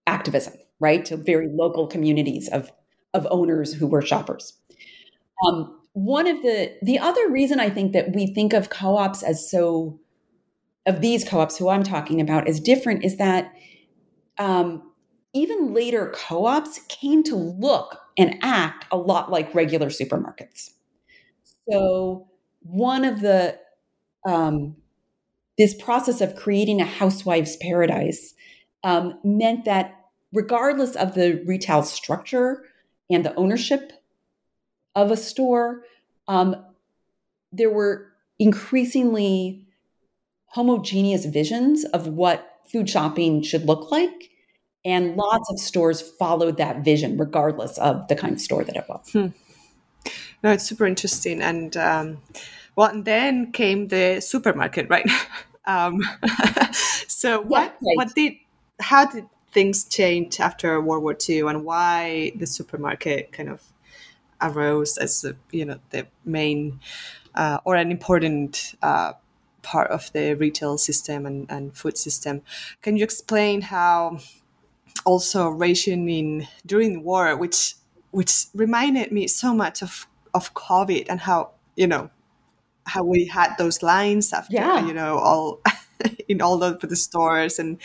activism 0.06 0.54
right 0.80 1.06
to 1.06 1.18
very 1.18 1.48
local 1.50 1.88
communities 1.88 2.48
of 2.50 2.72
of 3.14 3.28
owners 3.32 3.74
who 3.74 3.88
were 3.88 4.02
shoppers 4.02 4.54
um, 5.46 5.80
one 5.94 6.28
of 6.28 6.42
the 6.42 6.76
the 6.82 7.00
other 7.00 7.30
reason 7.30 7.60
i 7.60 7.70
think 7.70 7.94
that 7.94 8.14
we 8.14 8.28
think 8.28 8.54
of 8.54 8.70
co-ops 8.70 9.24
as 9.24 9.50
so 9.50 10.00
of 10.86 11.02
these 11.02 11.24
co-ops 11.24 11.58
who 11.58 11.70
i'm 11.70 11.84
talking 11.84 12.20
about 12.20 12.48
as 12.48 12.60
different 12.60 13.04
is 13.04 13.18
that 13.18 13.54
um, 14.38 14.92
even 15.34 15.74
later 15.74 16.12
co-ops 16.14 16.80
came 16.90 17.24
to 17.24 17.36
look 17.36 17.98
and 18.18 18.38
act 18.42 18.86
a 18.92 18.98
lot 18.98 19.32
like 19.32 19.54
regular 19.56 19.88
supermarkets. 19.88 20.72
So 21.70 22.28
one 22.62 23.04
of 23.04 23.22
the 23.22 23.58
um, 24.26 24.76
this 25.58 25.74
process 25.74 26.22
of 26.22 26.36
creating 26.36 26.82
a 26.82 26.86
housewife's 26.86 27.58
paradise 27.58 28.34
um, 28.84 29.20
meant 29.24 29.66
that 29.66 29.96
regardless 30.32 30.96
of 30.96 31.14
the 31.14 31.44
retail 31.46 31.84
structure 31.84 32.64
and 33.10 33.26
the 33.26 33.36
ownership 33.36 33.92
of 34.96 35.12
a 35.12 35.18
store, 35.18 35.84
um, 36.28 36.56
there 37.52 37.70
were 37.70 38.08
increasingly 38.40 39.66
homogeneous 40.48 41.26
visions 41.26 41.84
of 41.86 42.08
what 42.08 42.60
food 42.72 42.90
shopping 42.90 43.42
should 43.42 43.66
look 43.66 43.92
like 43.92 44.32
and 44.86 45.16
lots 45.16 45.50
of 45.52 45.60
stores 45.60 46.02
followed 46.02 46.58
that 46.58 46.84
vision, 46.84 47.18
regardless 47.18 47.78
of 47.78 48.08
the 48.08 48.16
kind 48.16 48.34
of 48.34 48.42
store 48.42 48.64
that 48.64 48.76
it 48.76 48.86
was. 48.90 49.10
Hmm. 49.12 49.28
No, 50.44 50.52
it's 50.52 50.66
super 50.66 50.86
interesting. 50.86 51.42
And 51.42 51.76
um, 51.78 52.22
well, 52.76 52.90
and 52.90 53.06
then 53.06 53.52
came 53.52 53.88
the 53.88 54.20
supermarket, 54.20 54.90
right? 54.90 55.10
um, 55.66 56.02
so 57.08 57.42
what 57.42 57.78
right. 57.82 57.98
what 57.98 58.14
did 58.14 58.34
how 58.80 59.06
did 59.06 59.26
things 59.52 59.86
change 59.86 60.40
after 60.40 60.82
World 60.82 61.04
War 61.04 61.16
II, 61.30 61.42
and 61.42 61.64
why 61.64 62.34
the 62.36 62.48
supermarket 62.48 63.32
kind 63.32 63.50
of 63.50 63.62
arose 64.44 64.98
as 64.98 65.24
a, 65.24 65.36
you 65.52 65.66
know 65.66 65.80
the 65.90 66.08
main 66.26 66.80
uh, 67.36 67.60
or 67.66 67.76
an 67.76 67.92
important 67.92 68.76
uh, 68.82 69.14
part 69.62 69.90
of 69.90 70.12
the 70.14 70.36
retail 70.36 70.78
system 70.78 71.26
and, 71.26 71.50
and 71.50 71.76
food 71.76 71.98
system? 71.98 72.42
Can 72.82 72.98
you 72.98 73.04
explain 73.04 73.62
how 73.62 74.20
also 75.06 75.50
rationing 75.50 76.48
during 76.66 76.94
the 76.94 77.00
war, 77.00 77.36
which 77.36 77.76
which 78.12 78.46
reminded 78.54 79.12
me 79.12 79.28
so 79.28 79.54
much 79.54 79.82
of 79.82 80.08
of 80.34 80.54
COVID 80.54 81.08
and 81.10 81.22
how 81.22 81.52
you 81.76 81.88
know 81.88 82.10
how 82.86 83.04
we 83.04 83.26
had 83.26 83.56
those 83.58 83.82
lines 83.82 84.34
after 84.34 84.54
yeah. 84.54 84.86
you 84.86 84.94
know 84.94 85.18
all 85.18 85.62
in 86.28 86.42
all 86.42 86.64
of 86.64 86.80
the 86.82 86.96
stores 86.96 87.60
and 87.60 87.78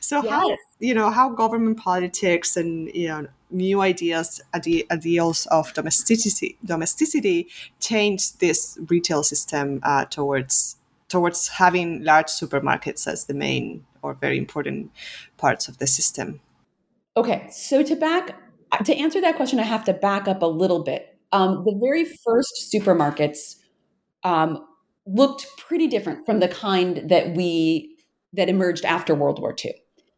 so 0.00 0.22
yes. 0.22 0.32
how 0.32 0.56
you 0.80 0.94
know 0.94 1.10
how 1.10 1.28
government 1.28 1.76
politics 1.78 2.56
and 2.56 2.90
you 2.94 3.08
know 3.08 3.26
new 3.50 3.80
ideas 3.80 4.40
ideals 4.54 5.46
of 5.46 5.72
domesticity 5.74 6.58
domesticity 6.64 7.48
changed 7.80 8.40
this 8.40 8.78
retail 8.88 9.22
system 9.22 9.80
uh, 9.82 10.04
towards 10.04 10.76
towards 11.08 11.48
having 11.48 12.04
large 12.04 12.26
supermarkets 12.26 13.06
as 13.06 13.24
the 13.24 13.34
main 13.34 13.84
or 14.02 14.14
very 14.14 14.36
important 14.36 14.90
parts 15.38 15.68
of 15.68 15.78
the 15.78 15.86
system 15.86 16.40
Okay, 17.18 17.48
so 17.50 17.82
to 17.82 17.96
back 17.96 18.40
to 18.84 18.94
answer 18.94 19.20
that 19.20 19.34
question, 19.34 19.58
I 19.58 19.64
have 19.64 19.84
to 19.86 19.92
back 19.92 20.28
up 20.28 20.40
a 20.40 20.46
little 20.46 20.84
bit. 20.84 21.18
Um, 21.32 21.64
the 21.64 21.76
very 21.82 22.04
first 22.04 22.72
supermarkets 22.72 23.56
um, 24.22 24.64
looked 25.04 25.44
pretty 25.56 25.88
different 25.88 26.24
from 26.24 26.38
the 26.38 26.46
kind 26.46 27.10
that 27.10 27.34
we 27.34 27.96
that 28.34 28.48
emerged 28.48 28.84
after 28.84 29.16
World 29.16 29.40
War 29.40 29.52
II. 29.64 29.74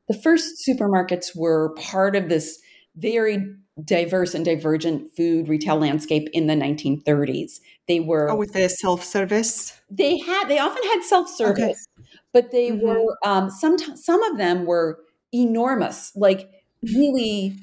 The 0.08 0.20
first 0.22 0.62
supermarkets 0.68 1.34
were 1.34 1.74
part 1.76 2.16
of 2.16 2.28
this 2.28 2.60
very 2.96 3.54
diverse 3.84 4.34
and 4.34 4.44
divergent 4.44 5.10
food 5.16 5.48
retail 5.48 5.76
landscape 5.76 6.28
in 6.32 6.46
the 6.46 6.54
1930s. 6.54 7.60
They 7.88 8.00
were 8.00 8.30
oh, 8.30 8.36
with 8.36 8.52
the 8.52 8.68
self-service. 8.68 9.80
They 9.90 10.18
had 10.18 10.48
they 10.48 10.58
often 10.58 10.82
had 10.84 11.02
self-service, 11.02 11.86
okay. 11.98 12.08
but 12.32 12.50
they 12.50 12.70
mm-hmm. 12.70 12.86
were 12.86 13.16
um, 13.24 13.50
some 13.50 13.78
some 13.78 14.22
of 14.24 14.38
them 14.38 14.66
were 14.66 14.98
enormous, 15.32 16.12
like 16.14 16.50
really 16.82 17.54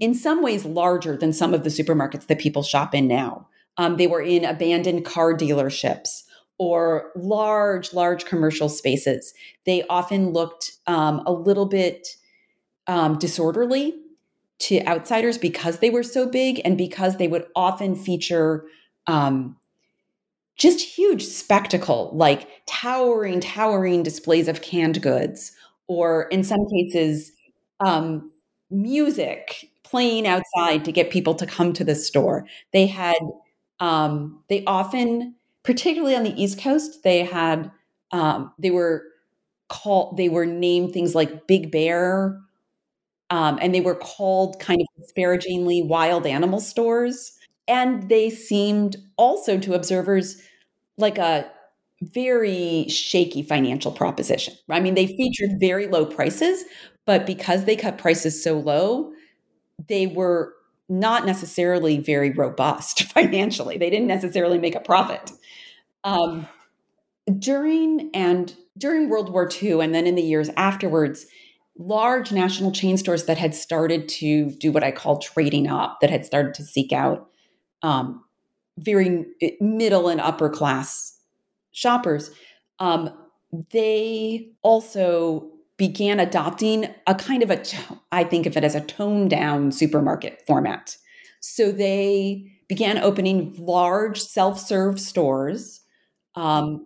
in 0.00 0.14
some 0.14 0.42
ways 0.42 0.64
larger 0.64 1.16
than 1.16 1.32
some 1.32 1.52
of 1.52 1.64
the 1.64 1.70
supermarkets 1.70 2.26
that 2.26 2.38
people 2.38 2.62
shop 2.62 2.94
in 2.94 3.06
now. 3.06 3.46
Um, 3.76 3.96
they 3.96 4.06
were 4.06 4.22
in 4.22 4.44
abandoned 4.44 5.04
car 5.04 5.34
dealerships 5.34 6.22
or 6.58 7.12
large, 7.14 7.92
large 7.92 8.24
commercial 8.24 8.70
spaces. 8.70 9.34
They 9.66 9.84
often 9.88 10.30
looked 10.30 10.72
um, 10.86 11.22
a 11.26 11.32
little 11.32 11.66
bit 11.66 12.08
um, 12.86 13.18
disorderly 13.18 13.94
to 14.58 14.80
outsiders 14.86 15.38
because 15.38 15.78
they 15.78 15.90
were 15.90 16.02
so 16.02 16.28
big 16.28 16.60
and 16.64 16.78
because 16.78 17.16
they 17.16 17.28
would 17.28 17.46
often 17.54 17.94
feature 17.94 18.66
um, 19.06 19.56
just 20.56 20.80
huge 20.80 21.24
spectacle, 21.24 22.10
like 22.14 22.48
towering, 22.66 23.40
towering 23.40 24.02
displays 24.02 24.48
of 24.48 24.62
canned 24.62 25.02
goods, 25.02 25.52
or 25.86 26.24
in 26.28 26.42
some 26.42 26.66
cases, 26.68 27.32
um, 27.80 28.30
music 28.70 29.70
playing 29.84 30.26
outside 30.26 30.84
to 30.84 30.92
get 30.92 31.10
people 31.10 31.34
to 31.34 31.46
come 31.46 31.72
to 31.74 31.84
the 31.84 31.94
store. 31.94 32.46
They 32.72 32.86
had, 32.86 33.18
um, 33.80 34.42
they 34.48 34.64
often, 34.64 35.34
particularly 35.62 36.16
on 36.16 36.24
the 36.24 36.42
East 36.42 36.58
Coast, 36.58 37.02
they 37.04 37.22
had, 37.22 37.70
um, 38.12 38.52
they 38.58 38.70
were 38.70 39.04
called, 39.68 40.16
they 40.16 40.28
were 40.28 40.46
named 40.46 40.92
things 40.92 41.14
like 41.14 41.46
Big 41.46 41.70
Bear, 41.70 42.40
um, 43.30 43.58
and 43.60 43.74
they 43.74 43.80
were 43.80 43.94
called 43.94 44.58
kind 44.60 44.80
of 44.80 45.02
disparagingly 45.02 45.82
wild 45.82 46.26
animal 46.26 46.60
stores. 46.60 47.32
And 47.68 48.08
they 48.08 48.30
seemed 48.30 48.96
also 49.16 49.58
to 49.58 49.74
observers 49.74 50.40
like 50.96 51.18
a 51.18 51.50
very 52.02 52.86
shaky 52.88 53.42
financial 53.42 53.90
proposition. 53.90 54.54
I 54.68 54.80
mean, 54.80 54.94
they 54.94 55.06
featured 55.06 55.58
very 55.58 55.86
low 55.88 56.04
prices, 56.06 56.64
but 57.04 57.26
because 57.26 57.64
they 57.64 57.76
cut 57.76 57.98
prices 57.98 58.42
so 58.42 58.58
low, 58.58 59.12
they 59.88 60.06
were 60.06 60.54
not 60.88 61.26
necessarily 61.26 61.98
very 61.98 62.30
robust 62.30 63.02
financially. 63.12 63.78
They 63.78 63.90
didn't 63.90 64.06
necessarily 64.06 64.58
make 64.58 64.74
a 64.74 64.80
profit. 64.80 65.32
Um, 66.04 66.46
during 67.38 68.10
and 68.14 68.54
during 68.78 69.08
World 69.08 69.32
War 69.32 69.48
II, 69.62 69.80
and 69.80 69.94
then 69.94 70.06
in 70.06 70.14
the 70.14 70.22
years 70.22 70.50
afterwards, 70.56 71.26
large 71.78 72.32
national 72.32 72.72
chain 72.72 72.96
stores 72.96 73.24
that 73.24 73.38
had 73.38 73.54
started 73.54 74.08
to 74.08 74.50
do 74.52 74.72
what 74.72 74.84
I 74.84 74.90
call 74.90 75.18
trading 75.18 75.68
up, 75.68 75.98
that 76.00 76.10
had 76.10 76.24
started 76.24 76.54
to 76.54 76.64
seek 76.64 76.92
out 76.92 77.28
um, 77.82 78.24
very 78.78 79.26
middle 79.60 80.08
and 80.08 80.20
upper 80.20 80.48
class 80.48 81.18
shoppers, 81.72 82.30
um, 82.78 83.10
they 83.70 84.50
also 84.62 85.50
began 85.76 86.20
adopting 86.20 86.88
a 87.06 87.14
kind 87.14 87.42
of 87.42 87.50
a, 87.50 87.62
I 88.12 88.24
think 88.24 88.46
of 88.46 88.56
it 88.56 88.64
as 88.64 88.74
a 88.74 88.80
toned 88.80 89.30
down 89.30 89.72
supermarket 89.72 90.42
format. 90.46 90.96
So 91.40 91.70
they 91.70 92.50
began 92.68 92.98
opening 92.98 93.54
large 93.58 94.20
self 94.20 94.58
serve 94.58 94.98
stores, 94.98 95.82
um, 96.34 96.84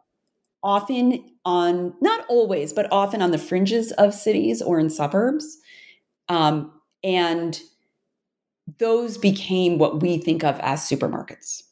often 0.63 1.25
on, 1.45 1.95
not 2.01 2.25
always, 2.29 2.73
but 2.73 2.91
often 2.93 3.23
on 3.23 3.31
the 3.31 3.39
fringes 3.39 3.93
of 3.93 4.15
cities 4.15 4.61
or 4.61 4.79
in 4.79 4.91
suburbs. 4.91 5.59
Um, 6.29 6.73
and 7.03 7.61
those 8.79 9.19
became 9.19 9.79
what 9.79 10.03
we 10.03 10.19
think 10.19 10.45
of 10.45 10.59
as 10.61 10.81
supermarkets. 10.81 11.63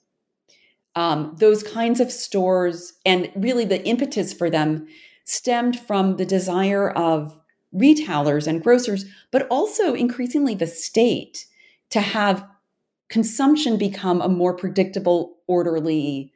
Um, 0.94 1.36
those 1.38 1.62
kinds 1.62 2.00
of 2.00 2.10
stores, 2.10 2.94
and 3.06 3.30
really 3.36 3.64
the 3.64 3.84
impetus 3.86 4.32
for 4.32 4.50
them 4.50 4.88
stemmed 5.24 5.78
from 5.78 6.16
the 6.16 6.24
desire 6.24 6.90
of 6.90 7.38
retailers 7.72 8.46
and 8.46 8.62
grocers, 8.62 9.04
but 9.30 9.46
also 9.48 9.94
increasingly 9.94 10.54
the 10.54 10.66
state 10.66 11.46
to 11.90 12.00
have 12.00 12.44
consumption 13.08 13.76
become 13.76 14.20
a 14.20 14.28
more 14.28 14.54
predictable, 14.54 15.36
orderly 15.46 16.32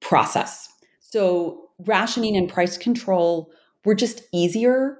process. 0.00 0.71
So, 1.12 1.68
rationing 1.84 2.38
and 2.38 2.48
price 2.48 2.78
control 2.78 3.50
were 3.84 3.94
just 3.94 4.22
easier 4.32 4.96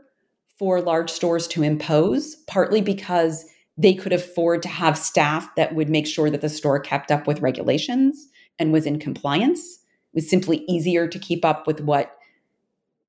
for 0.58 0.82
large 0.82 1.08
stores 1.08 1.48
to 1.48 1.62
impose, 1.62 2.34
partly 2.46 2.82
because 2.82 3.46
they 3.78 3.94
could 3.94 4.12
afford 4.12 4.62
to 4.64 4.68
have 4.68 4.98
staff 4.98 5.48
that 5.56 5.74
would 5.74 5.88
make 5.88 6.06
sure 6.06 6.28
that 6.28 6.42
the 6.42 6.50
store 6.50 6.78
kept 6.78 7.10
up 7.10 7.26
with 7.26 7.40
regulations 7.40 8.28
and 8.58 8.74
was 8.74 8.84
in 8.84 8.98
compliance. 8.98 9.78
It 10.12 10.16
was 10.16 10.28
simply 10.28 10.66
easier 10.68 11.08
to 11.08 11.18
keep 11.18 11.46
up 11.46 11.66
with 11.66 11.80
what, 11.80 12.14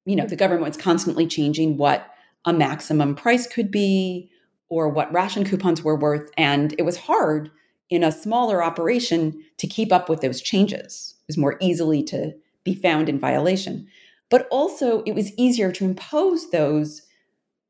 you 0.05 0.15
know, 0.15 0.25
the 0.25 0.37
government 0.37 0.65
was 0.65 0.77
constantly 0.77 1.27
changing 1.27 1.75
what 1.75 2.07
a 2.45 2.53
maximum 2.53 3.15
price 3.15 3.47
could 3.47 3.69
be 3.69 4.31
or 4.69 4.87
what 4.87 5.11
ration 5.11 5.43
coupons 5.43 5.83
were 5.83 5.99
worth. 5.99 6.31
And 6.37 6.73
it 6.77 6.83
was 6.83 6.95
hard 6.95 7.51
in 7.89 8.01
a 8.01 8.13
smaller 8.13 8.63
operation 8.63 9.43
to 9.57 9.67
keep 9.67 9.91
up 9.91 10.07
with 10.07 10.21
those 10.21 10.39
changes. 10.39 11.15
It 11.23 11.27
was 11.27 11.37
more 11.37 11.57
easily 11.59 12.01
to 12.03 12.33
be 12.63 12.75
found 12.75 13.09
in 13.09 13.19
violation. 13.19 13.87
But 14.29 14.47
also, 14.49 15.03
it 15.03 15.13
was 15.13 15.31
easier 15.37 15.71
to 15.71 15.85
impose 15.85 16.49
those 16.49 17.03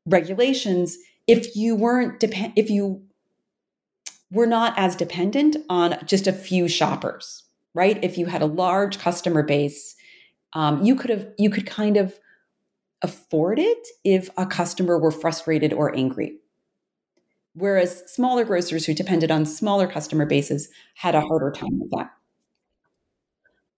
regulations 0.06 0.96
if 1.26 1.56
you 1.56 1.74
weren't 1.74 2.20
depend 2.20 2.52
if 2.56 2.68
you 2.68 3.02
were 4.30 4.46
not 4.46 4.74
as 4.76 4.96
dependent 4.96 5.56
on 5.68 5.96
just 6.06 6.26
a 6.26 6.32
few 6.32 6.68
shoppers 6.68 7.44
right? 7.74 8.02
If 8.04 8.16
you 8.16 8.26
had 8.26 8.40
a 8.40 8.46
large 8.46 8.98
customer 8.98 9.42
base 9.42 9.96
um, 10.54 10.82
you 10.84 10.94
could 10.94 11.10
have 11.10 11.26
you 11.36 11.50
could 11.50 11.66
kind 11.66 11.96
of 11.96 12.18
afford 13.02 13.58
it 13.58 13.86
if 14.04 14.30
a 14.36 14.46
customer 14.46 14.98
were 14.98 15.10
frustrated 15.10 15.72
or 15.72 15.94
angry. 15.94 16.38
Whereas 17.54 18.02
smaller 18.06 18.44
grocers 18.44 18.86
who 18.86 18.94
depended 18.94 19.30
on 19.30 19.44
smaller 19.44 19.86
customer 19.86 20.26
bases 20.26 20.68
had 20.94 21.14
a 21.14 21.20
harder 21.20 21.50
time 21.50 21.78
with 21.80 21.90
that 21.90 22.10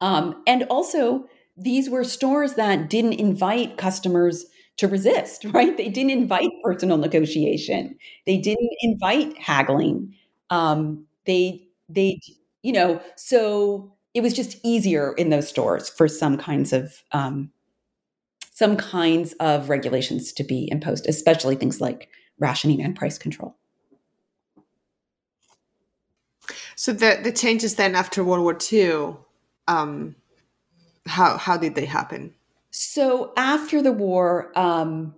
um, 0.00 0.42
and 0.46 0.64
also 0.64 1.26
these 1.56 1.88
were 1.88 2.04
stores 2.04 2.54
that 2.54 2.90
didn't 2.90 3.14
invite 3.14 3.78
customers 3.78 4.44
to 4.76 4.88
resist, 4.88 5.44
right? 5.52 5.76
They 5.76 5.88
didn't 5.88 6.10
invite 6.10 6.50
personal 6.62 6.98
negotiation. 6.98 7.96
They 8.26 8.38
didn't 8.38 8.70
invite 8.82 9.36
haggling. 9.38 10.14
Um, 10.50 11.06
they 11.24 11.66
they 11.88 12.20
you 12.62 12.72
know 12.72 13.00
so 13.16 13.92
it 14.14 14.22
was 14.22 14.32
just 14.32 14.58
easier 14.64 15.12
in 15.14 15.30
those 15.30 15.48
stores 15.48 15.88
for 15.88 16.08
some 16.08 16.36
kinds 16.36 16.72
of 16.72 17.02
um, 17.12 17.50
some 18.52 18.76
kinds 18.76 19.34
of 19.34 19.68
regulations 19.68 20.32
to 20.32 20.44
be 20.44 20.68
imposed, 20.70 21.06
especially 21.08 21.56
things 21.56 21.80
like 21.80 22.08
rationing 22.38 22.80
and 22.82 22.96
price 22.96 23.18
control. 23.18 23.56
So 26.76 26.92
the 26.92 27.20
the 27.22 27.32
changes 27.32 27.74
then 27.74 27.94
after 27.94 28.22
World 28.22 28.42
War 28.42 28.56
II, 28.72 29.16
um, 29.68 30.16
how 31.06 31.36
how 31.36 31.56
did 31.56 31.74
they 31.74 31.86
happen? 31.86 32.34
So 32.70 33.32
after 33.36 33.80
the 33.82 33.92
war, 33.92 34.52
um, 34.56 35.14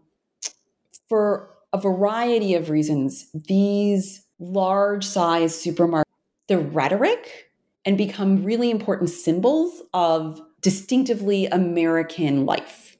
for 1.09 1.51
a 1.73 1.79
variety 1.79 2.55
of 2.55 2.71
reasons, 2.71 3.29
these 3.35 4.25
large 4.39 5.05
size 5.05 5.55
supermarkets, 5.55 6.05
the 6.49 6.59
rhetoric 6.59 7.51
and 7.85 7.99
become 7.99 8.45
really 8.45 8.71
important 8.71 9.11
symbols 9.11 9.83
of 9.95 10.41
distinctively 10.61 11.47
American 11.47 12.45
life. 12.47 12.97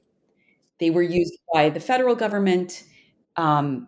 They 0.79 0.89
were 0.89 1.01
used 1.01 1.37
by 1.53 1.69
the 1.69 1.79
federal 1.79 2.15
government 2.15 2.83
um, 3.35 3.87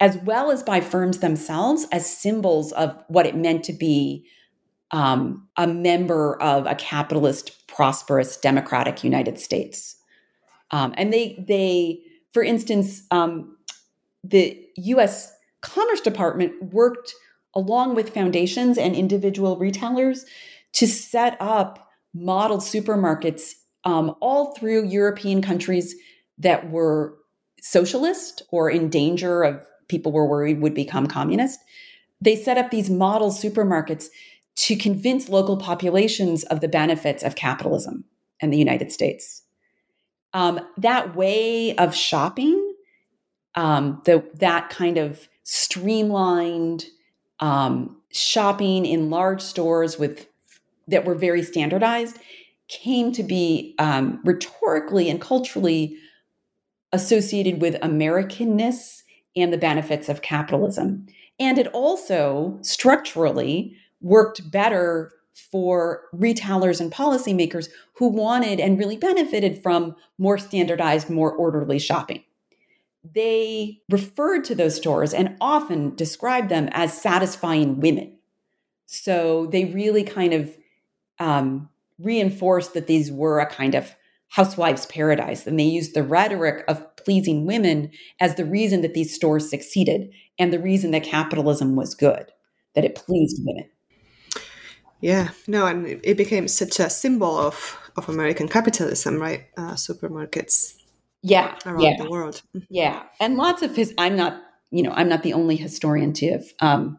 as 0.00 0.16
well 0.18 0.50
as 0.50 0.62
by 0.62 0.80
firms 0.80 1.18
themselves 1.18 1.86
as 1.92 2.06
symbols 2.08 2.72
of 2.72 2.96
what 3.08 3.26
it 3.26 3.36
meant 3.36 3.64
to 3.64 3.72
be 3.72 4.26
um, 4.90 5.48
a 5.56 5.66
member 5.66 6.40
of 6.42 6.66
a 6.66 6.74
capitalist, 6.74 7.66
prosperous, 7.66 8.36
democratic 8.36 9.04
United 9.04 9.38
States. 9.38 9.96
Um, 10.70 10.94
and 10.96 11.12
they, 11.12 11.44
they, 11.46 12.00
for 12.32 12.42
instance, 12.42 13.02
um, 13.10 13.56
the 14.24 14.66
U.S. 14.76 15.32
Commerce 15.60 16.00
Department 16.00 16.72
worked 16.72 17.14
along 17.54 17.94
with 17.94 18.14
foundations 18.14 18.78
and 18.78 18.94
individual 18.94 19.56
retailers 19.56 20.24
to 20.72 20.86
set 20.86 21.36
up 21.40 21.90
model 22.14 22.58
supermarkets 22.58 23.52
um, 23.84 24.14
all 24.20 24.54
through 24.54 24.86
European 24.86 25.40
countries 25.40 25.94
that 26.38 26.70
were 26.70 27.16
socialist 27.60 28.42
or 28.50 28.70
in 28.70 28.88
danger 28.88 29.42
of 29.42 29.60
people 29.88 30.12
were 30.12 30.26
worried 30.26 30.60
would 30.60 30.74
become 30.74 31.06
communist. 31.06 31.58
They 32.20 32.36
set 32.36 32.58
up 32.58 32.70
these 32.70 32.90
model 32.90 33.30
supermarkets 33.30 34.06
to 34.58 34.74
convince 34.74 35.28
local 35.28 35.56
populations 35.56 36.42
of 36.44 36.60
the 36.60 36.68
benefits 36.68 37.22
of 37.22 37.36
capitalism 37.36 38.04
in 38.40 38.50
the 38.50 38.58
United 38.58 38.90
States. 38.90 39.42
Um, 40.34 40.60
that 40.76 41.14
way 41.14 41.76
of 41.76 41.94
shopping, 41.94 42.74
um, 43.54 44.02
the, 44.04 44.24
that 44.34 44.68
kind 44.68 44.98
of 44.98 45.28
streamlined 45.44 46.86
um, 47.38 47.96
shopping 48.10 48.84
in 48.84 49.10
large 49.10 49.42
stores 49.42 49.96
with 49.96 50.26
that 50.88 51.04
were 51.04 51.14
very 51.14 51.42
standardized, 51.42 52.18
came 52.66 53.12
to 53.12 53.22
be 53.22 53.76
um, 53.78 54.20
rhetorically 54.24 55.08
and 55.08 55.20
culturally 55.20 55.96
associated 56.92 57.60
with 57.60 57.74
Americanness 57.76 59.02
and 59.36 59.52
the 59.52 59.58
benefits 59.58 60.08
of 60.08 60.22
capitalism. 60.22 61.06
And 61.38 61.58
it 61.58 61.68
also 61.68 62.58
structurally 62.62 63.76
worked 64.00 64.50
better 64.50 65.12
for 65.50 66.02
retailers 66.12 66.80
and 66.80 66.92
policymakers 66.92 67.68
who 67.94 68.08
wanted 68.08 68.58
and 68.60 68.78
really 68.78 68.96
benefited 68.96 69.62
from 69.62 69.94
more 70.18 70.38
standardized, 70.38 71.08
more 71.08 71.32
orderly 71.32 71.78
shopping. 71.78 72.22
They 73.04 73.80
referred 73.88 74.44
to 74.44 74.54
those 74.54 74.74
stores 74.74 75.14
and 75.14 75.36
often 75.40 75.94
described 75.94 76.48
them 76.48 76.68
as 76.72 77.00
satisfying 77.00 77.80
women. 77.80 78.18
So 78.86 79.46
they 79.46 79.66
really 79.66 80.02
kind 80.02 80.34
of 80.34 80.56
um, 81.20 81.68
reinforced 81.98 82.74
that 82.74 82.86
these 82.86 83.10
were 83.10 83.38
a 83.38 83.46
kind 83.46 83.74
of 83.74 83.94
housewife's 84.28 84.86
paradise. 84.86 85.46
And 85.46 85.58
they 85.58 85.64
used 85.64 85.94
the 85.94 86.02
rhetoric 86.02 86.64
of 86.68 86.96
pleasing 86.96 87.46
women 87.46 87.90
as 88.20 88.34
the 88.34 88.44
reason 88.44 88.82
that 88.82 88.94
these 88.94 89.14
stores 89.14 89.48
succeeded 89.48 90.10
and 90.38 90.52
the 90.52 90.58
reason 90.58 90.90
that 90.90 91.04
capitalism 91.04 91.76
was 91.76 91.94
good, 91.94 92.30
that 92.74 92.84
it 92.84 92.94
pleased 92.94 93.40
women. 93.44 93.70
Yeah, 95.00 95.30
no, 95.46 95.66
and 95.66 95.86
it 96.02 96.16
became 96.16 96.48
such 96.48 96.80
a 96.80 96.90
symbol 96.90 97.36
of 97.38 97.78
of 97.96 98.08
American 98.08 98.48
capitalism, 98.48 99.18
right? 99.18 99.46
Uh, 99.56 99.72
supermarkets. 99.74 100.74
Yeah, 101.22 101.56
around 101.66 101.80
yeah. 101.80 101.96
the 102.02 102.10
world. 102.10 102.42
Mm-hmm. 102.56 102.64
Yeah, 102.70 103.02
and 103.20 103.36
lots 103.36 103.62
of 103.62 103.74
his. 103.76 103.94
I'm 103.98 104.16
not, 104.16 104.42
you 104.70 104.82
know, 104.82 104.92
I'm 104.92 105.08
not 105.08 105.22
the 105.22 105.32
only 105.32 105.56
historian 105.56 106.12
to 106.14 106.32
have 106.32 106.44
um, 106.60 106.98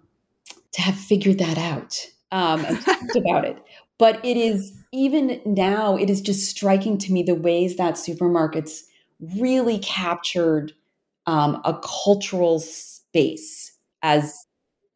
to 0.73 0.81
have 0.81 0.95
figured 0.95 1.39
that 1.39 1.57
out 1.57 2.05
um, 2.31 2.63
and 2.65 2.81
talked 2.81 3.15
about 3.15 3.45
it. 3.45 3.57
But 3.97 4.23
it 4.23 4.37
is 4.37 4.73
even 4.93 5.41
now. 5.45 5.97
It 5.97 6.09
is 6.09 6.21
just 6.21 6.49
striking 6.49 6.97
to 6.99 7.11
me 7.11 7.23
the 7.23 7.35
ways 7.35 7.77
that 7.77 7.95
supermarkets 7.95 8.81
really 9.37 9.79
captured 9.79 10.73
um, 11.25 11.61
a 11.65 11.79
cultural 12.03 12.59
space 12.59 13.73
as 14.01 14.45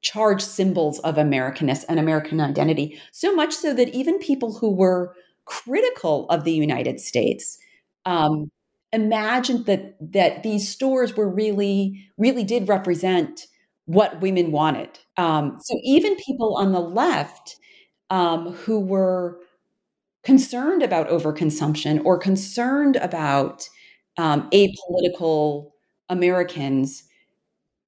charged 0.03 0.43
symbols 0.45 0.99
of 0.99 1.15
Americanness 1.15 1.85
and 1.89 1.99
American 1.99 2.39
identity, 2.41 2.99
so 3.11 3.35
much 3.35 3.53
so 3.53 3.73
that 3.73 3.89
even 3.89 4.19
people 4.19 4.53
who 4.53 4.71
were 4.71 5.15
critical 5.45 6.27
of 6.29 6.43
the 6.43 6.53
United 6.53 6.99
States 6.99 7.57
um, 8.05 8.51
imagined 8.93 9.65
that 9.65 9.95
that 10.13 10.43
these 10.43 10.69
stores 10.69 11.15
were 11.17 11.29
really 11.29 12.07
really 12.17 12.43
did 12.43 12.67
represent 12.69 13.47
what 13.85 14.21
women 14.21 14.51
wanted. 14.51 14.99
Um, 15.17 15.57
so 15.61 15.77
even 15.83 16.15
people 16.17 16.55
on 16.55 16.71
the 16.71 16.79
left 16.79 17.57
um, 18.09 18.53
who 18.53 18.79
were 18.79 19.39
concerned 20.23 20.83
about 20.83 21.09
overconsumption 21.09 22.03
or 22.05 22.17
concerned 22.17 22.95
about 22.97 23.67
um, 24.17 24.49
apolitical 24.51 25.71
Americans 26.09 27.03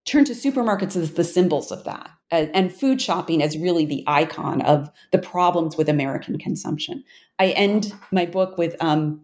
turn 0.06 0.24
to 0.26 0.34
supermarkets 0.34 0.96
as 0.96 1.14
the 1.14 1.24
symbols 1.24 1.72
of 1.72 1.84
that 1.84 2.10
and 2.32 2.74
food 2.74 3.02
shopping 3.02 3.42
as 3.42 3.58
really 3.58 3.86
the 3.86 4.04
icon 4.08 4.62
of 4.62 4.90
the 5.12 5.18
problems 5.18 5.78
with 5.78 5.88
American 5.90 6.38
consumption. 6.38 7.04
I 7.40 7.50
end 7.50 7.94
my 8.12 8.26
book 8.26 8.58
with 8.58 8.76
um, 8.82 9.24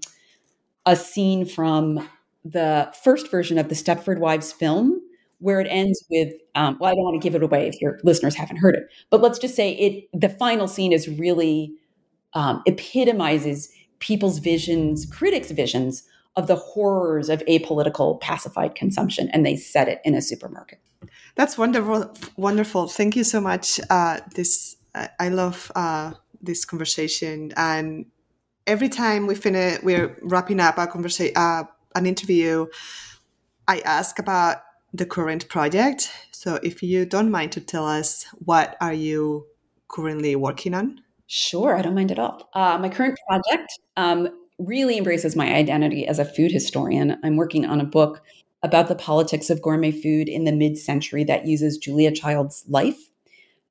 a 0.86 0.95
scene 0.95 1.45
from 1.45 2.07
the 2.43 2.91
first 3.03 3.29
version 3.29 3.57
of 3.57 3.69
the 3.69 3.75
Stepford 3.75 4.19
Wives 4.19 4.51
film, 4.51 5.01
where 5.39 5.59
it 5.59 5.67
ends 5.69 6.03
with 6.09 6.34
um, 6.55 6.77
well, 6.79 6.91
I 6.91 6.93
don't 6.93 7.03
want 7.03 7.21
to 7.21 7.25
give 7.25 7.36
it 7.36 7.43
away 7.43 7.67
if 7.67 7.82
your 7.82 7.99
listeners 8.03 8.36
haven't 8.36 8.57
heard 8.57 8.75
it, 8.75 8.88
but 9.09 9.21
let's 9.21 9.39
just 9.39 9.55
say 9.55 9.71
it. 9.73 10.07
The 10.19 10.29
final 10.29 10.67
scene 10.67 10.91
is 10.91 11.07
really 11.07 11.73
um, 12.34 12.61
epitomizes 12.65 13.71
people's 13.99 14.39
visions, 14.39 15.05
critics' 15.05 15.51
visions 15.51 16.03
of 16.36 16.47
the 16.47 16.55
horrors 16.55 17.29
of 17.29 17.43
apolitical 17.45 18.19
pacified 18.21 18.75
consumption 18.75 19.29
and 19.34 19.45
they 19.45 19.55
set 19.55 19.88
it 19.88 20.01
in 20.05 20.15
a 20.15 20.21
supermarket. 20.21 20.79
That's 21.36 21.57
wonderful. 21.57 22.13
Wonderful. 22.38 22.88
Thank 22.88 23.15
you 23.15 23.23
so 23.23 23.41
much. 23.41 23.79
Uh, 23.89 24.19
this 24.36 24.77
I 25.19 25.29
love 25.29 25.71
uh, 25.75 26.11
this 26.41 26.65
conversation, 26.65 27.53
and 27.55 28.05
every 28.67 28.89
time 28.89 29.25
we 29.25 29.36
finish, 29.36 29.82
we're 29.84 30.17
wrapping 30.21 30.59
up 30.59 30.77
a 30.77 30.88
conversation, 30.88 31.34
uh, 31.38 31.63
an 31.95 32.05
interview. 32.05 32.67
I 33.67 33.79
ask 33.79 34.19
about 34.19 34.57
the 34.93 35.05
current 35.05 35.47
project. 35.47 36.11
So, 36.32 36.59
if 36.61 36.84
you 36.84 37.05
don't 37.05 37.32
mind 37.32 37.53
to 37.53 37.61
tell 37.61 37.88
us, 37.88 38.25
what 38.43 38.75
are 38.82 38.93
you 38.93 39.45
currently 39.88 40.36
working 40.36 40.73
on? 40.73 41.01
Sure, 41.27 41.77
I 41.77 41.82
don't 41.82 41.95
mind 41.95 42.11
at 42.11 42.19
all. 42.19 42.49
Uh, 42.53 42.77
my 42.77 42.89
current 42.89 43.17
project 43.27 43.79
um, 43.95 44.27
really 44.68 44.97
embraces 44.97 45.36
my 45.36 45.53
identity 45.53 46.07
as 46.07 46.20
a 46.20 46.26
food 46.26 46.51
historian. 46.51 47.18
I'm 47.24 47.36
working 47.36 47.66
on 47.66 47.82
a 47.82 47.86
book 47.86 48.22
about 48.64 48.88
the 48.88 48.95
politics 48.95 49.49
of 49.49 49.62
gourmet 49.62 49.91
food 49.91 50.30
in 50.30 50.43
the 50.43 50.51
mid 50.51 50.78
century 50.78 51.24
that 51.26 51.47
uses 51.47 51.78
Julia 51.78 52.12
Child's 52.12 52.64
life. 52.68 53.09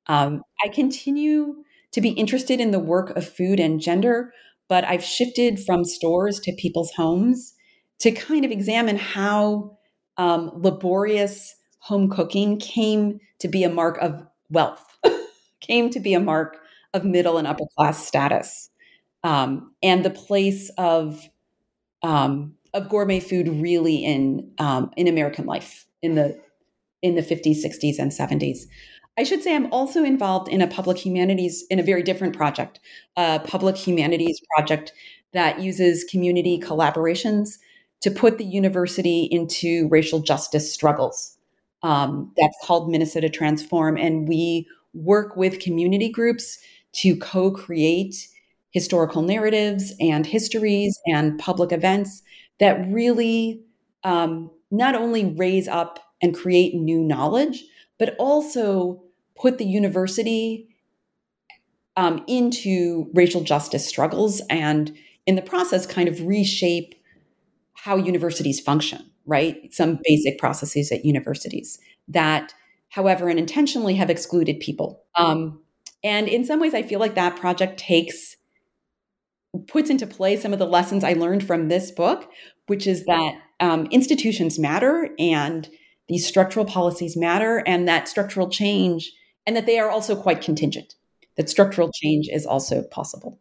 Um, 0.07 0.43
I 0.63 0.67
continue 0.67 1.63
to 1.91 2.01
be 2.01 2.09
interested 2.09 2.59
in 2.59 2.71
the 2.71 2.79
work 2.79 3.11
of 3.11 3.27
food 3.27 3.59
and 3.59 3.79
gender, 3.79 4.33
but 4.67 4.83
I've 4.83 5.03
shifted 5.03 5.59
from 5.59 5.85
stores 5.85 6.39
to 6.41 6.53
people's 6.53 6.91
homes 6.91 7.53
to 7.99 8.11
kind 8.11 8.43
of 8.43 8.51
examine 8.51 8.97
how 8.97 9.77
um, 10.17 10.51
laborious 10.55 11.55
home 11.79 12.09
cooking 12.09 12.57
came 12.57 13.19
to 13.39 13.47
be 13.47 13.63
a 13.63 13.69
mark 13.69 13.97
of 13.99 14.25
wealth, 14.49 14.85
came 15.61 15.89
to 15.91 15.99
be 15.99 16.13
a 16.13 16.19
mark 16.19 16.57
of 16.93 17.05
middle 17.05 17.37
and 17.37 17.47
upper 17.47 17.65
class 17.77 18.05
status, 18.05 18.69
um, 19.23 19.73
and 19.81 20.03
the 20.03 20.09
place 20.09 20.69
of 20.77 21.29
um, 22.03 22.55
of 22.73 22.89
gourmet 22.89 23.19
food 23.19 23.47
really 23.47 23.97
in 23.97 24.51
um, 24.57 24.91
in 24.97 25.07
American 25.07 25.45
life 25.45 25.85
in 26.01 26.15
the 26.15 26.39
in 27.01 27.15
the 27.15 27.21
50s, 27.21 27.63
60s, 27.65 27.97
and 27.97 28.11
70s. 28.11 28.67
I 29.17 29.23
should 29.23 29.41
say 29.43 29.55
I'm 29.55 29.71
also 29.73 30.03
involved 30.03 30.47
in 30.47 30.61
a 30.61 30.67
public 30.67 30.97
humanities 30.97 31.65
in 31.69 31.79
a 31.79 31.83
very 31.83 32.03
different 32.03 32.35
project, 32.35 32.79
a 33.17 33.39
public 33.39 33.75
humanities 33.75 34.39
project 34.55 34.93
that 35.33 35.59
uses 35.59 36.03
community 36.03 36.59
collaborations 36.59 37.57
to 38.01 38.11
put 38.11 38.37
the 38.37 38.45
university 38.45 39.23
into 39.23 39.87
racial 39.89 40.19
justice 40.19 40.71
struggles. 40.71 41.37
Um, 41.83 42.31
that's 42.37 42.55
called 42.63 42.89
Minnesota 42.89 43.29
Transform, 43.29 43.97
and 43.97 44.27
we 44.27 44.67
work 44.93 45.35
with 45.35 45.59
community 45.59 46.09
groups 46.09 46.59
to 46.93 47.15
co-create 47.17 48.27
historical 48.71 49.21
narratives 49.21 49.93
and 49.99 50.25
histories 50.25 50.97
and 51.05 51.37
public 51.39 51.71
events 51.71 52.23
that 52.59 52.85
really 52.89 53.61
um, 54.03 54.49
not 54.71 54.95
only 54.95 55.25
raise 55.25 55.67
up 55.67 55.99
and 56.21 56.35
create 56.35 56.73
new 56.73 56.99
knowledge, 56.99 57.63
but 57.99 58.15
also 58.17 59.03
put 59.35 59.57
the 59.57 59.65
university 59.65 60.67
um, 61.97 62.23
into 62.27 63.09
racial 63.13 63.41
justice 63.41 63.85
struggles 63.85 64.41
and 64.49 64.95
in 65.25 65.35
the 65.35 65.41
process 65.41 65.85
kind 65.85 66.07
of 66.07 66.25
reshape 66.25 66.95
how 67.73 67.95
universities 67.95 68.59
function, 68.59 69.11
right? 69.25 69.73
Some 69.73 69.99
basic 70.03 70.37
processes 70.37 70.91
at 70.91 71.03
universities 71.03 71.79
that, 72.07 72.53
however, 72.89 73.29
unintentionally 73.29 73.95
have 73.95 74.09
excluded 74.09 74.59
people. 74.59 75.03
Um, 75.15 75.61
and 76.03 76.27
in 76.27 76.45
some 76.45 76.59
ways, 76.59 76.73
I 76.73 76.83
feel 76.83 76.99
like 76.99 77.15
that 77.15 77.35
project 77.35 77.79
takes 77.79 78.37
puts 79.67 79.89
into 79.89 80.07
play 80.07 80.37
some 80.37 80.53
of 80.53 80.59
the 80.59 80.65
lessons 80.65 81.03
I 81.03 81.13
learned 81.13 81.45
from 81.45 81.67
this 81.67 81.91
book, 81.91 82.29
which 82.67 82.87
is 82.87 83.05
that 83.05 83.33
um, 83.59 83.87
institutions 83.91 84.57
matter 84.57 85.09
and 85.19 85.69
these 86.07 86.27
structural 86.27 86.65
policies 86.65 87.15
matter, 87.15 87.63
and 87.65 87.87
that 87.87 88.07
structural 88.07 88.49
change, 88.49 89.13
and 89.47 89.55
that 89.55 89.65
they 89.65 89.79
are 89.79 89.89
also 89.89 90.13
quite 90.15 90.41
contingent, 90.41 90.95
that 91.37 91.49
structural 91.49 91.89
change 91.93 92.27
is 92.27 92.45
also 92.45 92.83
possible. 92.83 93.39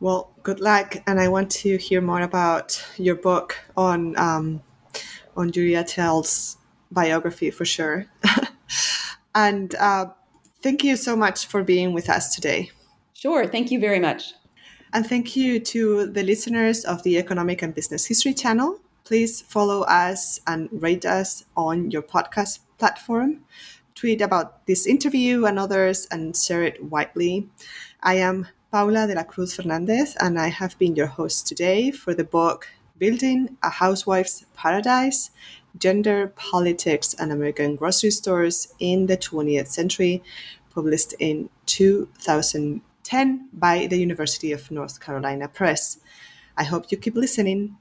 Well, 0.00 0.34
good 0.42 0.60
luck, 0.60 0.96
and 1.06 1.18
I 1.18 1.28
want 1.28 1.50
to 1.52 1.78
hear 1.78 2.00
more 2.02 2.20
about 2.20 2.84
your 2.98 3.14
book 3.14 3.56
on 3.76 4.18
um, 4.18 4.62
on 5.36 5.50
Julia 5.50 5.82
Child's 5.82 6.58
biography 6.90 7.50
for 7.50 7.64
sure. 7.64 8.06
and 9.34 9.74
uh, 9.76 10.06
thank 10.62 10.84
you 10.84 10.96
so 10.96 11.16
much 11.16 11.46
for 11.46 11.64
being 11.64 11.94
with 11.94 12.10
us 12.10 12.34
today. 12.34 12.70
Sure, 13.14 13.46
thank 13.46 13.70
you 13.70 13.80
very 13.80 13.98
much. 13.98 14.34
And 14.92 15.06
thank 15.06 15.36
you 15.36 15.60
to 15.60 16.06
the 16.06 16.22
listeners 16.22 16.84
of 16.84 17.02
the 17.02 17.18
Economic 17.18 17.60
and 17.60 17.74
Business 17.74 18.06
History 18.06 18.32
channel. 18.32 18.80
Please 19.04 19.42
follow 19.42 19.82
us 19.82 20.40
and 20.46 20.68
rate 20.72 21.04
us 21.04 21.44
on 21.56 21.90
your 21.90 22.02
podcast 22.02 22.60
platform. 22.78 23.44
Tweet 23.94 24.22
about 24.22 24.66
this 24.66 24.86
interview 24.86 25.44
and 25.44 25.58
others 25.58 26.06
and 26.10 26.34
share 26.34 26.62
it 26.62 26.82
widely. 26.84 27.50
I 28.02 28.14
am 28.14 28.48
Paula 28.72 29.06
de 29.06 29.14
la 29.14 29.24
Cruz 29.24 29.54
Fernandez, 29.54 30.16
and 30.20 30.38
I 30.38 30.48
have 30.48 30.78
been 30.78 30.96
your 30.96 31.06
host 31.06 31.46
today 31.46 31.90
for 31.90 32.14
the 32.14 32.24
book 32.24 32.68
Building 32.96 33.56
a 33.62 33.68
Housewife's 33.68 34.46
Paradise 34.54 35.30
Gender, 35.76 36.32
Politics, 36.34 37.14
and 37.18 37.30
American 37.30 37.76
Grocery 37.76 38.10
Stores 38.10 38.74
in 38.78 39.06
the 39.06 39.16
20th 39.16 39.68
Century, 39.68 40.22
published 40.70 41.12
in 41.18 41.50
2000. 41.66 42.80
10 43.08 43.48
by 43.54 43.86
the 43.86 43.96
University 43.96 44.52
of 44.52 44.70
North 44.70 45.00
Carolina 45.00 45.48
Press. 45.48 45.98
I 46.58 46.64
hope 46.64 46.92
you 46.92 46.98
keep 46.98 47.14
listening. 47.14 47.78